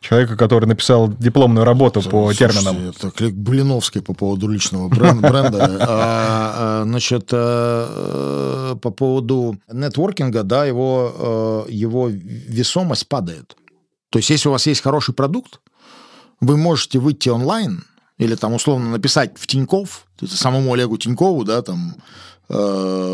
человека, 0.01 0.37
который 0.37 0.67
написал 0.67 1.09
дипломную 1.09 1.65
работу 1.65 2.03
по 2.03 2.33
Слушайте, 2.33 2.49
терминам? 2.63 2.89
Это 2.91 3.11
Клик 3.11 3.35
Блиновский 3.35 4.01
по 4.01 4.15
поводу 4.15 4.47
личного 4.49 4.89
брен- 4.89 5.21
бренда. 5.21 5.65
А, 5.81 6.81
а, 6.81 6.85
Значит, 6.85 7.31
э, 7.33 8.77
по 8.81 8.91
поводу 8.91 9.57
нетворкинга, 9.73 10.43
да, 10.45 10.67
э, 10.67 10.71
его 11.69 12.09
весомость 12.09 13.09
падает. 13.09 13.57
То 14.11 14.19
есть, 14.19 14.31
если 14.31 14.49
у 14.49 14.53
вас 14.53 14.67
есть 14.67 14.81
хороший 14.83 15.15
продукт, 15.15 15.61
вы 16.41 16.57
можете 16.57 16.99
выйти 16.99 17.29
онлайн 17.29 17.85
или 18.19 18.35
там 18.37 18.53
условно 18.55 18.91
написать 18.91 19.33
в 19.37 19.47
Тиньков, 19.47 20.07
самому 20.27 20.73
Олегу 20.75 20.97
Тинькову, 20.99 21.45
да, 21.45 21.63
там, 21.63 21.97
э, 22.49 22.55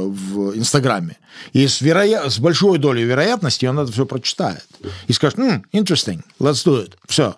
в 0.09 0.57
Инстаграме. 0.59 1.17
И 1.55 1.67
с, 1.67 1.81
вероя... 1.81 2.29
с 2.29 2.39
большой 2.39 2.79
долей 2.79 3.05
вероятности 3.05 3.67
он 3.67 3.79
это 3.79 3.91
все 3.93 4.05
прочитает. 4.05 4.67
И 5.09 5.13
скажет, 5.13 5.39
«М, 5.39 5.65
interesting, 5.73 6.21
let's 6.39 6.65
do 6.67 6.85
it. 6.85 6.95
Все. 7.09 7.35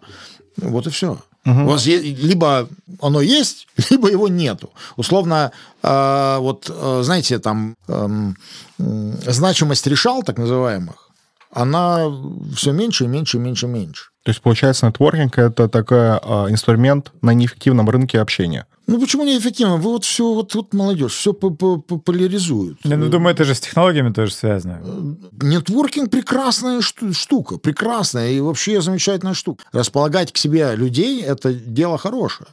Вот 0.57 0.87
и 0.87 0.91
все. 0.91 1.18
У 1.45 1.51
вас 1.66 1.87
е- 1.87 2.01
либо 2.01 2.68
оно 3.01 3.20
есть, 3.20 3.66
либо 3.91 4.09
его 4.11 4.28
нету. 4.28 4.70
Условно, 4.97 5.51
э, 5.83 6.37
вот, 6.41 6.68
э, 6.68 7.01
знаете, 7.05 7.39
там 7.39 7.74
м, 7.89 8.37
значимость 8.78 9.87
решал, 9.87 10.22
так 10.22 10.39
называемых, 10.39 11.11
она 11.51 12.11
все 12.57 12.72
меньше 12.72 13.05
и 13.05 13.09
меньше 13.09 13.37
и 13.37 13.41
меньше 13.41 13.66
и 13.66 13.68
меньше. 13.68 14.05
То 14.23 14.31
есть, 14.31 14.41
получается, 14.41 14.87
нетворкинг— 14.87 15.37
это 15.39 15.68
такой 15.68 15.99
а, 15.99 16.47
инструмент 16.49 17.12
на 17.23 17.35
неэффективном 17.35 17.91
рынке 17.91 18.20
общения. 18.20 18.66
Ну 18.87 19.01
почему 19.01 19.25
неэффективно? 19.25 19.77
Вы 19.77 19.91
вот 19.91 20.05
все, 20.05 20.35
вот, 20.35 20.55
вот 20.55 20.75
молодежь, 20.75 21.12
все 21.14 21.33
поляризуют. 21.33 22.79
Я 22.85 22.97
ну, 22.97 23.09
думаю, 23.09 23.35
это 23.35 23.45
же 23.45 23.55
с 23.55 23.61
технологиями 23.61 24.12
тоже 24.12 24.33
связано. 24.33 24.81
Нетворкинг 25.41 26.11
прекрасная 26.11 26.81
шту- 26.81 27.12
штука, 27.12 27.59
прекрасная 27.59 28.31
и 28.31 28.41
вообще 28.41 28.81
замечательная 28.81 29.35
штука. 29.35 29.64
Располагать 29.73 30.33
к 30.33 30.37
себе 30.37 30.75
людей– 30.75 31.23
это 31.23 31.53
дело 31.55 31.97
хорошее. 31.97 32.49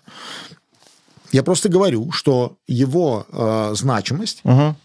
Я 1.31 1.43
просто 1.43 1.69
говорю, 1.69 2.11
что 2.11 2.55
его 2.67 3.25
э, 3.31 3.71
значимость 3.75 4.41
Мгм. 4.43 4.75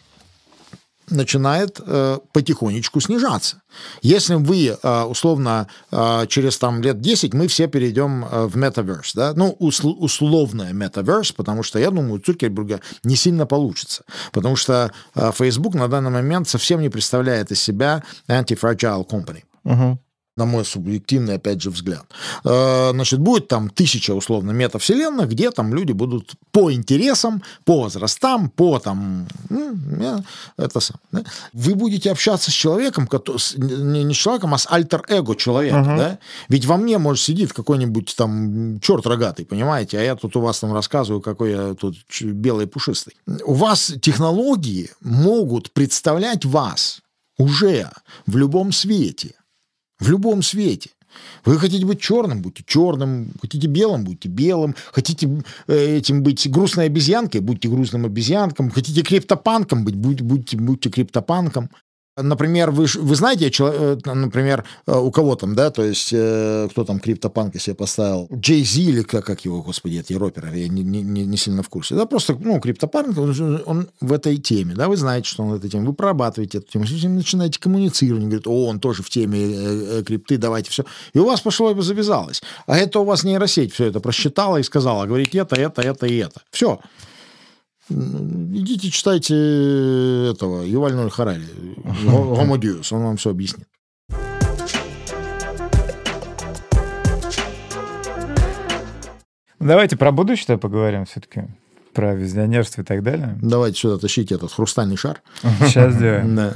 Начинает 1.11 1.81
э, 1.85 2.19
потихонечку 2.33 3.01
снижаться. 3.01 3.63
Если 4.03 4.35
вы, 4.35 4.77
э, 4.81 5.03
условно, 5.03 5.69
э, 5.91 6.27
через 6.29 6.59
там, 6.59 6.83
лет 6.83 7.01
10 7.01 7.35
мы 7.35 7.49
все 7.49 7.67
перейдем 7.67 8.25
в 8.31 8.57
метаверс, 8.57 9.15
да, 9.15 9.33
ну, 9.35 9.57
усл- 9.61 9.97
условное 9.99 10.73
метаверс, 10.73 11.33
потому 11.33 11.63
что, 11.63 11.79
я 11.79 11.91
думаю, 11.91 12.15
у 12.15 12.19
Цукерберга 12.19 12.81
не 13.05 13.17
сильно 13.17 13.47
получится, 13.47 14.05
потому 14.33 14.57
что 14.57 14.93
Facebook 15.15 15.75
на 15.75 15.89
данный 15.89 16.11
момент 16.11 16.49
совсем 16.49 16.81
не 16.81 16.89
представляет 16.89 17.51
из 17.51 17.61
себя 17.61 18.03
anti-fragile 18.29 19.07
company 19.09 19.43
Мгм. 19.65 19.99
На 20.37 20.47
мой 20.47 20.65
субъективный, 20.65 21.35
опять 21.35 21.63
же, 21.63 21.71
взгляд. 21.71 22.05
Э, 22.45 22.91
Значит, 22.93 23.21
будет 23.21 23.49
там 23.49 23.71
тысяча, 23.71 24.13
условно, 24.15 24.51
метавселенных, 24.51 25.29
где 25.29 25.51
там 25.51 25.73
люди 25.73 25.93
будут 25.93 26.33
по 26.51 26.73
интересам, 26.73 27.43
по 27.65 27.83
возрастам, 27.83 28.51
по 28.51 28.79
там... 28.79 29.29
ну, 29.49 30.25
Это 30.57 30.81
сам. 30.81 30.97
да. 31.13 31.25
Вы 31.53 31.75
будете 31.75 32.11
общаться 32.11 32.51
с 32.51 32.55
человеком, 32.55 33.09
не 33.57 34.13
с 34.15 34.17
человеком, 34.17 34.55
а 34.55 34.59
с 34.59 34.67
альтер-эго 34.69 35.37
человека, 35.37 35.83
да? 35.97 36.19
Ведь 36.49 36.65
во 36.67 36.77
мне, 36.77 36.99
может, 36.99 37.25
сидит 37.25 37.53
какой-нибудь 37.53 38.15
там 38.17 38.81
черт 38.81 39.07
рогатый, 39.07 39.45
понимаете, 39.47 39.99
а 39.99 40.03
я 40.03 40.17
тут 40.17 40.37
у 40.37 40.41
вас 40.41 40.59
там 40.59 40.73
рассказываю, 40.73 41.21
какой 41.21 41.53
я 41.53 41.75
тут 41.75 41.97
белый 42.21 42.67
пушистый. 42.67 43.15
У 43.45 43.55
вас 43.55 43.93
технологии 44.03 44.91
могут 45.01 45.73
представлять 45.73 46.45
вас 46.45 47.03
уже 47.39 47.91
в 48.27 48.37
любом 48.37 48.73
свете. 48.73 49.35
В 49.99 50.09
любом 50.09 50.43
свете. 50.43 50.91
Вы 51.45 51.59
хотите 51.59 51.87
быть 51.87 52.01
черным, 52.01 52.43
будьте 52.43 52.65
черным. 52.67 53.33
Хотите 53.41 53.69
белым, 53.69 54.05
будьте 54.05 54.29
белым. 54.29 54.75
Хотите 54.93 55.29
э, 55.69 55.97
этим 55.99 56.23
быть 56.23 56.51
грустной 56.51 56.87
обезьянкой, 56.87 57.41
будьте 57.41 57.69
грустным 57.69 58.05
обезьянком. 58.05 58.71
Хотите 58.71 59.03
криптопанком 59.03 59.85
быть, 59.85 59.95
будь- 59.95 60.23
будьте, 60.23 60.57
будьте 60.57 60.91
криптопанком. 60.91 61.71
Например, 62.17 62.71
вы, 62.71 62.87
вы 62.95 63.17
знаете, 63.17 63.51
э, 63.59 63.97
например, 64.05 64.65
э, 64.87 64.97
у 64.97 65.11
кого 65.11 65.35
там, 65.35 65.57
да, 65.57 65.71
то 65.71 65.83
есть, 65.83 66.11
э, 66.13 66.69
кто 66.71 66.85
там 66.85 67.01
криптопанка 67.01 67.59
себе 67.59 67.75
поставил, 67.75 68.29
Джей 68.33 68.65
Зи 68.65 68.85
или 68.85 69.03
как, 69.03 69.25
как 69.25 69.45
его, 69.45 69.63
господи, 69.63 69.99
эти 69.99 70.13
роперы, 70.13 70.57
я 70.57 70.69
не, 70.69 70.85
не, 70.85 71.03
не 71.03 71.37
сильно 71.37 71.65
в 71.65 71.69
курсе. 71.69 71.97
Да, 71.97 72.07
просто, 72.07 72.37
ну, 72.39 72.61
криптопанк, 72.61 73.19
он, 73.19 73.63
он 73.67 73.89
в 74.01 74.13
этой 74.13 74.37
теме, 74.37 74.75
да, 74.77 74.87
вы 74.87 74.97
знаете, 74.97 75.29
что 75.29 75.43
он 75.43 75.51
в 75.51 75.55
этой 75.55 75.69
теме, 75.69 75.89
вы 75.89 75.93
прорабатываете 75.93 76.59
эту 76.59 76.71
тему, 76.71 76.85
начинаете 76.85 77.59
коммуницировать, 77.59 78.23
говорит, 78.23 78.47
о, 78.47 78.67
он 78.67 78.79
тоже 78.79 79.03
в 79.03 79.11
теме 79.11 80.03
крипты, 80.05 80.39
давайте 80.39 80.71
все. 80.71 80.85
И 81.15 81.19
у 81.19 81.25
вас 81.25 81.41
пошло 81.41 81.73
и 81.73 81.83
завязалось. 81.83 82.43
А 82.67 82.79
это 82.79 83.01
у 83.01 83.05
вас 83.05 83.25
нейросеть 83.25 83.75
все 83.75 83.87
это 83.87 83.99
просчитала 83.99 84.59
и 84.59 84.63
сказала, 84.63 85.07
говорит, 85.07 85.35
это, 85.35 85.57
это, 85.57 85.83
это 85.83 86.07
и 86.07 86.19
это. 86.19 86.43
Все. 86.53 86.79
Идите 87.91 88.91
читайте 88.91 89.35
этого 90.31 90.63
Юваль 90.63 90.95
Ноль 90.95 91.11
Харари, 91.11 91.45
Homo 92.05 92.57
Deus, 92.57 92.89
он 92.93 93.03
вам 93.03 93.17
все 93.17 93.31
объяснит. 93.31 93.69
Давайте 99.61 99.97
про 99.97 100.13
будущее 100.13 100.59
поговорим 100.59 101.05
все-таки. 101.05 101.45
Про 101.95 102.15
визионерство 102.15 102.83
и 102.83 102.85
так 102.85 103.03
далее. 103.03 103.39
Давайте 103.41 103.79
сюда 103.79 103.99
тащите 103.99 104.35
этот 104.35 104.53
хрустальный 104.53 104.97
шар. 104.97 105.23
Сейчас 105.61 105.95
сделаем. 105.95 106.35
Да. 106.35 106.53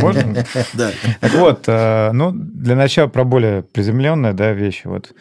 Можно? 0.00 0.22
Да. 0.74 0.90
Так 1.20 1.34
вот, 1.34 1.64
э, 1.66 2.10
ну, 2.12 2.32
для 2.32 2.74
начала 2.76 3.06
про 3.08 3.24
более 3.24 3.62
приземленные, 3.62 4.32
да, 4.32 4.52
вещи. 4.52 4.86
Вот 4.86 5.12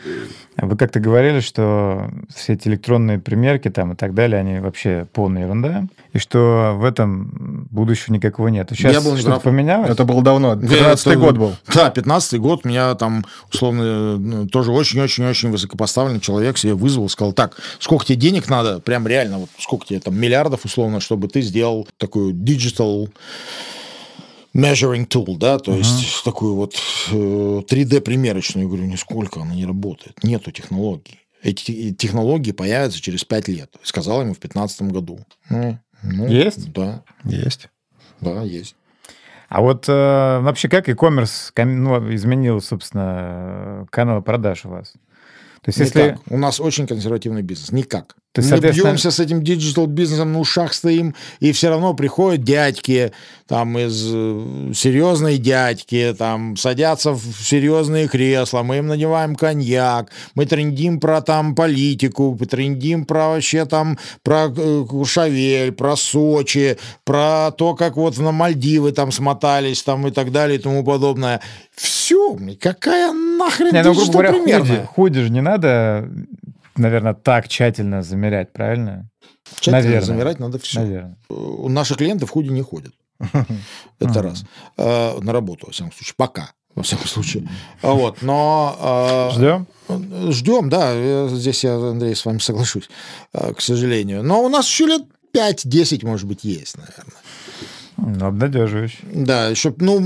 вы 0.58 0.78
как-то 0.78 1.00
говорили, 1.00 1.40
что 1.40 2.10
все 2.34 2.54
эти 2.54 2.68
электронные 2.68 3.20
примерки 3.20 3.70
там 3.70 3.94
и 3.94 3.96
так 3.96 4.14
далее, 4.14 4.40
они 4.40 4.60
вообще 4.60 5.08
полная 5.12 5.44
ерунда, 5.44 5.86
и 6.14 6.20
что 6.20 6.74
в 6.78 6.84
этом 6.86 7.68
будущего 7.72 8.14
никакого 8.14 8.50
нет. 8.50 8.70
Сейчас 8.72 8.94
Я 8.94 9.02
был 9.02 9.14
что-то 9.16 9.30
неправ. 9.30 9.44
поменялось? 9.44 9.90
Это 9.90 10.04
было 10.06 10.22
давно. 10.22 10.56
15 10.56 11.08
Это- 11.08 11.16
год 11.18 11.38
был. 11.38 11.56
Да, 11.74 11.90
15 11.90 12.40
год. 12.40 12.64
Меня 12.66 12.94
там, 12.96 13.26
условно, 13.52 14.18
ну, 14.18 14.48
тоже 14.48 14.72
очень-очень-очень 14.72 15.50
высокопоставленный 15.52 16.20
человек 16.20 16.58
себе 16.58 16.74
вызвал, 16.74 17.10
сказал, 17.10 17.34
так, 17.34 17.58
сколько 17.80 18.06
тебе 18.06 18.18
денег 18.18 18.50
надо, 18.50 18.80
прям 18.80 19.08
реально, 19.08 19.40
вот 19.42 19.50
сколько 19.60 19.86
тебе 19.86 20.00
там 20.00 20.18
миллиардов, 20.20 20.66
условно, 20.66 21.00
чтобы 21.00 21.28
ты 21.28 21.42
сделал 21.42 21.88
такую 21.98 22.34
digital 22.34 23.10
measuring 24.56 25.08
tool, 25.08 25.38
да, 25.38 25.60
то 25.60 25.76
есть 25.76 26.24
такую 26.24 26.56
вот 26.56 26.76
э, 27.12 27.14
3D-примерочную. 27.14 28.64
Я 28.64 28.68
говорю, 28.68 28.86
нисколько, 28.86 29.42
она 29.42 29.56
не 29.56 29.66
работает. 29.66 30.24
Нету 30.24 30.52
технологий. 30.52 31.20
Эти 31.42 31.64
те- 31.64 31.92
технологии 31.92 32.52
появятся 32.52 33.02
через 33.02 33.24
5 33.24 33.48
лет. 33.48 33.76
Сказал 33.84 34.22
ему 34.22 34.34
в 34.34 34.40
15 34.40 34.84
году. 34.84 35.20
Ну, 35.50 35.78
ну, 36.04 36.28
Есть? 36.28 36.72
Да, 36.72 37.04
Есть. 37.24 37.70
да, 38.20 38.44
есть. 38.44 38.76
А 39.50 39.62
вот 39.62 39.86
э, 39.90 40.40
вообще 40.42 40.70
как 40.70 40.88
e-commerce 40.88 41.52
ну, 41.66 42.14
изменил, 42.16 42.62
собственно, 42.62 43.86
каналы 43.90 44.22
продаж 44.22 44.66
у 44.66 44.70
вас? 44.70 44.94
То 45.62 45.70
есть 45.70 45.80
если... 45.80 46.04
Никак. 46.04 46.20
У 46.30 46.38
нас 46.38 46.60
очень 46.60 46.88
консервативный 46.88 47.42
бизнес. 47.42 47.72
Никак. 47.72 48.16
То 48.34 48.40
есть, 48.40 48.50
Мы 48.50 48.58
соответственно, 48.58 48.92
бьемся 48.92 49.12
с 49.12 49.20
этим 49.20 49.44
digital 49.44 49.88
бизнесом 49.88 50.32
на 50.32 50.40
ушах 50.40 50.74
стоим, 50.74 51.16
и 51.42 51.52
все 51.52 51.68
равно 51.68 51.94
приходят 51.94 52.44
дядьки, 52.44 53.12
там 53.46 53.78
из 53.78 54.10
э, 54.10 54.72
серьезные 54.74 55.38
дядьки, 55.38 56.16
там 56.18 56.56
садятся 56.56 57.12
в 57.12 57.22
серьезные 57.44 58.08
кресла, 58.08 58.64
мы 58.64 58.78
им 58.78 58.88
надеваем 58.88 59.36
коньяк, 59.36 60.12
мы 60.34 60.46
трендим 60.46 61.02
про 61.02 61.22
там 61.22 61.56
политику, 61.56 62.40
трендим 62.50 63.04
про 63.04 63.32
вообще 63.32 63.66
там 63.66 63.98
про 64.24 64.46
э, 64.48 64.86
Куршавель, 64.88 65.74
про 65.74 65.98
Сочи, 65.98 66.78
про 67.04 67.52
то, 67.52 67.76
как 67.76 67.98
вот 67.98 68.18
на 68.18 68.32
Мальдивы 68.32 68.94
там 68.94 69.12
смотались 69.12 69.84
там 69.84 70.08
и 70.08 70.12
так 70.12 70.32
далее 70.32 70.58
и 70.58 70.62
тому 70.62 70.86
подобное. 70.86 71.42
Все, 71.76 72.38
какая 72.62 73.12
нахрен 73.12 73.74
Не, 73.74 73.84
ну, 73.84 73.94
грубо 73.94 74.12
говоря, 74.14 74.32
худи, 74.32 74.88
худи 74.96 75.20
же 75.20 75.30
не 75.30 75.42
надо, 75.42 76.10
наверное, 76.76 77.14
так 77.14 77.48
тщательно 77.48 78.02
замерять, 78.04 78.52
правильно? 78.54 79.10
Тщательно 79.60 79.78
Наверное. 79.84 80.06
замерать 80.06 80.40
надо 80.40 80.60
все. 80.60 80.80
Наверное. 80.80 81.18
У 81.30 81.70
наших 81.70 81.98
клиентов 81.98 82.30
худи 82.30 82.50
не 82.50 82.62
ходят. 82.62 82.94
Это 84.00 84.22
раз. 84.22 84.44
Э, 84.78 85.20
На 85.22 85.32
работу, 85.34 85.68
во 85.68 85.72
всяком 85.72 85.92
случае. 85.92 86.14
Пока. 86.18 86.52
Во 86.74 86.84
всяком 86.84 87.08
случае. 87.08 87.50
А 87.82 87.92
Вот, 87.92 88.22
но... 88.22 89.30
э, 89.32 89.36
Ждем? 89.36 89.68
Ждем, 90.32 90.70
да. 90.70 91.28
Здесь 91.28 91.64
я, 91.64 91.76
Андрей, 91.76 92.16
с 92.16 92.26
вами 92.26 92.38
соглашусь, 92.40 92.90
к 93.34 93.60
сожалению. 93.60 94.24
Но 94.24 94.42
у 94.44 94.50
нас 94.50 94.66
еще 94.68 94.86
лет 94.86 95.04
5-10, 95.36 96.06
может 96.06 96.28
быть, 96.28 96.44
есть, 96.44 96.78
наверное. 96.78 97.22
Ну, 97.98 98.26
обнадеживающе. 98.26 98.98
Да, 99.14 99.48
еще, 99.50 99.74
ну, 99.78 100.00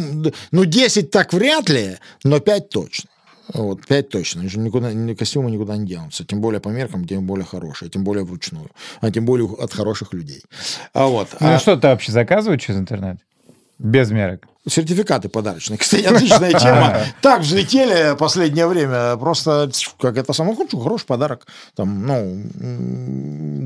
ну, 0.51 0.66
10 0.66 1.11
так 1.11 1.34
вряд 1.34 1.70
ли, 1.70 1.97
но 2.24 2.39
5 2.39 2.70
точно. 2.70 3.09
Вот, 3.53 3.85
5 3.85 4.09
точно. 4.09 4.41
Никуда, 4.41 4.91
ни- 4.93 5.13
костюмы 5.13 5.51
никуда 5.51 5.77
не 5.77 5.85
денутся. 5.85 6.25
Тем 6.25 6.41
более 6.41 6.59
по 6.59 6.69
меркам, 6.69 7.05
тем 7.07 7.25
более 7.25 7.45
хорошие, 7.45 7.89
тем 7.89 8.03
более 8.03 8.23
вручную. 8.23 8.69
А 9.01 9.11
тем 9.11 9.25
более 9.25 9.47
от 9.47 9.71
хороших 9.73 10.13
людей. 10.13 10.41
А 10.93 11.05
вот. 11.07 11.29
Ну, 11.39 11.47
а- 11.47 11.59
что 11.59 11.75
ты 11.77 11.87
вообще 11.87 12.11
заказывают 12.11 12.61
через 12.61 12.79
интернет? 12.79 13.17
Без 13.77 14.09
мерок. 14.11 14.45
Сертификаты 14.68 15.30
подарочные. 15.30 15.78
Кстати, 15.80 16.03
отличная 16.05 16.53
тема. 16.53 16.97
Так 17.22 17.41
взлетели 17.41 18.16
последнее 18.18 18.68
время. 18.68 19.16
Просто, 19.18 19.70
как 19.99 20.18
это 20.18 20.34
самое 20.34 20.55
хочу, 20.55 20.80
хороший 20.80 21.05
подарок. 21.05 21.45
Там, 21.76 22.05
ну, 22.05 22.41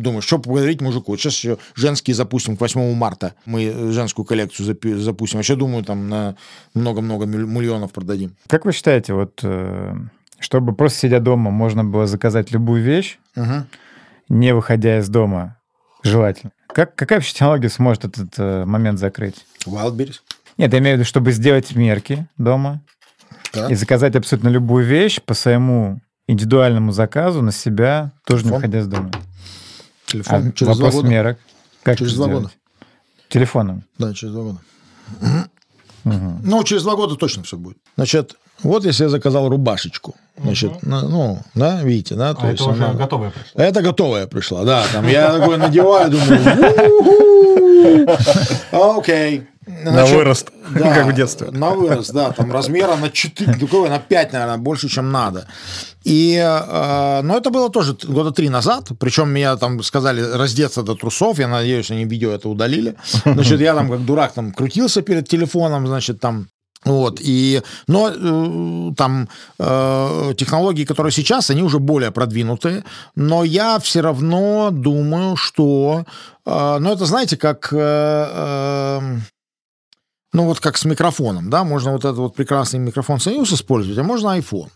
думаю, 0.02 0.22
что 0.22 0.39
подарить 0.39 0.82
мужику. 0.82 1.16
Сейчас 1.18 1.34
еще 1.34 1.58
женские 1.76 2.16
запустим 2.16 2.58
к 2.58 2.62
8 2.62 2.93
марта. 2.95 3.34
Мы 3.45 3.91
женскую 3.91 4.26
коллекцию 4.26 4.78
запустим. 5.00 5.39
Еще, 5.39 5.56
думаю, 5.56 5.84
там 5.86 6.10
на 6.10 6.36
много-много 6.74 7.26
миллионов 7.26 7.91
продадим. 7.93 8.36
Как 8.47 8.66
вы 8.66 8.74
считаете, 8.74 9.14
вот 9.14 9.39
э, 9.43 9.93
чтобы 10.39 10.74
просто 10.74 11.00
сидя 11.00 11.20
дома 11.20 11.50
можно 11.52 11.84
было 11.84 12.08
заказать 12.08 12.52
любую 12.52 12.84
вещь, 12.84 13.20
Мгм. 13.36 13.68
не 14.28 14.54
выходя 14.54 15.00
из 15.00 15.08
дома, 15.10 15.58
желательно? 16.04 16.52
Как, 16.68 16.95
какая 16.95 17.18
вообще 17.20 17.34
технология 17.34 17.70
сможет 17.70 18.06
этот 18.06 18.30
э, 18.38 18.66
момент 18.66 19.00
закрыть? 19.00 19.45
Wildberries. 19.66 20.20
Нет, 20.60 20.74
я 20.74 20.80
имею 20.80 20.97
в 20.97 20.99
виду, 20.99 21.07
чтобы 21.07 21.32
сделать 21.32 21.74
мерки 21.74 22.28
дома 22.38 22.82
Так. 23.53 23.72
и 23.72 23.76
заказать 23.76 24.16
абсолютно 24.18 24.49
любую 24.49 24.86
вещь 24.86 25.20
по 25.26 25.34
своему 25.34 26.01
индивидуальному 26.28 26.91
заказу 26.91 27.41
на 27.41 27.51
себя, 27.53 28.12
тоже 28.26 28.43
не 28.43 28.49
Телефон? 28.49 28.57
выходя 28.62 28.80
из 28.80 28.88
дома. 28.88 29.12
А 29.14 30.12
Телефон. 30.12 30.51
через 30.53 30.60
два 30.60 30.74
вопрос 30.76 30.93
года. 30.95 31.07
мерок. 31.07 31.39
Как 31.82 31.97
Через 31.97 32.14
два 32.16 32.26
сделать? 32.26 32.43
года. 32.43 32.53
Телефоном. 33.30 33.84
Да, 33.97 34.14
через 34.14 34.34
два 34.34 34.43
года. 34.43 34.60
Мгм. 36.03 36.41
Ну, 36.43 36.64
через 36.66 36.84
два 36.84 36.95
года 36.95 37.16
точно 37.16 37.43
все 37.43 37.57
будет. 37.57 37.78
Значит, 37.95 38.36
вот 38.64 38.86
если 38.86 39.03
я 39.03 39.10
заказал 39.10 39.49
рубашечку. 39.49 40.16
Значит, 40.41 40.84
на- 40.84 41.01
ну, 41.01 41.39
да, 41.55 41.82
видите, 41.84 42.16
да? 42.16 42.34
То 42.34 42.47
есть 42.49 42.62
она- 42.66 42.93
готовое 42.93 43.32
пришло. 43.32 43.62
Это 43.64 43.82
готовая 43.82 44.28
пришла, 44.28 44.64
да. 44.64 44.84
Там 44.93 45.07
я 45.07 45.38
такой 45.38 45.57
надеваю, 45.57 46.10
думаю, 46.12 46.39
«У-ху». 46.99 48.97
окей. 48.99 49.43
На 49.84 50.05
вырост, 50.05 50.49
как 50.74 51.05
в 51.05 51.14
детстве. 51.14 51.51
На 51.51 51.70
вырост, 51.70 52.12
да. 52.12 52.32
Там 52.32 52.51
размера 52.51 52.95
на 52.95 53.10
4, 53.10 53.53
такого 53.53 53.88
на 53.88 53.99
5, 53.99 54.34
наверное, 54.34 54.57
больше, 54.57 54.89
чем 54.89 55.12
надо. 55.12 55.45
И, 56.03 56.36
э, 56.43 57.22
но 57.22 57.38
это 57.38 57.51
было 57.51 57.70
тоже 57.70 57.95
года 58.07 58.32
три 58.32 58.49
назад. 58.49 58.88
Причем 58.99 59.30
меня 59.30 59.55
там 59.57 59.84
сказали 59.84 60.22
раздеться 60.22 60.82
до 60.82 60.95
трусов. 60.95 61.38
Я 61.39 61.47
надеюсь, 61.47 61.91
они 61.91 62.05
видео 62.05 62.32
это 62.32 62.49
удалили. 62.49 62.95
Значит, 63.26 63.60
я 63.62 63.76
там 63.76 63.89
как 63.89 64.05
дурак 64.05 64.32
там 64.34 64.51
крутился 64.53 65.01
перед 65.03 65.28
телефоном, 65.30 65.86
значит, 65.88 66.20
там 66.20 66.47
вот, 66.86 67.19
и, 67.21 67.61
но 67.88 68.09
э, 68.09 68.93
там 68.95 69.27
э, 69.59 70.34
технологии, 70.38 70.86
которые 70.86 71.11
сейчас, 71.11 71.49
они 71.49 71.61
уже 71.61 71.80
более 71.80 72.11
продвинутые, 72.11 72.84
но 73.15 73.43
я 73.43 73.80
все 73.80 74.01
равно 74.01 74.69
думаю, 74.71 75.36
что, 75.36 76.05
э, 76.45 76.77
ну, 76.80 76.91
это, 76.91 77.05
знаете, 77.05 77.36
как, 77.36 77.73
э, 77.73 77.77
э, 77.77 78.99
ну, 80.32 80.45
вот 80.45 80.61
как 80.61 80.77
с 80.77 80.86
микрофоном, 80.86 81.49
да, 81.49 81.65
можно 81.65 81.91
вот 81.91 82.05
этот 82.05 82.17
вот 82.17 82.36
прекрасный 82.36 82.80
микрофон 82.80 83.19
Союз 83.19 83.51
использовать, 83.51 83.97
а 83.97 84.03
можно 84.03 84.38
iPhone. 84.38 84.69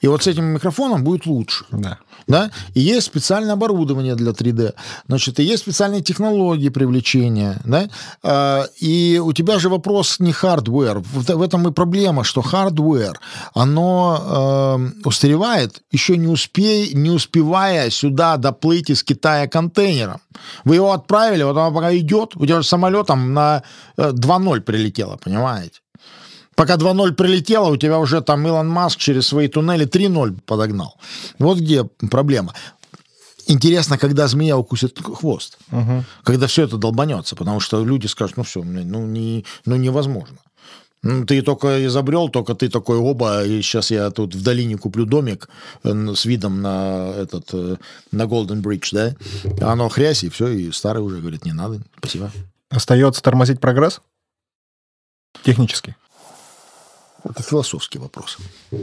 И 0.00 0.08
вот 0.08 0.22
с 0.22 0.26
этим 0.26 0.44
микрофоном 0.44 1.04
будет 1.04 1.26
лучше 1.26 1.64
Да. 1.70 1.98
да, 2.26 2.50
и 2.74 2.80
есть 2.80 3.06
специальное 3.06 3.54
оборудование 3.54 4.14
для 4.14 4.32
3D, 4.32 4.74
значит, 5.08 5.40
и 5.40 5.42
есть 5.42 5.62
специальные 5.62 6.02
технологии 6.02 6.68
привлечения, 6.68 7.60
да, 7.64 7.88
А, 8.22 8.66
и 8.80 9.20
у 9.22 9.32
тебя 9.32 9.58
же 9.58 9.68
вопрос 9.68 10.20
не 10.20 10.32
hardware, 10.32 11.00
в, 11.00 11.42
этом 11.42 11.68
и 11.68 11.72
проблема, 11.72 12.24
что 12.24 12.42
hardware, 12.42 13.18
оно 13.54 14.78
э, 14.80 15.08
устаревает, 15.08 15.82
еще 15.92 16.16
не, 16.16 16.26
успей, 16.26 16.92
не 16.94 17.10
успевая 17.10 17.90
сюда 17.90 18.36
доплыть 18.36 18.90
из 18.90 19.02
Китая 19.02 19.48
контейнером. 19.48 20.20
Вы 20.64 20.76
его 20.76 20.92
отправили, 20.92 21.42
вот 21.42 21.56
оно 21.56 21.72
пока 21.72 21.96
идет, 21.96 22.36
у 22.36 22.46
тебя 22.46 22.62
же 22.62 22.68
самолетом 22.68 23.34
на 23.34 23.62
э, 23.96 24.10
2.0 24.10 24.60
прилетело, 24.60 25.16
понимаете? 25.16 25.80
Пока 26.60 26.76
2.0 26.76 27.14
прилетело, 27.14 27.70
у 27.70 27.78
тебя 27.78 27.98
уже 27.98 28.20
там 28.20 28.46
Илон 28.46 28.68
Маск 28.68 28.98
через 28.98 29.26
свои 29.28 29.48
туннели 29.48 29.86
3.0 29.86 30.40
подогнал. 30.44 30.94
Вот 31.38 31.56
где 31.56 31.84
проблема. 31.84 32.52
Интересно, 33.46 33.96
когда 33.96 34.28
змея 34.28 34.58
укусит 34.58 35.00
хвост. 35.02 35.56
Когда 36.22 36.46
все 36.48 36.64
это 36.64 36.76
долбанется. 36.76 37.34
Потому 37.34 37.60
что 37.60 37.82
люди 37.82 38.08
скажут, 38.08 38.36
ну 38.36 38.42
все, 38.42 38.62
ну, 38.62 39.06
не, 39.06 39.46
ну 39.64 39.76
невозможно. 39.76 40.36
Ну, 41.02 41.24
Ты 41.24 41.40
только 41.40 41.86
изобрел, 41.86 42.28
только 42.28 42.54
ты 42.54 42.68
такой 42.68 42.98
оба, 42.98 43.42
и 43.42 43.62
сейчас 43.62 43.90
я 43.90 44.10
тут 44.10 44.34
в 44.34 44.42
долине 44.42 44.76
куплю 44.76 45.06
домик 45.06 45.48
э, 45.82 46.14
с 46.14 46.26
видом 46.26 46.60
на 46.60 47.10
этот, 47.16 47.48
э, 47.54 47.76
на 48.12 48.24
Golden 48.24 48.60
Bridge, 48.60 48.90
да? 48.92 49.14
Оно 49.66 49.88
хрясь, 49.88 50.24
и 50.24 50.28
все, 50.28 50.48
и 50.48 50.70
старый 50.72 51.02
уже 51.02 51.20
говорит, 51.20 51.46
не 51.46 51.52
надо, 51.52 51.80
спасибо. 51.96 52.30
Остается 52.68 53.22
тормозить 53.22 53.60
прогресс? 53.60 54.02
Технически. 55.42 55.96
Это 57.24 57.42
философский 57.42 57.98
вопрос. 57.98 58.38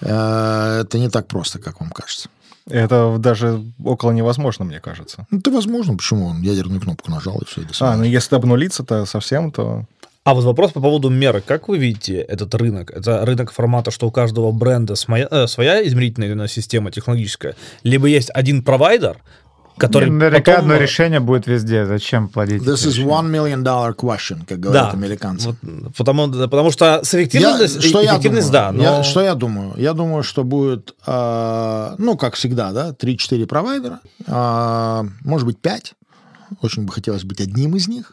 Э, 0.00 0.80
Это 0.80 0.98
не 0.98 1.08
так 1.08 1.26
просто, 1.26 1.58
как 1.58 1.80
вам 1.80 1.90
кажется. 1.90 2.28
Это 2.68 3.16
даже 3.18 3.62
около 3.84 4.12
невозможно, 4.12 4.64
мне 4.64 4.80
кажется. 4.80 5.26
Ну, 5.30 5.38
это 5.38 5.50
возможно, 5.50 5.96
почему 5.96 6.26
он 6.26 6.42
ядерную 6.42 6.80
кнопку 6.80 7.10
нажал 7.10 7.38
и 7.38 7.44
все, 7.44 7.62
и 7.62 7.64
до 7.64 7.72
А, 7.80 7.96
ну 7.96 8.04
если 8.04 8.36
обнулиться-то 8.36 9.04
совсем, 9.06 9.50
то... 9.50 9.84
А 10.24 10.34
вот 10.34 10.44
вопрос 10.44 10.70
по 10.70 10.80
поводу 10.80 11.08
мерок. 11.10 11.44
Как 11.44 11.68
вы 11.68 11.78
видите 11.78 12.18
этот 12.18 12.54
рынок? 12.54 12.92
Это 12.92 13.26
рынок 13.26 13.52
формата, 13.52 13.90
что 13.90 14.06
у 14.06 14.12
каждого 14.12 14.52
бренда 14.52 14.94
своя, 14.94 15.26
э, 15.28 15.48
своя 15.48 15.84
измерительная 15.86 16.46
система 16.46 16.92
технологическая, 16.92 17.56
либо 17.82 18.06
есть 18.06 18.30
один 18.32 18.62
провайдер, 18.62 19.18
который 19.78 20.10
Наверняка 20.10 20.52
потом- 20.52 20.70
одно 20.70 20.76
решение 20.82 21.20
будет 21.20 21.46
везде. 21.46 21.86
Зачем 21.86 22.28
плодить? 22.28 22.62
This 22.62 22.86
is 22.86 23.04
one 23.04 23.30
million 23.30 23.62
dollar 23.62 23.94
question, 23.96 24.44
как 24.46 24.60
говорят 24.60 24.92
Да, 24.92 24.98
американцы. 24.98 25.48
вот, 25.48 25.94
потому, 25.96 26.28
потому 26.30 26.70
что 26.70 27.00
с 27.04 27.12
Я- 27.14 27.20
эффективностью, 27.22 27.82
что 27.82 28.00
я 28.00 28.12
эффективность, 28.12 28.50
думаю? 28.52 28.72
да, 28.72 28.72
но... 28.72 28.82
Я- 28.98 29.02
что 29.02 29.20
я 29.22 29.34
думаю? 29.34 29.74
Я 29.76 29.92
думаю, 29.94 30.22
что 30.22 30.44
будет, 30.44 30.94
э, 31.06 31.94
ну, 31.98 32.16
как 32.16 32.34
всегда, 32.34 32.72
да, 32.72 32.92
3-4 32.92 33.46
провайдера, 33.46 34.00
э, 34.26 35.02
может 35.24 35.46
быть, 35.46 35.58
5. 35.60 35.94
Очень 36.60 36.84
бы 36.84 36.92
хотелось 36.92 37.24
быть 37.24 37.40
одним 37.40 37.76
из 37.76 37.88
них. 37.88 38.12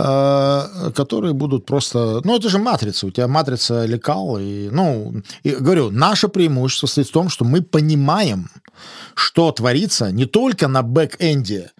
Э, 0.00 0.90
которые 0.94 1.32
будут 1.32 1.66
просто... 1.66 2.20
Ну, 2.24 2.36
это 2.36 2.48
же 2.48 2.58
матрица. 2.58 3.06
У 3.06 3.10
тебя 3.10 3.28
матрица 3.28 3.84
лекал. 3.86 4.38
И, 4.38 4.68
ну, 4.70 5.22
и 5.42 5.50
говорю, 5.50 5.90
наше 5.90 6.28
преимущество 6.28 6.86
состоит 6.86 7.08
в 7.08 7.12
том, 7.12 7.28
что 7.28 7.44
мы 7.44 7.62
понимаем, 7.62 8.50
что 9.14 9.52
творится 9.52 10.10
не 10.10 10.26
только 10.26 10.68
на 10.68 10.82
back-end 10.82 11.60
е 11.60 11.70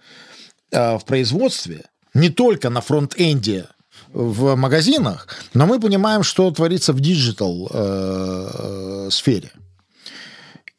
э, 0.71 0.97
в 0.97 1.05
производстве, 1.05 1.85
не 2.13 2.29
только 2.29 2.69
на 2.69 2.81
front-end 2.81 3.58
е 3.58 3.67
в 4.13 4.55
магазинах, 4.55 5.27
но 5.53 5.65
мы 5.65 5.79
понимаем, 5.79 6.23
что 6.23 6.51
творится 6.51 6.93
в 6.93 6.99
digital 6.99 7.69
э, 7.73 9.09
сфере. 9.11 9.51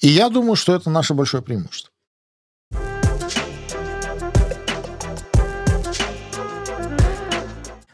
И 0.01 0.09
я 0.09 0.29
думаю, 0.29 0.57
что 0.57 0.75
это 0.75 0.91
наше 0.91 1.15
большое 1.15 1.43
преимущество. 1.43 1.92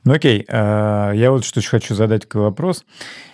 Ну 0.08 0.14
окей, 0.14 0.42
э, 0.48 1.12
я 1.16 1.30
вот 1.30 1.44
что 1.44 1.60
хочу 1.60 1.94
задать 1.94 2.22
такой 2.22 2.40
вопрос. 2.40 2.86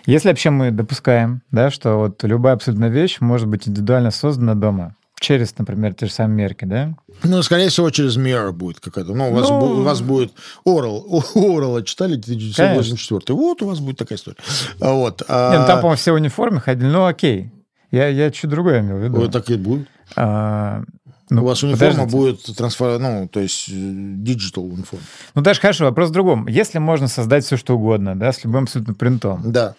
Если 0.07 0.27
вообще 0.27 0.51
мы 0.51 0.73
допускаем, 0.73 1.41
да, 1.53 1.71
что 1.71 1.99
вот 1.99 2.25
любая 2.25 2.55
абсолютно 2.55 2.87
вещь 2.87 3.19
может 3.21 3.47
быть 3.47 3.69
индивидуально 3.69 4.11
создана 4.11 4.55
дома, 4.57 4.97
через, 5.21 5.57
например, 5.57 5.95
те 5.95 6.07
же 6.07 6.13
самые 6.13 6.37
мерки, 6.37 6.65
да? 6.65 6.97
Ну, 7.23 7.41
скорее 7.45 7.69
всего, 7.69 7.89
через 7.91 8.17
Mirror 8.17 8.51
будет 8.51 8.81
какая-то. 8.81 9.15
Ну, 9.15 9.31
у 9.31 9.35
вас, 9.35 9.49
Ну. 9.49 9.61
бу- 9.61 9.79
у 9.79 9.83
вас 9.85 10.01
будет 10.01 10.33
Oral. 10.67 11.05
Oral 11.37 11.81
читали 11.85 12.17
1984. 12.17 13.39
Вот 13.39 13.63
у 13.63 13.69
вас 13.69 13.79
будет 13.79 13.99
такая 13.99 14.19
история. 14.19 14.39
А 14.81 14.95
Вот. 14.95 15.23
а, 15.29 15.53
Не, 15.53 15.61
ну 15.61 15.67
там, 15.69 15.77
по-моему, 15.79 15.97
все 15.97 16.11
в 16.11 16.17
униформе 16.17 16.59
ходили. 16.59 16.89
Ну, 16.89 17.07
окей. 17.07 17.53
Я, 17.93 18.09
я 18.09 18.33
чуть 18.33 18.51
другое 18.51 18.81
имел 18.81 18.97
в 18.97 19.01
виду. 19.05 19.17
вот 19.19 19.31
так 19.31 19.49
и 19.49 19.55
будет. 19.55 19.87
А, 20.17 20.83
ну, 21.31 21.43
у 21.43 21.47
вас 21.47 21.63
униформа 21.63 22.05
подождите. 22.05 22.17
будет 22.17 22.57
трансфер... 22.57 22.99
ну, 22.99 23.29
то 23.29 23.41
есть 23.41 23.69
э, 23.69 23.73
digital 23.73 24.71
униформа. 24.73 25.05
Ну, 25.35 25.43
даже 25.43 25.61
хорошо, 25.61 25.85
вопрос 25.85 26.11
в 26.11 26.13
другом. 26.13 26.47
Если 26.47 26.79
можно 26.79 27.09
создать 27.09 27.45
все, 27.45 27.57
что 27.57 27.77
угодно, 27.77 28.19
да, 28.19 28.33
с 28.33 28.45
любым 28.45 28.65
абсолютно 28.65 28.95
принтом, 28.95 29.41
Да. 29.53 29.75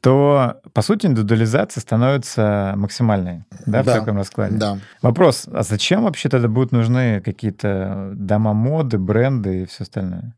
то, 0.00 0.60
по 0.72 0.82
сути, 0.82 1.06
индивидуализация 1.06 1.80
становится 1.80 2.74
максимальной, 2.76 3.44
да, 3.66 3.82
в 3.82 3.86
Да. 3.86 3.94
таком 4.00 4.16
раскладе. 4.16 4.56
Да. 4.56 4.78
Вопрос, 5.02 5.46
а 5.52 5.62
зачем 5.62 6.02
вообще 6.04 6.28
тогда 6.28 6.48
будут 6.48 6.72
нужны 6.72 7.20
какие-то 7.20 8.12
дома 8.14 8.52
моды, 8.52 8.98
бренды 8.98 9.62
и 9.62 9.66
все 9.66 9.82
остальное? 9.84 10.34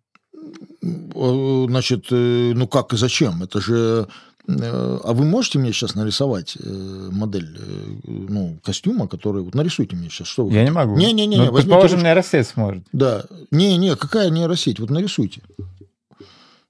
Э, 0.82 1.66
Значит, 1.68 2.06
э, 2.10 2.52
ну 2.54 2.66
как 2.68 2.92
и 2.92 2.96
зачем? 2.96 3.42
Это 3.42 3.60
же... 3.60 4.06
э, 4.48 4.98
А 5.04 5.12
вы 5.12 5.24
можете 5.24 5.58
мне 5.58 5.72
сейчас 5.72 5.94
нарисовать 5.94 6.56
э, 6.58 7.08
модель 7.12 7.56
э, 7.58 7.94
ну, 8.04 8.58
костюма, 8.64 9.08
который... 9.08 9.42
Вот 9.42 9.54
нарисуйте 9.54 9.96
мне 9.96 10.08
сейчас, 10.08 10.28
что 10.28 10.46
вы 10.46 10.52
Я 10.54 10.64
не 10.64 10.70
могу. 10.70 10.96
Не-не-не, 10.96 11.36
Ну, 11.36 11.52
предположим, 11.52 12.02
нейросеть 12.02 12.48
сможет. 12.48 12.84
Да. 12.92 13.24
Не-не, 13.50 13.96
какая 13.96 14.30
нейросеть? 14.30 14.80
Вот 14.80 14.90
нарисуйте. 14.90 15.42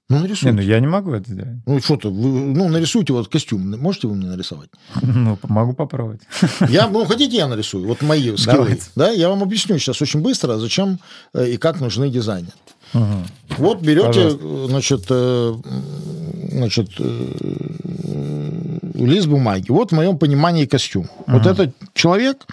Ну, 0.09 0.17
Не, 0.17 0.23
нарисуйте. 0.23 0.51
ну 0.53 0.61
я 0.61 0.79
не 0.81 0.87
могу 0.87 1.13
это 1.13 1.31
сделать. 1.31 1.59
Ну, 1.65 1.79
что-то, 1.79 2.09
ну, 2.09 2.67
нарисуйте 2.67 3.13
вот 3.13 3.29
костюм. 3.29 3.79
Можете 3.79 4.07
вы 4.07 4.15
мне 4.15 4.27
нарисовать? 4.27 4.69
Ну, 5.01 5.39
могу 5.43 5.73
попробовать. 5.73 6.21
Я, 6.69 6.89
ну, 6.89 7.05
хотите, 7.05 7.37
я 7.37 7.47
нарисую? 7.47 7.87
Вот 7.87 8.01
мои 8.01 8.35
скиллы. 8.35 8.57
Давайте. 8.57 8.83
Да, 8.95 9.09
я 9.09 9.29
вам 9.29 9.41
объясню 9.41 9.77
сейчас 9.79 10.01
очень 10.01 10.21
быстро, 10.21 10.57
зачем 10.57 10.99
и 11.33 11.55
как 11.57 11.79
нужны 11.79 12.09
дизайнеры. 12.09 12.51
Мгм. 12.93 13.25
Вот 13.57 13.81
берете, 13.81 14.07
Пожалуйста. 14.07 14.67
значит, 14.67 15.05
э, 15.09 15.55
значит, 16.51 16.89
э, 16.99 18.79
лист 18.95 19.27
бумаги. 19.27 19.71
Вот 19.71 19.91
в 19.91 19.95
моем 19.95 20.17
понимании 20.17 20.65
костюм. 20.65 21.07
Вот 21.27 21.45
этот 21.45 21.75
человек, 21.93 22.45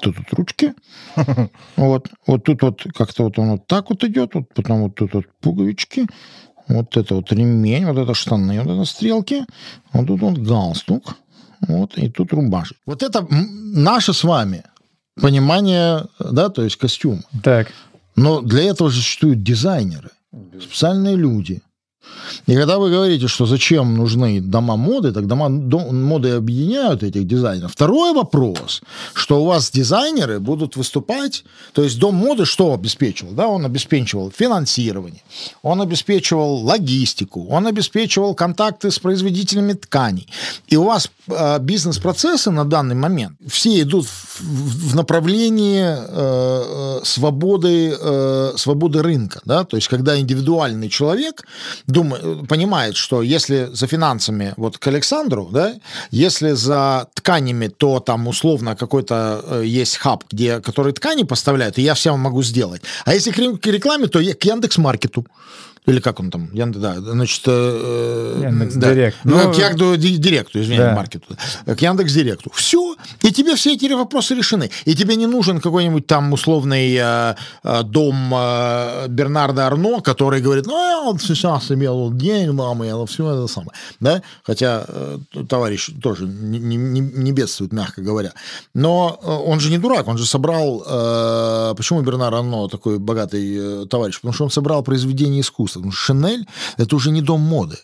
тут 0.00 0.18
вот 0.18 0.26
ручки, 0.32 0.74
вот, 1.76 2.08
вот 2.26 2.44
тут 2.44 2.62
вот 2.62 2.82
как-то 2.96 3.24
вот 3.24 3.38
он 3.38 3.50
вот 3.52 3.66
так 3.66 3.90
вот 3.90 4.04
идет, 4.04 4.34
вот 4.34 4.44
потом 4.54 4.82
вот 4.82 4.94
тут 4.94 5.14
вот 5.14 5.24
пуговички, 5.40 6.06
вот 6.68 6.96
это 6.96 7.14
вот 7.14 7.32
ремень, 7.32 7.86
вот 7.86 7.98
это 7.98 8.14
штаны, 8.14 8.60
вот 8.60 8.72
это 8.72 8.84
стрелки, 8.84 9.44
вот 9.92 10.06
тут 10.06 10.20
вот 10.20 10.38
галстук, 10.38 11.16
вот, 11.68 11.96
и 11.96 12.08
тут 12.08 12.32
рубашка. 12.32 12.74
Вот 12.86 13.02
это 13.02 13.26
наше 13.30 14.12
с 14.12 14.24
вами 14.24 14.64
понимание, 15.20 16.06
да, 16.18 16.48
то 16.48 16.62
есть 16.62 16.76
костюм. 16.76 17.22
Так. 17.42 17.68
Но 18.16 18.40
для 18.42 18.64
этого 18.64 18.90
же 18.90 19.00
существуют 19.00 19.42
дизайнеры, 19.42 20.10
специальные 20.60 21.16
люди. 21.16 21.62
И 22.46 22.54
когда 22.54 22.78
вы 22.78 22.90
говорите, 22.90 23.28
что 23.28 23.46
зачем 23.46 23.96
нужны 23.96 24.40
дома 24.40 24.76
моды, 24.76 25.12
так 25.12 25.26
дома 25.26 25.48
до- 25.50 25.92
моды 25.92 26.30
объединяют 26.30 27.02
этих 27.02 27.26
дизайнеров. 27.26 27.72
Второй 27.72 28.12
вопрос, 28.14 28.80
что 29.14 29.42
у 29.42 29.46
вас 29.46 29.70
дизайнеры 29.70 30.38
будут 30.40 30.76
выступать, 30.76 31.44
то 31.72 31.82
есть 31.82 31.98
дом 31.98 32.14
моды 32.14 32.44
что 32.44 32.72
обеспечивал? 32.74 33.32
Да, 33.32 33.46
он 33.48 33.64
обеспечивал 33.64 34.30
финансирование, 34.30 35.22
он 35.62 35.80
обеспечивал 35.80 36.56
логистику, 36.64 37.46
он 37.48 37.66
обеспечивал 37.66 38.34
контакты 38.34 38.90
с 38.90 38.98
производителями 38.98 39.72
тканей. 39.74 40.26
И 40.68 40.76
у 40.76 40.84
вас 40.84 41.10
э, 41.28 41.58
бизнес-процессы 41.60 42.50
на 42.50 42.64
данный 42.64 42.94
момент 42.94 43.36
все 43.48 43.80
идут 43.80 44.06
в, 44.06 44.40
в- 44.40 44.90
в 44.92 44.96
направлении 44.96 45.82
э, 45.82 45.96
э, 46.08 47.00
свободы, 47.04 47.94
э, 47.98 48.52
свободы 48.56 49.02
рынка. 49.02 49.40
Да? 49.44 49.64
То 49.64 49.76
есть, 49.76 49.88
когда 49.88 50.18
индивидуальный 50.18 50.88
человек 50.88 51.44
думает, 51.92 52.48
понимает, 52.48 52.96
что 52.96 53.22
если 53.22 53.68
за 53.72 53.86
финансами 53.86 54.54
вот 54.56 54.78
к 54.78 54.86
Александру, 54.86 55.48
да, 55.52 55.74
если 56.10 56.52
за 56.52 57.06
тканями, 57.14 57.68
то 57.68 58.00
там 58.00 58.28
условно 58.28 58.76
какой-то 58.76 59.44
э, 59.44 59.62
есть 59.80 59.96
хаб, 59.96 60.24
где, 60.32 60.60
который 60.60 60.92
ткани 60.92 61.24
поставляют, 61.24 61.78
и 61.78 61.82
я 61.82 61.94
всем 61.94 62.20
могу 62.20 62.42
сделать. 62.42 62.82
А 63.04 63.14
если 63.14 63.30
к 63.32 63.38
ре- 63.38 63.56
к 63.56 63.66
рекламе, 63.66 64.06
то 64.06 64.20
я 64.20 64.34
к 64.34 64.44
Яндекс.Маркету. 64.44 65.24
Или 65.86 65.98
как 65.98 66.20
он 66.20 66.30
там? 66.30 66.48
Янд- 66.52 66.78
да, 66.78 66.94
значит... 67.00 67.42
э, 67.46 68.40
Яндекс.Директ. 68.42 69.16
Да. 69.24 69.30
Ну, 69.30 69.42
Ну, 69.48 69.52
к 69.52 69.56
Яндекс 69.58 70.18
Директу, 70.18 70.60
извини, 70.60 70.78
да. 70.78 70.94
маркету. 70.94 71.36
К 71.66 71.80
Яндекс 71.82 72.12
Директу. 72.12 72.50
Все. 72.54 72.94
И 73.22 73.32
тебе 73.32 73.56
все 73.56 73.74
эти 73.74 73.92
вопросы 73.92 74.34
решены. 74.36 74.70
И 74.84 74.94
тебе 74.94 75.16
не 75.16 75.26
нужен 75.26 75.60
какой-нибудь 75.60 76.06
там 76.06 76.32
условный 76.32 76.94
э, 76.94 77.34
э, 77.64 77.82
дом 77.82 78.32
э, 78.32 79.08
Бернарда 79.08 79.66
Арно, 79.66 80.00
который 80.00 80.40
говорит, 80.40 80.66
ну, 80.66 80.78
я 80.78 81.02
вот 81.02 81.20
сейчас 81.20 81.70
имел 81.72 82.12
денег, 82.12 82.52
мама, 82.52 82.86
я 82.86 83.04
все 83.06 83.28
это 83.32 83.48
самое. 83.48 83.72
Да? 83.98 84.22
Хотя 84.44 84.84
э, 84.86 85.18
товарищ 85.48 85.90
тоже 86.00 86.26
не, 86.26 86.58
не- 86.60 87.00
не- 87.00 87.32
бедствует, 87.32 87.72
мягко 87.72 88.02
говоря. 88.02 88.32
Но 88.72 89.18
э, 89.20 89.28
он 89.28 89.58
же 89.58 89.68
не 89.70 89.78
дурак, 89.78 90.06
он 90.06 90.16
же 90.16 90.26
собрал... 90.26 90.84
э, 90.86 91.74
почему 91.76 92.02
Бернар 92.02 92.32
Арно 92.32 92.68
такой 92.68 92.98
богатый 93.00 93.82
э, 93.82 93.86
товарищ? 93.86 94.16
Потому 94.20 94.32
что 94.34 94.44
он 94.44 94.50
собрал 94.50 94.82
произведение 94.84 95.40
искусства. 95.40 95.71
Потому 95.80 95.92
что 95.92 96.04
Шанель– 96.04 96.46
это 96.76 96.96
уже 96.96 97.10
не 97.10 97.22
дом 97.22 97.40
моды. 97.40 97.78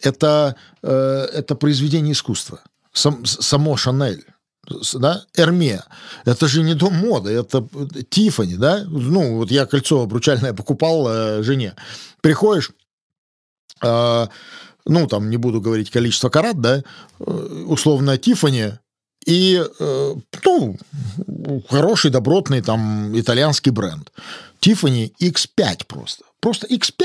Это, 0.00 0.56
э, 0.82 1.26
это 1.32 1.54
произведение 1.54 2.12
искусства. 2.12 2.60
Сам- 2.92 3.24
само 3.24 3.76
Шанель 3.76 4.24
да, 4.94 5.24
Эрме, 5.36 5.82
это 6.24 6.46
же 6.46 6.62
не 6.62 6.74
дом 6.74 6.94
моды, 6.94 7.30
это 7.30 7.66
Тифани, 8.08 8.56
да, 8.56 8.84
ну, 8.86 9.36
вот 9.36 9.50
я 9.50 9.66
кольцо 9.66 10.02
обручальное 10.02 10.52
покупал 10.52 11.08
э, 11.08 11.42
жене, 11.42 11.74
приходишь, 12.20 12.70
э, 13.82 14.26
ну, 14.84 15.06
там, 15.08 15.30
не 15.30 15.36
буду 15.36 15.60
говорить 15.60 15.90
количество 15.90 16.28
карат, 16.28 16.60
да, 16.60 16.82
э, 17.18 17.64
условно 17.66 18.16
Тифани, 18.18 18.74
и, 19.26 19.62
э, 19.80 20.14
ну, 20.44 20.76
хороший, 21.68 22.10
добротный 22.10 22.60
там 22.62 23.18
итальянский 23.18 23.70
бренд. 23.72 24.10
Тифани 24.60 25.12
X5 25.20 25.86
просто. 25.86 26.24
Просто 26.40 26.66
X5. 26.66 27.02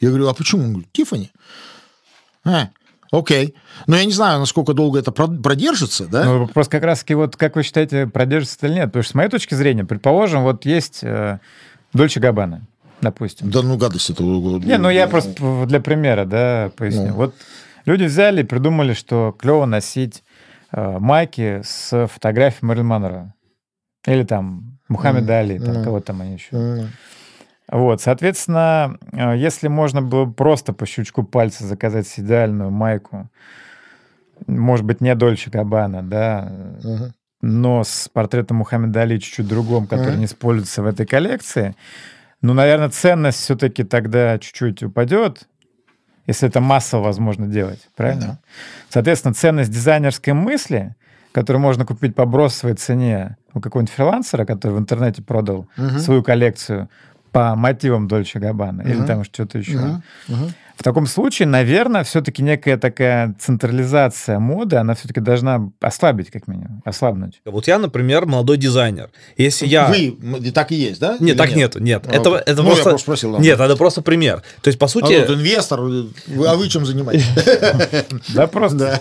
Я 0.00 0.08
говорю, 0.08 0.28
а 0.28 0.34
почему? 0.34 0.62
Он 0.64 0.70
говорит, 0.72 0.92
Тифани. 0.92 1.30
А, 2.44 2.68
окей. 3.10 3.54
Но 3.86 3.96
я 3.96 4.04
не 4.04 4.12
знаю, 4.12 4.38
насколько 4.40 4.72
долго 4.74 4.98
это 4.98 5.10
прод- 5.10 5.42
продержится, 5.42 6.06
да? 6.06 6.24
Ну, 6.24 6.38
вопрос 6.40 6.68
как 6.68 6.82
раз-таки, 6.82 7.14
вот 7.14 7.36
как 7.36 7.56
вы 7.56 7.62
считаете, 7.62 8.06
продержится 8.06 8.66
или 8.66 8.74
нет? 8.74 8.86
Потому 8.86 9.02
что 9.02 9.12
с 9.12 9.14
моей 9.14 9.28
точки 9.30 9.54
зрения, 9.54 9.84
предположим, 9.84 10.42
вот 10.42 10.64
есть 10.66 11.00
э, 11.02 11.38
Дольче 11.92 12.20
Габбана, 12.20 12.62
допустим. 13.00 13.50
Да 13.50 13.62
ну 13.62 13.76
гадость 13.76 14.10
это. 14.10 14.22
Не, 14.22 14.78
ну 14.78 14.90
я 14.90 15.06
просто 15.08 15.30
п- 15.32 15.66
для 15.66 15.80
примера, 15.80 16.24
да, 16.24 16.70
поясню. 16.76 17.08
Ну. 17.08 17.14
Вот 17.14 17.34
люди 17.84 18.04
взяли 18.04 18.40
и 18.42 18.44
придумали, 18.44 18.92
что 18.92 19.34
клево 19.38 19.66
носить 19.66 20.22
э, 20.22 20.27
майки 20.72 21.60
с 21.64 22.06
фотографией 22.08 22.66
Мэрилин 22.66 22.86
Монро. 22.86 23.34
Или 24.06 24.22
там 24.24 24.78
Мухаммеда 24.88 25.40
Али, 25.40 25.58
там, 25.58 25.74
ну. 25.74 25.84
кого 25.84 26.00
там 26.00 26.20
они 26.22 26.34
еще. 26.34 26.56
М, 26.56 26.88
Вот, 27.70 28.00
соответственно, 28.00 28.98
э, 29.12 29.36
если 29.36 29.68
можно 29.68 30.00
было 30.00 30.24
бы 30.24 30.32
просто 30.32 30.72
по 30.72 30.86
щелчку 30.86 31.22
пальца 31.22 31.64
заказать 31.66 32.12
идеальную 32.18 32.70
майку, 32.70 33.28
может 34.46 34.86
быть, 34.86 35.00
не 35.02 35.14
Дольче 35.14 35.50
Габбана, 35.50 36.02
да, 36.02 36.50
мгм. 36.82 37.12
но 37.42 37.84
с 37.84 38.08
портретом 38.10 38.58
Мухаммеда 38.58 39.02
Али 39.02 39.18
чуть-чуть 39.20 39.48
другом, 39.48 39.86
который 39.86 40.12
Мгм. 40.12 40.20
не 40.20 40.24
используется 40.24 40.82
в 40.82 40.86
этой 40.86 41.04
коллекции, 41.06 41.74
ну, 42.40 42.54
наверное, 42.54 42.88
ценность 42.88 43.40
все-таки 43.40 43.82
тогда 43.84 44.38
чуть-чуть 44.38 44.82
упадет, 44.84 45.48
если 46.28 46.48
это 46.48 46.60
массово 46.60 47.02
возможно 47.04 47.46
делать, 47.46 47.88
правильно? 47.96 48.20
Да. 48.26 48.38
Соответственно, 48.90 49.34
ценность 49.34 49.70
дизайнерской 49.72 50.32
мысли, 50.34 50.94
которую 51.32 51.60
можно 51.62 51.84
купить 51.84 52.14
по 52.14 52.24
бросовой 52.26 52.74
цене 52.76 53.36
у 53.54 53.60
какого-нибудь 53.60 53.92
фрилансера, 53.94 54.44
который 54.44 54.72
в 54.72 54.78
интернете 54.78 55.22
продал 55.22 55.66
Мгм. 55.76 55.98
свою 55.98 56.22
коллекцию 56.22 56.88
по 57.32 57.54
мотивам 57.56 58.08
Дольче 58.08 58.38
Габбана 58.38 58.82
или 58.82 58.94
Мгм. 58.96 59.06
там 59.06 59.24
что-то 59.24 59.58
еще. 59.58 59.78
Мгм. 59.78 60.02
Мгм. 60.28 60.48
В 60.78 60.84
таком 60.84 61.08
случае, 61.08 61.48
наверное, 61.48 62.04
все-таки 62.04 62.40
некая 62.40 62.76
такая 62.76 63.34
централизация 63.40 64.38
моды, 64.38 64.76
она 64.76 64.94
все-таки 64.94 65.18
должна 65.18 65.72
ослабить, 65.80 66.30
как 66.30 66.46
минимум, 66.46 66.82
ослабнуть. 66.84 67.40
Вот 67.44 67.66
я, 67.66 67.78
например, 67.80 68.26
молодой 68.26 68.58
дизайнер. 68.58 69.10
Если 69.36 69.66
я... 69.66 69.88
Вы 69.88 70.52
так 70.52 70.70
и 70.70 70.76
есть, 70.76 71.00
да? 71.00 71.14
Нет, 71.18 71.30
Или 71.30 71.36
так 71.36 71.56
нет, 71.56 71.74
нет. 71.80 72.04
А, 72.06 72.12
Это, 72.14 72.30
это 72.46 72.62
Ну, 72.62 72.68
я 72.68 72.74
просто... 72.74 72.82
просто 72.90 72.98
спросил, 73.02 73.32
да. 73.32 73.38
Нет, 73.40 73.58
это 73.58 73.74
просто 73.74 74.02
пример. 74.02 74.44
То 74.62 74.68
есть, 74.68 74.78
по 74.78 74.86
А 74.86 74.88
сути... 74.88 75.18
вот 75.18 75.30
инвестор, 75.30 75.80
вы- 75.80 76.12
а 76.46 76.54
вы 76.54 76.68
чем 76.68 76.86
занимаетесь? 76.86 77.26
Да, 78.34 78.46
просто. 78.46 79.00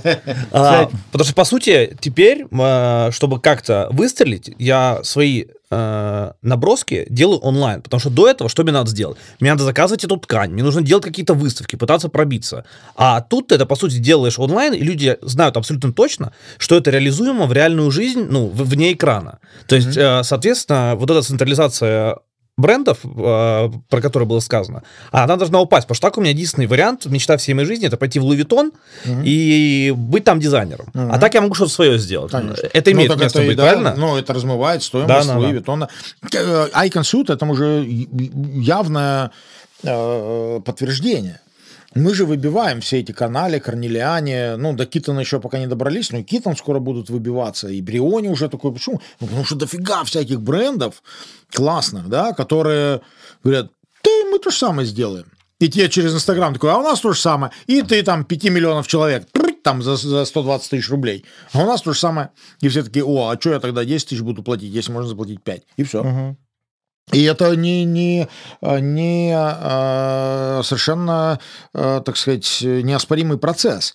А, 0.51 0.89
потому 1.11 1.25
что, 1.25 1.35
по 1.35 1.43
сути, 1.43 1.95
теперь, 1.99 2.47
а, 2.59 3.11
чтобы 3.11 3.39
как-то 3.39 3.87
выстрелить, 3.91 4.49
я 4.57 4.99
свои 5.03 5.45
э, 5.71 6.31
наброски 6.41 7.05
делаю 7.09 7.39
онлайн, 7.39 7.81
потому 7.81 7.99
что 7.99 8.09
до 8.09 8.27
этого 8.29 8.49
что 8.49 8.63
мне 8.63 8.71
надо 8.71 8.89
сделать? 8.89 9.17
Мне 9.39 9.51
надо 9.51 9.63
заказывать 9.63 10.03
эту 10.03 10.17
ткань, 10.17 10.51
мне 10.51 10.63
нужно 10.63 10.81
делать 10.81 11.03
какие-то 11.03 11.33
выставки, 11.33 11.75
пытаться 11.75 12.09
пробиться. 12.09 12.65
А 12.95 13.21
тут 13.21 13.47
ты 13.47 13.55
это, 13.55 13.65
по 13.65 13.75
сути, 13.75 13.97
делаешь 13.97 14.39
онлайн, 14.39 14.73
и 14.73 14.79
люди 14.79 15.17
знают 15.21 15.57
абсолютно 15.57 15.93
точно, 15.93 16.33
что 16.57 16.75
это 16.75 16.91
реализуемо 16.91 17.45
в 17.45 17.53
реальную 17.53 17.91
жизнь, 17.91 18.27
ну, 18.29 18.47
в- 18.47 18.63
вне 18.63 18.93
экрана. 18.93 19.39
То 19.67 19.75
есть, 19.75 19.95
э, 19.97 20.23
соответственно, 20.23 20.95
вот 20.95 21.09
эта 21.09 21.21
централизация 21.21 22.17
брендов, 22.57 22.99
э, 23.03 23.69
про 23.89 24.01
которые 24.01 24.27
было 24.27 24.39
сказано, 24.39 24.83
она 25.11 25.35
должна 25.35 25.61
упасть, 25.61 25.87
потому 25.87 25.95
что 25.95 26.07
так 26.07 26.17
у 26.17 26.21
меня 26.21 26.31
единственный 26.31 26.65
вариант, 26.67 27.05
мечта 27.05 27.37
всей 27.37 27.53
моей 27.53 27.67
жизни, 27.67 27.87
это 27.87 27.97
пойти 27.97 28.19
в 28.19 28.23
Луи 28.23 28.35
Виттон 28.35 28.71
и 29.05 29.93
быть 29.95 30.23
там 30.23 30.39
дизайнером. 30.39 30.87
А 30.93 31.19
так 31.19 31.33
я 31.35 31.41
могу 31.41 31.53
что-то 31.53 31.71
свое 31.71 31.97
сделать. 31.99 32.31
Конечно. 32.31 32.67
Это 32.73 32.91
имеет 32.91 33.11
ну, 33.11 33.17
место 33.17 33.39
это 33.39 33.47
быть, 33.47 33.57
да, 33.57 33.63
правильно? 33.63 33.93
Ну, 33.95 34.17
это 34.17 34.33
размывает 34.33 34.83
стоимость 34.83 35.27
Да, 35.27 35.33
да, 35.33 35.39
Луи 35.39 35.47
да. 35.47 35.53
Виттона. 35.53 35.89
Э, 36.33 36.67
Icon 36.85 37.01
Suit 37.01 37.31
это 37.31 37.45
уже 37.45 37.85
явное 37.85 39.31
э, 39.83 40.59
подтверждение. 40.65 41.39
Мы 41.95 42.13
же 42.13 42.25
выбиваем 42.25 42.81
все 42.81 42.99
эти 42.99 43.11
канали, 43.11 43.59
Корнелиане, 43.59 44.57
ну, 44.57 44.73
до 44.73 44.85
Китона 44.85 45.21
еще 45.21 45.39
пока 45.39 45.57
не 45.57 45.67
добрались, 45.67 46.11
но 46.11 46.19
и 46.19 46.23
Китон 46.23 46.55
скоро 46.55 46.79
будут 46.79 47.09
выбиваться, 47.09 47.69
и 47.69 47.81
Бриони 47.81 48.27
уже 48.27 48.49
такой, 48.49 48.73
почему? 48.73 49.01
Ну, 49.19 49.27
потому 49.27 49.45
что 49.45 49.55
дофига 49.55 50.03
всяких 50.03 50.41
брендов 50.41 51.01
классных, 51.51 52.09
да, 52.09 52.33
которые 52.33 53.01
говорят, 53.43 53.71
да, 54.03 54.11
мы 54.31 54.39
то 54.39 54.51
же 54.51 54.57
самое 54.57 54.87
сделаем. 54.87 55.31
И 55.59 55.69
тебе 55.69 55.89
через 55.89 56.13
Инстаграм 56.13 56.53
такой, 56.53 56.71
а 56.71 56.77
у 56.77 56.83
нас 56.83 56.99
то 56.99 57.13
же 57.13 57.19
самое. 57.19 57.51
И 57.65 57.81
ты 57.81 58.03
там 58.03 58.25
5 58.25 58.43
миллионов 58.45 58.87
человек, 58.87 59.27
там 59.63 59.81
за, 59.81 59.95
за 59.95 60.23
120 60.23 60.69
тысяч 60.69 60.89
рублей. 60.89 61.25
А 61.51 61.63
у 61.63 61.65
нас 61.65 61.81
то 61.81 61.93
же 61.93 61.99
самое. 61.99 62.29
И 62.61 62.69
все 62.69 62.83
такие, 62.83 63.03
о, 63.03 63.29
а 63.29 63.39
что 63.39 63.49
я 63.51 63.59
тогда 63.59 63.83
10 63.83 64.09
тысяч 64.09 64.21
буду 64.21 64.43
платить, 64.43 64.71
если 64.71 64.91
можно 64.91 65.09
заплатить 65.09 65.41
5? 65.41 65.63
И 65.77 65.83
все. 65.83 66.35
И 67.11 67.23
это 67.23 67.55
не, 67.55 67.85
не, 67.85 68.27
э, 68.61 68.79
не 68.79 69.31
э, 69.33 70.61
совершенно, 70.63 71.39
э, 71.73 72.01
так 72.05 72.17
сказать, 72.17 72.59
неоспоримый 72.61 73.37
процесс. 73.37 73.93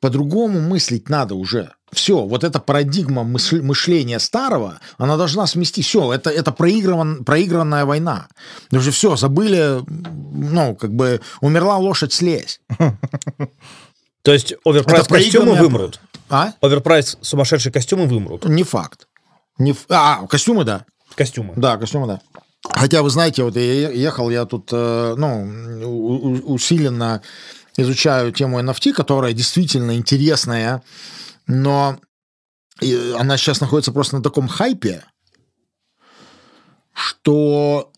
По-другому 0.00 0.60
мыслить 0.60 1.08
надо 1.08 1.34
уже. 1.34 1.72
Все, 1.92 2.24
вот 2.24 2.44
эта 2.44 2.60
парадигма 2.60 3.22
мысль- 3.22 3.60
мышления 3.62 4.18
старого, 4.18 4.78
она 4.98 5.16
должна 5.16 5.46
смести. 5.46 5.82
Все, 5.82 6.12
это, 6.12 6.30
это 6.30 6.52
проигрыван, 6.52 7.24
проигранная 7.24 7.84
война. 7.84 8.28
Потому 8.66 8.82
что 8.82 8.92
все, 8.92 9.16
забыли, 9.16 9.80
ну, 9.86 10.76
как 10.76 10.94
бы 10.94 11.20
умерла 11.40 11.76
лошадь, 11.76 12.12
слезь. 12.12 12.60
То 14.22 14.32
есть 14.32 14.54
overprice 14.64 15.06
костюмы 15.06 15.54
вымрут. 15.54 16.00
А? 16.30 16.52
Overprice 16.60 17.18
сумасшедшие 17.20 17.72
костюмы 17.72 18.06
вымрут. 18.06 18.44
Не 18.44 18.62
факт. 18.62 19.08
Не 19.58 19.74
А, 19.88 20.26
костюмы, 20.26 20.64
да. 20.64 20.84
Костюмы. 21.14 21.54
Да, 21.56 21.76
костюмы, 21.76 22.06
да. 22.06 22.20
Хотя, 22.62 23.02
вы 23.02 23.10
знаете, 23.10 23.42
вот 23.42 23.56
я 23.56 23.90
ехал, 23.90 24.30
я 24.30 24.44
тут, 24.44 24.70
э, 24.72 25.14
ну, 25.16 26.42
усиленно 26.44 27.22
изучаю 27.76 28.32
тему 28.32 28.60
NFT, 28.60 28.92
которая 28.92 29.32
действительно 29.32 29.96
интересная, 29.96 30.82
но 31.46 31.98
она 33.16 33.36
сейчас 33.36 33.60
находится 33.60 33.92
просто 33.92 34.16
на 34.16 34.22
таком 34.22 34.48
хайпе, 34.48 35.04
что 36.92 37.92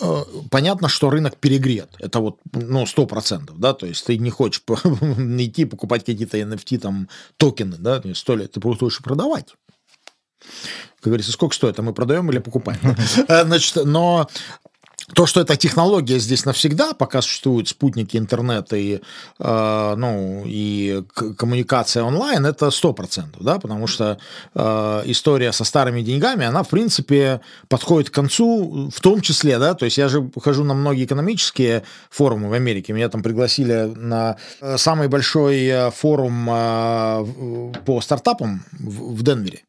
э, 0.00 0.22
понятно, 0.50 0.88
что 0.88 1.10
рынок 1.10 1.36
перегрет. 1.38 1.90
Это 1.98 2.20
вот, 2.20 2.38
ну, 2.52 2.86
сто 2.86 3.06
процентов, 3.06 3.58
да, 3.58 3.72
то 3.74 3.86
есть 3.86 4.04
ты 4.04 4.18
не 4.18 4.30
хочешь 4.30 4.62
идти 4.68 5.64
покупать 5.64 6.04
какие-то 6.04 6.38
NFT, 6.38 6.78
там, 6.78 7.08
токены, 7.36 7.76
да, 7.78 8.00
то 8.00 8.08
есть 8.08 8.20
сто 8.20 8.36
лет, 8.36 8.52
ты 8.52 8.60
хочешь 8.60 9.02
продавать. 9.02 9.54
Как 11.00 11.04
говорится, 11.04 11.32
сколько 11.32 11.54
стоит, 11.54 11.78
а 11.78 11.82
мы 11.82 11.92
продаем 11.92 12.30
или 12.30 12.38
покупаем. 12.38 12.80
Э, 13.28 13.44
Значит, 13.44 13.84
но 13.84 14.28
то, 15.14 15.26
что 15.26 15.40
эта 15.40 15.56
технология 15.56 16.18
здесь 16.18 16.44
навсегда, 16.44 16.92
пока 16.92 17.22
существуют 17.22 17.68
спутники, 17.68 18.16
интернет 18.16 18.72
и, 18.72 19.00
э, 19.38 19.94
ну, 19.96 20.42
и 20.44 21.04
коммуникация 21.38 22.02
онлайн, 22.02 22.44
это 22.44 22.66
100%, 22.66 23.36
да, 23.40 23.58
потому 23.58 23.86
что 23.86 24.18
э, 24.54 25.02
история 25.06 25.52
со 25.52 25.64
старыми 25.64 26.02
деньгами, 26.02 26.44
она, 26.44 26.64
в 26.64 26.68
принципе, 26.68 27.40
подходит 27.68 28.10
к 28.10 28.14
концу, 28.14 28.90
в 28.92 29.00
том 29.00 29.20
числе, 29.20 29.58
да, 29.58 29.74
то 29.74 29.84
есть 29.84 29.96
я 29.96 30.08
же 30.08 30.28
хожу 30.42 30.64
на 30.64 30.74
многие 30.74 31.04
экономические 31.04 31.84
форумы 32.10 32.48
в 32.48 32.52
Америке, 32.52 32.92
меня 32.92 33.08
там 33.08 33.22
пригласили 33.22 33.92
на 33.94 34.36
э, 34.60 34.76
самый 34.76 35.06
большой 35.06 35.66
э, 35.66 35.90
форум 35.92 36.48
э, 36.50 37.72
по 37.84 38.00
стартапам 38.00 38.64
в 38.72 39.16
в 39.16 39.22
Денвере. 39.22 39.62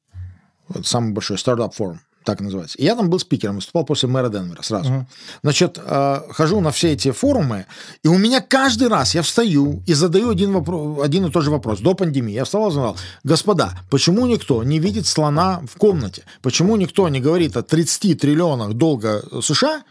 Вот 0.69 0.85
самый 0.85 1.13
большой 1.13 1.37
стартап-форум, 1.37 2.01
так 2.23 2.41
называется. 2.41 2.77
И 2.77 2.83
я 2.83 2.95
там 2.95 3.09
был 3.09 3.19
спикером, 3.19 3.55
выступал 3.55 3.85
после 3.85 4.09
мэра 4.09 4.29
Денвера 4.29 4.61
сразу. 4.61 5.07
Значит, 5.43 5.79
э, 5.81 6.21
хожу 6.29 6.59
на 6.59 6.71
все 6.71 6.93
эти 6.93 7.11
форумы, 7.11 7.65
и 8.03 8.07
у 8.07 8.17
меня 8.17 8.41
каждый 8.41 8.89
раз 8.89 9.15
я 9.15 9.21
встаю 9.21 9.81
и 9.87 9.93
задаю 9.93 10.29
один, 10.29 10.51
вопрос, 10.51 11.03
один 11.03 11.25
и 11.25 11.31
тот 11.31 11.43
же 11.43 11.51
вопрос. 11.51 11.79
До 11.79 11.93
пандемии 11.93 12.33
я 12.33 12.43
вставал 12.43 12.69
и 12.69 12.71
сказал, 12.71 12.97
господа, 13.23 13.79
почему 13.89 14.25
никто 14.25 14.63
не 14.63 14.79
видит 14.79 15.07
слона 15.07 15.61
в 15.71 15.77
комнате? 15.77 16.23
Почему 16.41 16.75
никто 16.75 17.07
не 17.09 17.21
говорит 17.21 17.55
о 17.55 17.63
30 17.63 18.19
триллионах 18.19 18.73
долга 18.73 19.23
США, 19.41 19.83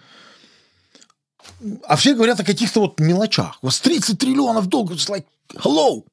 а 1.84 1.96
все 1.96 2.14
говорят 2.14 2.38
о 2.40 2.44
каких-то 2.44 2.80
вот 2.80 3.00
мелочах. 3.00 3.58
У 3.62 3.66
вас 3.66 3.80
30 3.80 4.18
триллионов 4.18 4.66
долга, 4.66 4.94
it's 4.94 5.08
like, 5.08 5.24
hello. 5.54 6.04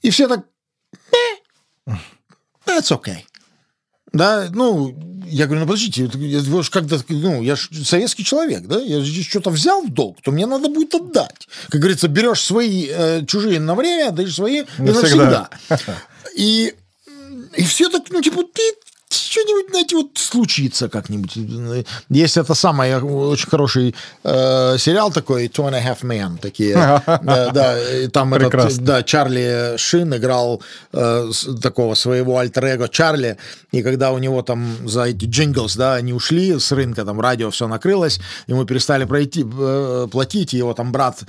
И 0.00 0.10
все 0.10 0.28
так, 0.28 0.44
«Eh, 1.86 1.92
That's 2.66 2.90
okay. 2.90 3.18
Да, 4.12 4.48
ну, 4.52 4.94
я 5.26 5.46
говорю, 5.46 5.62
ну 5.62 5.66
подождите, 5.66 6.04
вы 6.06 6.62
ж 6.62 6.70
когда, 6.70 6.98
ну, 7.08 7.42
я 7.42 7.56
ж 7.56 7.68
советский 7.84 8.24
человек, 8.24 8.62
да, 8.66 8.80
я 8.80 9.00
здесь 9.00 9.26
что-то 9.26 9.50
взял 9.50 9.82
в 9.82 9.90
долг, 9.92 10.18
то 10.22 10.30
мне 10.30 10.46
надо 10.46 10.68
будет 10.68 10.94
отдать. 10.94 11.48
Как 11.68 11.80
говорится, 11.80 12.06
берешь 12.06 12.40
свои 12.40 12.86
э, 12.88 13.26
чужие 13.26 13.58
на 13.58 13.74
время, 13.74 14.08
отдаешь 14.10 14.34
свои 14.34 14.60
и 14.60 14.82
Навсегда. 14.82 15.50
навсегда. 15.68 15.98
И, 16.36 16.74
и 17.56 17.64
все 17.64 17.88
так, 17.88 18.04
ну, 18.10 18.22
типа, 18.22 18.44
ты 18.44 18.62
что-нибудь, 19.34 19.70
знаете, 19.70 19.96
вот 19.96 20.10
случится 20.14 20.88
как-нибудь. 20.88 21.36
Есть 22.08 22.36
это 22.36 22.54
самый 22.54 22.94
очень 23.02 23.48
хороший 23.48 23.94
э, 24.22 24.78
сериал 24.78 25.10
такой 25.10 25.46
Two 25.46 25.68
and 25.68 25.74
a 25.74 25.80
Half 25.80 26.02
Men, 26.02 26.38
такие. 26.38 26.74
Да, 27.24 27.50
да, 27.50 28.02
и 28.02 28.08
там 28.08 28.34
этот, 28.34 28.78
да, 28.78 29.02
Чарли 29.02 29.74
Шин 29.76 30.14
играл 30.14 30.62
э, 30.92 31.30
такого 31.62 31.94
своего 31.94 32.38
альтер-эго 32.38 32.88
Чарли, 32.88 33.36
и 33.72 33.82
когда 33.82 34.12
у 34.12 34.18
него 34.18 34.42
там 34.42 34.88
за 34.88 35.04
эти 35.04 35.24
джинглс, 35.24 35.76
да, 35.76 35.94
они 35.94 36.12
ушли 36.12 36.58
с 36.58 36.72
рынка, 36.72 37.04
там 37.04 37.20
радио 37.20 37.50
все 37.50 37.66
накрылось, 37.66 38.20
ему 38.46 38.64
перестали 38.64 39.04
пройти, 39.04 39.44
э, 39.44 40.08
платить, 40.10 40.54
и 40.54 40.58
его 40.58 40.74
там 40.74 40.92
брат, 40.92 41.22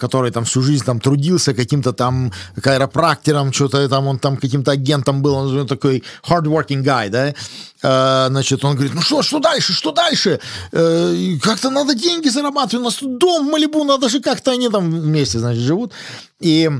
который 0.00 0.30
там 0.30 0.44
всю 0.44 0.62
жизнь 0.62 0.84
там 0.84 1.00
трудился 1.00 1.54
каким-то 1.54 1.92
там 1.92 2.32
кайропрактором, 2.60 3.52
что-то 3.52 3.88
там, 3.88 4.06
он 4.06 4.18
там 4.18 4.36
каким-то 4.36 4.72
агентом 4.72 5.22
был, 5.22 5.34
он 5.34 5.66
такой 5.66 6.02
hardworking 6.28 6.82
guy, 6.82 7.08
да, 7.08 7.34
значит, 7.80 8.64
он 8.64 8.74
говорит, 8.74 8.94
ну 8.94 9.02
что, 9.02 9.22
что 9.22 9.38
дальше, 9.38 9.72
что 9.72 9.92
дальше? 9.92 10.40
Э, 10.72 11.36
как-то 11.42 11.70
надо 11.70 11.94
деньги 11.94 12.28
зарабатывать, 12.28 12.82
у 12.82 12.84
нас 12.84 12.94
тут 12.94 13.18
дом 13.18 13.46
в 13.46 13.50
Малибу, 13.50 13.84
надо 13.84 14.08
же 14.08 14.20
как-то 14.20 14.52
они 14.52 14.68
там 14.68 14.90
вместе, 14.90 15.38
значит, 15.38 15.62
живут. 15.62 15.92
И 16.40 16.70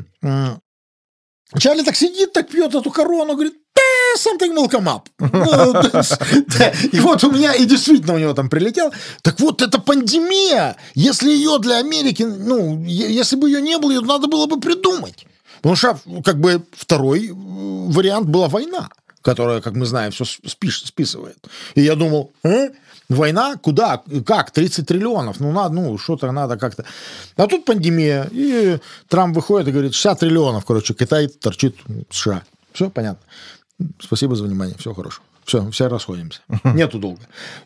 Чарли 1.58 1.82
так 1.82 1.96
сидит, 1.96 2.32
так 2.32 2.48
пьет 2.48 2.74
эту 2.74 2.90
корону, 2.90 3.34
говорит, 3.34 3.54
«Да, 3.74 3.82
something 4.18 4.54
will 4.54 4.68
come 4.68 4.88
up. 4.88 5.06
Ну. 5.18 6.88
И 6.92 7.00
вот 7.00 7.24
у 7.24 7.30
меня, 7.30 7.52
и 7.54 7.64
действительно 7.64 8.14
у 8.14 8.18
него 8.18 8.32
там 8.34 8.48
прилетел. 8.48 8.92
Так 9.22 9.40
вот, 9.40 9.62
это 9.62 9.80
пандемия. 9.80 10.76
Если 10.94 11.30
ее 11.30 11.58
для 11.58 11.78
Америки, 11.78 12.22
ну, 12.22 12.82
если 12.84 13.36
бы 13.36 13.48
ее 13.48 13.60
не 13.60 13.78
было, 13.78 13.90
ее 13.90 14.00
надо 14.00 14.26
было 14.26 14.46
бы 14.46 14.60
придумать. 14.60 15.26
Потому 15.56 15.76
что, 15.76 15.98
как 16.24 16.40
бы, 16.40 16.62
второй 16.72 17.28
э, 17.28 17.32
вариант 17.32 18.28
была 18.28 18.48
война, 18.48 18.90
которая, 19.24 19.60
как 19.62 19.74
мы 19.74 19.86
знаем, 19.86 20.12
все 20.12 20.24
списывает. 20.24 21.38
И 21.74 21.80
я 21.80 21.94
думал, 21.96 22.32
«А? 22.44 22.68
Война? 23.08 23.56
Куда? 23.56 24.02
Как? 24.26 24.50
30 24.50 24.86
триллионов. 24.86 25.40
Ну, 25.40 25.52
надо, 25.52 25.74
ну, 25.74 25.98
что-то 25.98 26.30
надо 26.32 26.56
как-то. 26.56 26.84
А 27.36 27.46
тут 27.46 27.64
пандемия. 27.64 28.28
И 28.32 28.78
Трамп 29.08 29.34
выходит 29.36 29.68
и 29.68 29.72
говорит, 29.72 29.94
60 29.94 30.20
триллионов, 30.20 30.64
короче, 30.64 30.94
Китай 30.94 31.28
торчит 31.28 31.76
США. 32.10 32.42
Все 32.72 32.90
понятно. 32.90 33.20
Спасибо 34.00 34.36
за 34.36 34.44
внимание. 34.44 34.76
Всего 34.78 34.94
хорошего. 34.94 35.24
Все, 35.44 35.70
все 35.70 35.88
расходимся. 35.88 36.40
Нету 36.64 36.98
долга. 36.98 37.22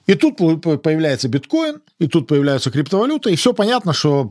И 0.06 0.14
тут 0.14 0.36
по- 0.36 0.56
по- 0.56 0.76
появляется 0.76 1.28
биткоин, 1.28 1.80
и 2.00 2.08
тут 2.08 2.26
появляются 2.26 2.70
криптовалюты, 2.70 3.32
и 3.32 3.36
все 3.36 3.52
понятно, 3.52 3.92
что 3.92 4.30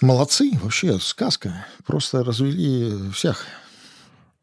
молодцы, 0.00 0.50
вообще 0.62 0.98
сказка. 0.98 1.66
Просто 1.86 2.24
развели 2.24 3.10
всех. 3.12 3.46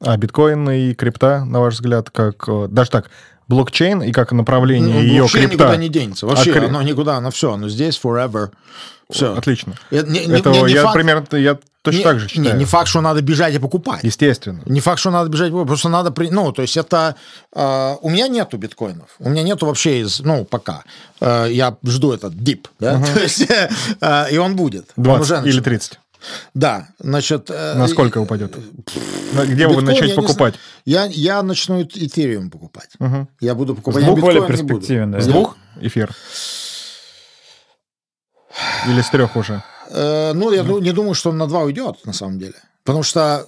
А 0.01 0.15
биткоин 0.17 0.69
и 0.69 0.93
крипта, 0.93 1.43
на 1.45 1.59
ваш 1.59 1.75
взгляд, 1.75 2.09
как... 2.09 2.47
э, 2.47 2.67
Даже 2.69 2.89
так, 2.89 3.09
блокчейн 3.47 4.01
и 4.01 4.11
как 4.11 4.31
направление 4.31 4.95
Ну, 4.95 5.01
ее 5.01 5.27
крипта... 5.27 5.53
никуда 5.55 5.75
не 5.75 5.89
денется. 5.89 6.25
Вообще, 6.25 6.53
А 6.53 6.65
оно 6.65 6.81
никуда, 6.83 7.17
оно 7.17 7.31
все, 7.31 7.53
оно 7.53 7.67
здесь 7.67 7.99
forever. 8.01 8.49
Все. 9.11 9.35
Отлично. 9.35 9.73
Это 9.89 10.07
не, 10.09 10.19
не- 10.25 10.41
не- 10.41 10.61
не 10.67 10.71
я 10.71 10.83
факт. 10.83 10.93
примерно, 10.93 11.35
я 11.35 11.57
точно 11.81 11.97
не, 11.97 12.03
так 12.03 12.19
же 12.19 12.25
не, 12.25 12.29
считаю. 12.29 12.57
не 12.59 12.65
факт, 12.65 12.87
что 12.87 13.01
надо 13.01 13.21
бежать 13.23 13.55
и 13.55 13.57
покупать. 13.59 14.03
Естественно. 14.03 14.61
Не 14.67 14.81
факт, 14.81 14.99
что 14.99 15.09
надо 15.09 15.29
бежать, 15.31 15.51
просто 15.51 15.89
надо... 15.89 16.11
При... 16.11 16.29
Ну, 16.29 16.51
то 16.51 16.61
есть 16.61 16.77
это... 16.77 17.15
э, 17.55 17.95
у 18.01 18.09
меня 18.09 18.27
нету 18.27 18.57
биткоинов. 18.57 19.09
У 19.17 19.29
меня 19.29 19.41
нету 19.41 19.65
вообще 19.65 20.01
из... 20.01 20.19
Ну, 20.19 20.45
пока. 20.45 20.83
Э, 21.19 21.47
я 21.49 21.75
жду 21.83 22.11
этот 22.13 22.37
дип, 22.37 22.67
да? 22.79 23.01
То 23.15 23.19
есть, 23.19 23.47
э, 23.99 24.27
и 24.31 24.37
он 24.37 24.55
будет. 24.55 24.91
Он 24.95 25.03
20 25.05 25.21
уже 25.23 25.35
или 25.41 25.55
начал. 25.57 25.63
30. 25.63 25.99
Да, 26.53 26.89
значит... 26.99 27.49
э, 27.49 27.73
Насколько 27.75 28.19
упадет? 28.19 28.55
Где 28.55 29.67
вы 29.67 29.75
биткоин, 29.75 29.85
начнете 29.85 30.07
я 30.07 30.15
не 30.15 30.21
покупать? 30.21 30.55
Я, 30.85 31.05
я 31.05 31.41
начну 31.43 31.81
эфириум 31.83 32.49
покупать. 32.51 32.89
Я 33.39 33.55
буду 33.55 33.75
покупать. 33.75 34.03
Двух 34.03 34.19
более 34.19 34.45
перспективен, 34.47 35.11
да. 35.11 35.21
С 35.21 35.27
двух 35.27 35.55
эфир? 35.81 36.13
Или 38.87 39.01
с 39.01 39.09
трех 39.09 39.35
уже? 39.35 39.63
Э, 39.89 40.33
ну, 40.33 40.51
я 40.51 40.63
ду- 40.63 40.79
не 40.79 40.91
думаю, 40.91 41.13
что 41.13 41.29
он 41.29 41.37
на 41.37 41.47
два 41.47 41.61
уйдет, 41.61 42.05
на 42.05 42.13
самом 42.13 42.39
деле. 42.39 42.55
Потому 42.83 43.03
что, 43.03 43.45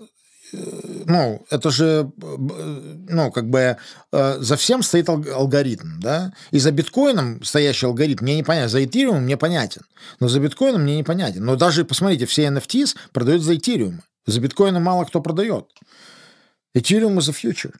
ну, 0.53 1.45
это 1.49 1.71
же, 1.71 2.11
э, 2.21 2.35
ну, 3.09 3.31
как 3.31 3.49
бы 3.49 3.77
э, 4.11 4.37
за 4.39 4.55
всем 4.55 4.83
стоит 4.83 5.07
алг- 5.09 5.29
алгоритм, 5.29 5.99
да? 5.99 6.33
И 6.51 6.59
за 6.59 6.71
биткоином 6.71 7.43
стоящий 7.43 7.85
алгоритм 7.85 8.23
мне 8.23 8.37
непонятен. 8.37 8.69
За 8.69 8.83
эфириум 8.83 9.23
мне 9.23 9.37
понятен. 9.37 9.83
Но 10.19 10.27
за 10.27 10.39
биткоином 10.39 10.83
мне 10.83 10.97
непонятен. 10.97 11.45
Но 11.45 11.55
даже, 11.55 11.85
посмотрите, 11.85 12.25
все 12.25 12.47
NFTs 12.47 12.95
продают 13.13 13.43
за 13.43 13.57
эфириум. 13.57 14.01
За 14.25 14.39
биткоином 14.39 14.83
мало 14.83 15.05
кто 15.05 15.21
продает. 15.21 15.67
Ethereum 16.75 17.17
is 17.17 17.29
the 17.29 17.33
future. 17.33 17.73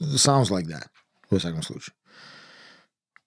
Sounds 0.00 0.50
like 0.50 0.66
that, 0.66 0.86
во 1.30 1.38
всяком 1.38 1.62
случае. 1.62 1.94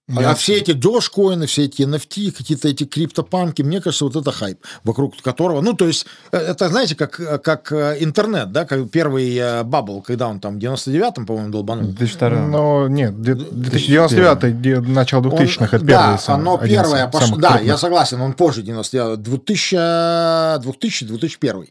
А, 0.08 0.22
Я- 0.22 0.32
а 0.32 0.36
все 0.36 0.58
эти 0.58 0.72
дошкоины, 0.74 1.48
все 1.48 1.64
эти 1.66 1.82
NFT, 1.82 2.32
какие-то 2.32 2.68
эти 2.68 2.84
криптопанки, 2.84 3.64
мне 3.64 3.82
кажется, 3.82 4.06
вот 4.06 4.16
это 4.16 4.32
хайп, 4.32 4.60
вокруг 4.84 5.20
которого, 5.24 5.62
ну, 5.62 5.74
то 5.74 5.88
есть, 5.88 6.06
э, 6.32 6.38
это, 6.38 6.70
знаете, 6.70 6.96
как, 6.96 7.20
э, 7.20 7.40
как 7.40 7.72
э, 7.72 7.98
интернет, 8.02 8.52
да, 8.52 8.66
как 8.66 8.88
первый 8.92 9.64
бабл, 9.64 10.04
когда 10.04 10.28
он 10.28 10.40
там 10.40 10.56
в 10.56 10.58
99-м, 10.60 11.26
по-моему, 11.26 11.50
долбанул. 11.50 11.86
2002 11.92 12.30
Но 12.48 12.88
нет, 12.88 13.20
де- 13.20 13.34
2099 13.34 14.62
де- 14.62 14.80
начало 14.80 15.24
2000-х, 15.24 15.76
это 15.78 15.86
первый 15.86 15.88
Да, 16.12 16.18
сам- 16.20 16.42
оно 16.42 16.58
первое 16.60 17.08
пошло. 17.08 17.38
Да, 17.38 17.48
крупных. 17.50 17.68
я 17.68 17.78
согласен, 17.78 18.22
он 18.22 18.34
позже 18.34 18.62
99 18.62 19.22
2000, 19.24 20.60
2000, 20.62 21.06
2001. 21.08 21.68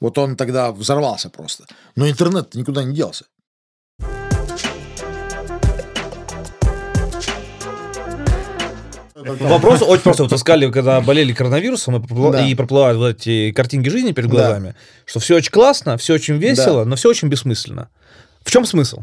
Вот 0.00 0.18
он 0.18 0.34
тогда 0.34 0.72
взорвался 0.72 1.30
просто. 1.30 1.64
Но 1.94 2.08
интернет 2.08 2.56
никуда 2.56 2.82
не 2.82 2.92
делся. 2.92 3.24
Вопрос 9.40 9.82
очень 9.86 10.02
просто. 10.02 10.24
Вот 10.24 10.32
искали, 10.32 10.70
когда 10.70 11.00
болели 11.00 11.32
коронавирусом 11.32 11.96
и, 11.96 11.98
пропла- 12.00 12.32
Да. 12.32 12.46
и 12.46 12.54
проплывают 12.54 12.98
вот 12.98 13.08
эти 13.16 13.52
картинки 13.52 13.88
жизни 13.88 14.12
перед 14.12 14.28
Да. 14.30 14.36
глазами, 14.36 14.74
что 15.06 15.20
все 15.20 15.36
очень 15.36 15.50
классно, 15.52 15.96
все 15.96 16.14
очень 16.14 16.36
весело, 16.36 16.84
но 16.84 16.96
все 16.96 17.08
очень 17.08 17.28
бессмысленно. 17.28 17.88
В 18.44 18.50
чем 18.50 18.64
смысл? 18.66 19.02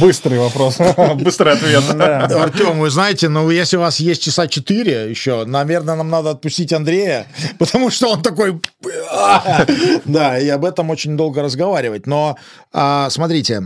Быстрый 0.00 0.38
вопрос, 0.38 0.76
быстрый 1.16 1.54
ответ. 1.54 1.82
Артем, 1.98 2.80
вы 2.80 2.90
знаете, 2.90 3.28
ну, 3.30 3.48
если 3.50 3.78
у 3.78 3.80
вас 3.80 3.98
есть 3.98 4.22
часа 4.22 4.46
4 4.46 5.08
еще, 5.10 5.44
наверное, 5.46 5.94
нам 5.96 6.10
надо 6.10 6.30
отпустить 6.30 6.72
Андрея, 6.72 7.26
потому 7.58 7.90
что 7.90 8.08
он 8.12 8.22
такой... 8.22 8.60
«А!» 9.10 9.64
Да, 10.04 10.38
и 10.38 10.48
об 10.48 10.64
этом 10.66 10.90
очень 10.90 11.16
долго 11.16 11.42
разговаривать. 11.42 12.06
Но, 12.06 12.36
а, 12.72 13.08
смотрите, 13.10 13.62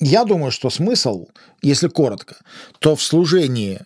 я 0.00 0.24
думаю, 0.24 0.50
что 0.50 0.70
смысл, 0.70 1.26
если 1.62 1.88
коротко, 1.88 2.36
то 2.78 2.96
в 2.96 3.02
служении 3.02 3.80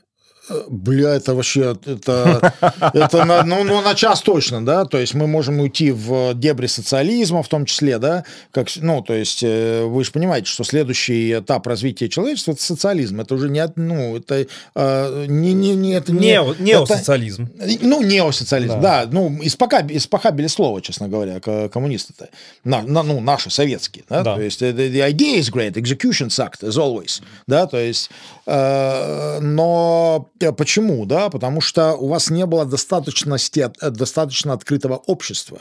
Бля, 0.69 1.15
это 1.15 1.35
вообще, 1.35 1.77
это, 1.85 2.53
это 2.95 3.25
на, 3.25 3.43
ну, 3.43 3.65
ну, 3.65 3.81
на 3.83 3.95
час 3.95 4.23
точно, 4.23 4.65
да, 4.65 4.85
то 4.85 4.99
есть 4.99 5.15
мы 5.15 5.27
можем 5.27 5.61
уйти 5.61 5.91
в 5.91 6.35
дебри 6.35 6.67
социализма 6.67 7.43
в 7.43 7.49
том 7.49 7.65
числе, 7.67 7.99
да, 7.99 8.25
как, 8.51 8.69
ну, 8.77 9.03
то 9.03 9.13
есть 9.15 9.43
э, 9.43 9.85
вы 9.85 10.05
же 10.05 10.11
понимаете, 10.13 10.47
что 10.49 10.65
следующий 10.65 11.35
этап 11.39 11.67
развития 11.67 12.09
человечества– 12.09 12.53
это 12.53 12.63
социализм, 12.63 13.21
это 13.21 13.35
уже 13.35 13.49
не, 13.51 13.67
ну, 13.77 14.17
это 14.17 14.47
э, 14.75 15.25
не, 15.29 15.53
не, 15.53 15.75
не, 15.75 15.93
это 15.93 16.13
не, 16.13 16.33
Нео- 16.33 16.53
это- 16.53 16.63
Неосоциализм. 16.63 17.49
ну, 17.83 18.03
неосоциализм, 18.03 18.81
да. 18.81 19.07
ну, 19.11 19.29
испока- 19.43 19.87
испохабили 19.97 20.47
слово, 20.47 20.81
честно 20.81 21.09
говоря, 21.09 21.41
ко- 21.41 21.69
коммунисты-то. 21.69 22.29
На, 22.65 22.83
на- 22.83 23.03
ну, 23.03 23.21
наши, 23.21 23.51
советские, 23.51 24.05
да, 24.09 24.23
Да. 24.23 24.35
то 24.37 24.41
есть 24.43 24.63
э, 24.63 24.71
the, 24.73 24.91
the 24.91 25.07
idea 25.13 25.39
is 25.39 25.51
great, 25.53 25.73
execution 25.75 26.29
sucked, 26.29 26.63
as 26.63 26.77
always, 26.79 27.21
да, 27.47 27.67
то 27.67 27.79
есть, 27.79 28.11
э, 28.47 29.39
но 29.41 30.29
почему, 30.57 31.07
да, 31.07 31.29
потому 31.29 31.61
что 31.61 31.95
у 31.95 32.09
вас 32.09 32.31
не 32.31 32.47
было 32.47 32.65
достаточности, 32.65 33.71
э, 33.81 33.91
достаточно 33.91 34.53
открытого 34.53 34.97
общества. 34.97 35.61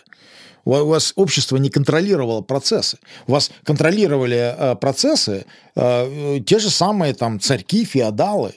У 0.66 0.72
вас 0.72 1.14
общество 1.16 1.58
не 1.58 1.70
контролировало 1.70 2.42
процессы. 2.42 2.98
У 3.26 3.32
вас 3.32 3.52
контролировали 3.64 4.56
э, 4.58 4.76
процессы 4.76 5.46
э, 5.76 6.40
те 6.46 6.60
же 6.60 6.70
самые 6.70 7.14
там 7.14 7.40
царьки, 7.40 7.86
феодалы, 7.86 8.54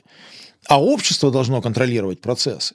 а 0.66 0.82
общество 0.82 1.30
должно 1.30 1.62
контролировать 1.62 2.20
процессы. 2.20 2.74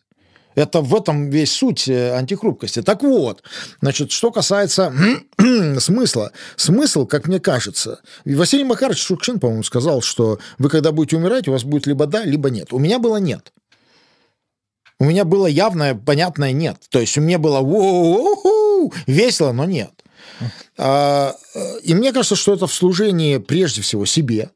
Это 0.56 0.82
в 0.82 0.96
этом 0.96 1.30
весь 1.30 1.52
суть 1.52 1.88
э, 1.88 2.16
антихрупкости. 2.16 2.82
Так 2.82 3.04
вот, 3.04 3.44
значит, 3.82 4.12
что 4.12 4.32
касается 4.32 4.94
смысла. 5.80 6.32
Смысл, 6.56 7.06
как 7.06 7.28
мне 7.28 7.40
кажется, 7.40 8.00
и 8.24 8.36
Василий 8.36 8.64
Макарович 8.64 9.04
Шукшин, 9.04 9.40
по-моему, 9.40 9.64
сказал, 9.64 10.02
что 10.02 10.40
вы, 10.58 10.70
когда 10.70 10.92
будете 10.92 11.18
умирать, 11.18 11.48
у 11.48 11.52
вас 11.52 11.64
будет 11.64 11.88
либо 11.88 12.08
да, 12.08 12.24
либо 12.24 12.50
нет. 12.50 12.72
У 12.72 12.80
меня 12.80 13.00
было 13.00 13.18
нет. 13.18 13.52
У 14.98 15.04
меня 15.04 15.26
было 15.26 15.46
явное, 15.48 15.94
понятное 15.94 16.54
нет. 16.54 16.78
То 16.90 17.00
есть 17.00 17.18
у 17.18 17.22
меня 17.22 17.38
было 17.38 17.60
весело, 19.08 19.52
но 19.52 19.66
нет. 19.66 19.92
А, 20.78 21.36
э, 21.54 21.80
И 21.84 21.94
мне 21.94 22.14
кажется, 22.14 22.36
что 22.36 22.54
это 22.54 22.68
в 22.68 22.74
служении 22.74 23.38
прежде 23.38 23.82
всего 23.82 24.06
себе. 24.06 24.52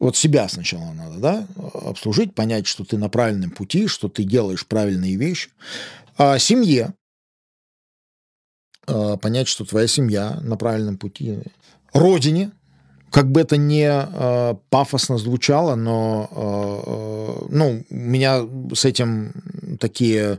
Вот 0.00 0.16
себя 0.16 0.48
сначала 0.48 0.92
надо, 0.92 1.18
да, 1.18 1.46
обслужить, 1.74 2.34
понять, 2.34 2.66
что 2.66 2.84
ты 2.84 2.96
на 2.96 3.08
правильном 3.08 3.50
пути, 3.50 3.86
что 3.86 4.08
ты 4.08 4.24
делаешь 4.24 4.66
правильные 4.66 5.16
вещи. 5.16 5.50
А 6.16 6.38
семье 6.38 6.94
а, 8.86 9.16
понять, 9.16 9.48
что 9.48 9.64
твоя 9.64 9.86
семья 9.86 10.38
на 10.42 10.56
правильном 10.56 10.96
пути. 10.96 11.38
Родине, 11.92 12.52
как 13.10 13.30
бы 13.30 13.40
это 13.40 13.56
не 13.56 13.88
э, 13.90 14.54
пафосно 14.70 15.18
звучало, 15.18 15.74
но 15.74 16.28
э, 16.30 17.42
э, 17.42 17.46
ну, 17.50 17.84
у 17.90 17.94
меня 17.94 18.46
с 18.72 18.84
этим 18.84 19.32
такие 19.80 20.38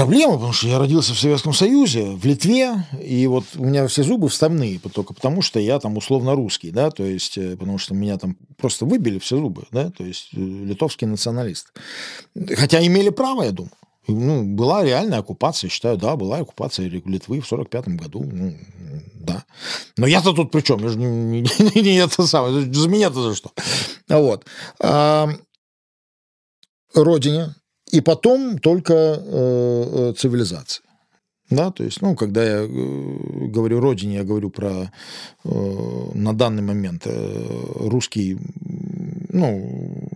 проблемы, 0.00 0.34
потому 0.34 0.54
что 0.54 0.66
я 0.66 0.78
родился 0.78 1.12
в 1.12 1.18
Советском 1.18 1.52
Союзе, 1.52 2.12
в 2.12 2.24
Литве, 2.24 2.86
и 3.02 3.26
вот 3.26 3.44
у 3.56 3.64
меня 3.66 3.86
все 3.86 4.02
зубы 4.02 4.30
вставные 4.30 4.78
только 4.78 5.12
потому, 5.12 5.42
что 5.42 5.60
я 5.60 5.78
там 5.78 5.94
условно 5.98 6.34
русский, 6.34 6.70
да, 6.70 6.90
то 6.90 7.04
есть, 7.04 7.36
э, 7.36 7.54
потому 7.54 7.76
что 7.76 7.92
меня 7.94 8.16
там 8.16 8.36
просто 8.56 8.86
выбили 8.86 9.18
все 9.18 9.36
зубы, 9.36 9.64
да, 9.70 9.90
то 9.90 10.02
есть, 10.02 10.30
э, 10.32 10.38
литовский 10.38 11.06
националист. 11.06 11.74
Хотя 12.56 12.84
имели 12.86 13.10
право, 13.10 13.42
я 13.42 13.50
думаю. 13.50 13.72
Ну, 14.08 14.42
была 14.44 14.82
реальная 14.82 15.18
оккупация, 15.18 15.68
считаю, 15.68 15.98
да, 15.98 16.16
была 16.16 16.38
оккупация 16.38 16.88
Литвы 16.88 17.42
в 17.42 17.46
45 17.46 17.88
году, 17.88 18.24
ну, 18.24 18.56
да. 19.14 19.44
Но 19.98 20.06
я-то 20.06 20.32
тут 20.32 20.50
при 20.50 20.62
чем? 20.62 20.82
Я 20.82 20.88
же 20.88 20.96
не- 20.96 21.42
не- 21.42 21.82
не 21.82 21.96
это 21.98 22.26
самое, 22.26 22.72
за 22.72 22.88
меня-то 22.88 23.20
за 23.22 23.34
что? 23.34 23.50
Вот. 24.08 24.46
А, 24.82 25.28
родине, 26.94 27.54
и 27.92 28.00
потом 28.00 28.58
только 28.58 28.94
э, 28.94 30.10
э, 30.10 30.14
цивилизация. 30.16 30.82
Да, 31.50 31.72
то 31.72 31.82
есть, 31.82 32.00
ну, 32.00 32.14
когда 32.14 32.44
я 32.44 32.58
э, 32.62 32.66
говорю 32.68 33.80
родине, 33.80 34.16
я 34.16 34.24
говорю 34.24 34.50
про 34.50 34.92
э, 35.44 36.10
на 36.14 36.32
данный 36.32 36.62
момент 36.62 37.02
э, 37.06 37.66
русский, 37.76 38.38
ну, 39.32 40.08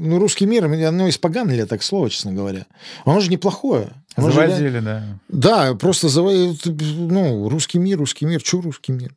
ну, 0.00 0.18
русский 0.18 0.46
мир, 0.46 0.64
оно 0.66 1.08
испоганили 1.08 1.64
так 1.64 1.82
слово, 1.82 2.10
честно 2.10 2.32
говоря. 2.32 2.66
Оно 3.04 3.20
же 3.20 3.30
неплохое. 3.30 3.88
Оно 4.16 4.30
же 4.30 4.36
Завозили, 4.36 4.80
да. 4.80 5.20
да, 5.28 5.74
просто 5.74 6.08
заво- 6.08 6.54
ну, 7.10 7.48
русский 7.48 7.78
мир, 7.78 7.98
русский 7.98 8.26
мир, 8.26 8.40
что 8.44 8.60
русский 8.60 8.92
мир? 8.92 9.14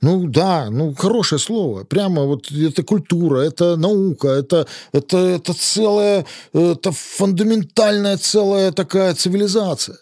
Ну 0.00 0.26
да, 0.26 0.68
ну 0.70 0.94
хорошее 0.94 1.38
слово. 1.38 1.84
Прямо 1.84 2.24
вот 2.24 2.50
это 2.50 2.82
культура, 2.82 3.40
это 3.40 3.76
наука, 3.76 4.28
это, 4.28 4.66
это, 4.92 5.18
это 5.18 5.54
целая, 5.54 6.26
это 6.52 6.92
фундаментальная 6.92 8.16
целая 8.16 8.72
такая 8.72 9.14
цивилизация. 9.14 9.98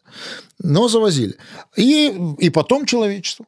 Но 0.59 0.89
завозили. 0.89 1.37
И, 1.77 2.35
и 2.39 2.51
потом 2.51 2.87
человечество. 2.87 3.47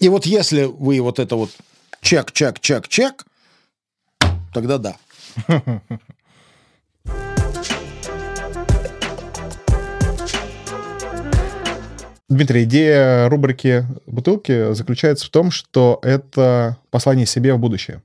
И 0.00 0.08
вот 0.08 0.26
если 0.26 0.64
вы 0.64 1.00
вот 1.00 1.18
это 1.18 1.36
вот 1.36 1.50
чек, 2.00 2.32
чек, 2.32 2.60
чек, 2.60 2.88
чек, 2.88 3.24
тогда 4.52 4.78
да. 4.78 4.96
Дмитрий, 12.34 12.64
идея 12.64 13.28
рубрики 13.28 13.86
«Бутылки» 14.06 14.74
заключается 14.74 15.26
в 15.26 15.28
том, 15.28 15.52
что 15.52 16.00
это 16.02 16.78
послание 16.90 17.26
себе 17.26 17.54
в 17.54 17.60
будущее. 17.60 18.02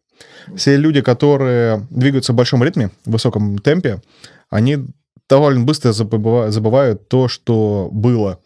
Все 0.55 0.75
люди, 0.75 1.01
которые 1.01 1.87
двигаются 1.89 2.33
в 2.33 2.35
большом 2.35 2.63
ритме, 2.63 2.91
в 3.05 3.11
высоком 3.13 3.57
темпе, 3.57 4.03
они 4.51 4.85
довольно 5.27 5.65
быстро 5.65 5.93
забыва- 5.93 6.51
забывают 6.51 7.09
то, 7.09 7.27
что 7.27 7.89
было 7.91 8.37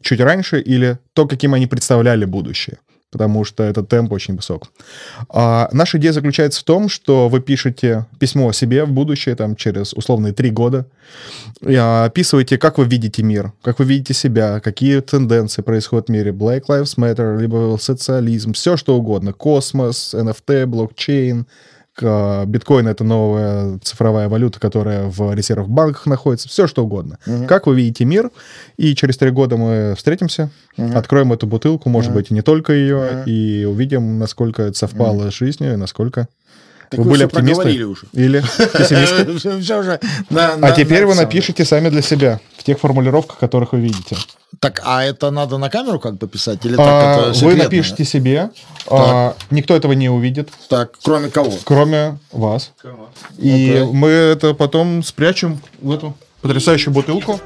чуть 0.00 0.20
раньше, 0.20 0.62
или 0.62 0.98
то, 1.12 1.26
каким 1.26 1.52
они 1.52 1.66
представляли 1.66 2.24
будущее 2.24 2.78
потому 3.10 3.44
что 3.44 3.62
этот 3.62 3.88
темп 3.88 4.12
очень 4.12 4.36
высок. 4.36 4.64
А 5.30 5.68
наша 5.72 5.98
идея 5.98 6.12
заключается 6.12 6.60
в 6.60 6.64
том, 6.64 6.88
что 6.88 7.28
вы 7.28 7.40
пишете 7.40 8.06
письмо 8.18 8.48
о 8.48 8.52
себе 8.52 8.84
в 8.84 8.90
будущее, 8.90 9.34
там, 9.34 9.56
через 9.56 9.94
условные 9.94 10.32
три 10.32 10.50
года, 10.50 10.86
и 11.60 11.74
описываете, 11.74 12.58
как 12.58 12.78
вы 12.78 12.84
видите 12.84 13.22
мир, 13.22 13.52
как 13.62 13.78
вы 13.78 13.86
видите 13.86 14.12
себя, 14.12 14.60
какие 14.60 15.00
тенденции 15.00 15.62
происходят 15.62 16.08
в 16.08 16.12
мире, 16.12 16.32
Black 16.32 16.64
Lives 16.68 16.96
Matter, 16.96 17.40
либо 17.40 17.76
социализм, 17.80 18.52
все 18.52 18.76
что 18.76 18.96
угодно, 18.96 19.32
космос, 19.32 20.14
NFT, 20.14 20.66
блокчейн, 20.66 21.46
биткоин— 22.02 22.86
это 22.88 23.04
новая 23.04 23.78
цифровая 23.82 24.28
валюта, 24.28 24.60
которая 24.60 25.04
в 25.08 25.34
резервах 25.34 25.68
банках 25.68 26.06
находится, 26.06 26.48
все 26.48 26.66
что 26.66 26.84
угодно. 26.84 27.18
Как 27.46 27.66
вы 27.66 27.76
видите 27.76 28.04
мир, 28.04 28.30
и 28.76 28.94
через 28.94 29.16
три 29.16 29.30
года 29.30 29.56
мы 29.56 29.94
встретимся, 29.96 30.50
откроем 30.76 31.32
эту 31.32 31.46
бутылку, 31.46 31.88
может 31.88 32.12
быть, 32.12 32.30
и 32.30 32.34
не 32.34 32.42
только 32.42 32.72
ее, 32.72 33.24
и 33.26 33.64
увидим, 33.64 34.18
насколько 34.18 34.62
это 34.62 34.78
совпало 34.78 35.30
с 35.30 35.34
жизнью, 35.34 35.72
и 35.74 35.76
насколько 35.76 36.28
Так 36.90 36.98
вы 36.98 37.04
вы 37.04 37.10
были 37.10 37.24
оптимисты 37.24 37.86
уже. 37.86 38.06
или 38.12 38.40
пессимисты. 38.40 39.98
А 40.62 40.72
теперь 40.72 41.06
вы 41.06 41.14
напишите 41.14 41.64
сами 41.64 41.88
для 41.88 42.02
себя 42.02 42.40
в 42.56 42.64
тех 42.64 42.78
формулировках, 42.78 43.38
которых 43.38 43.72
вы 43.72 43.80
видите. 43.80 44.16
Так, 44.60 44.80
а 44.84 45.04
это 45.04 45.30
надо 45.30 45.58
на 45.58 45.68
камеру 45.70 46.00
как 46.00 46.16
бы 46.16 46.26
писать? 46.26 46.64
Или 46.64 46.74
А, 46.74 46.76
так 46.76 47.36
это 47.36 47.44
Вы 47.44 47.54
напишите 47.54 48.04
себе, 48.04 48.50
а, 48.88 49.34
никто 49.50 49.76
этого 49.76 49.92
не 49.92 50.08
увидит, 50.08 50.48
Так, 50.68 50.92
кроме 51.02 51.28
кого? 51.28 51.52
кроме 51.64 52.18
вас. 52.32 52.72
И 53.36 53.70
Окей. 53.70 53.92
мы 53.92 54.08
это 54.08 54.54
потом 54.54 55.02
спрячем 55.02 55.60
в 55.80 55.92
эту 55.92 56.16
потрясающую 56.40 56.92
бутылку. 56.92 57.40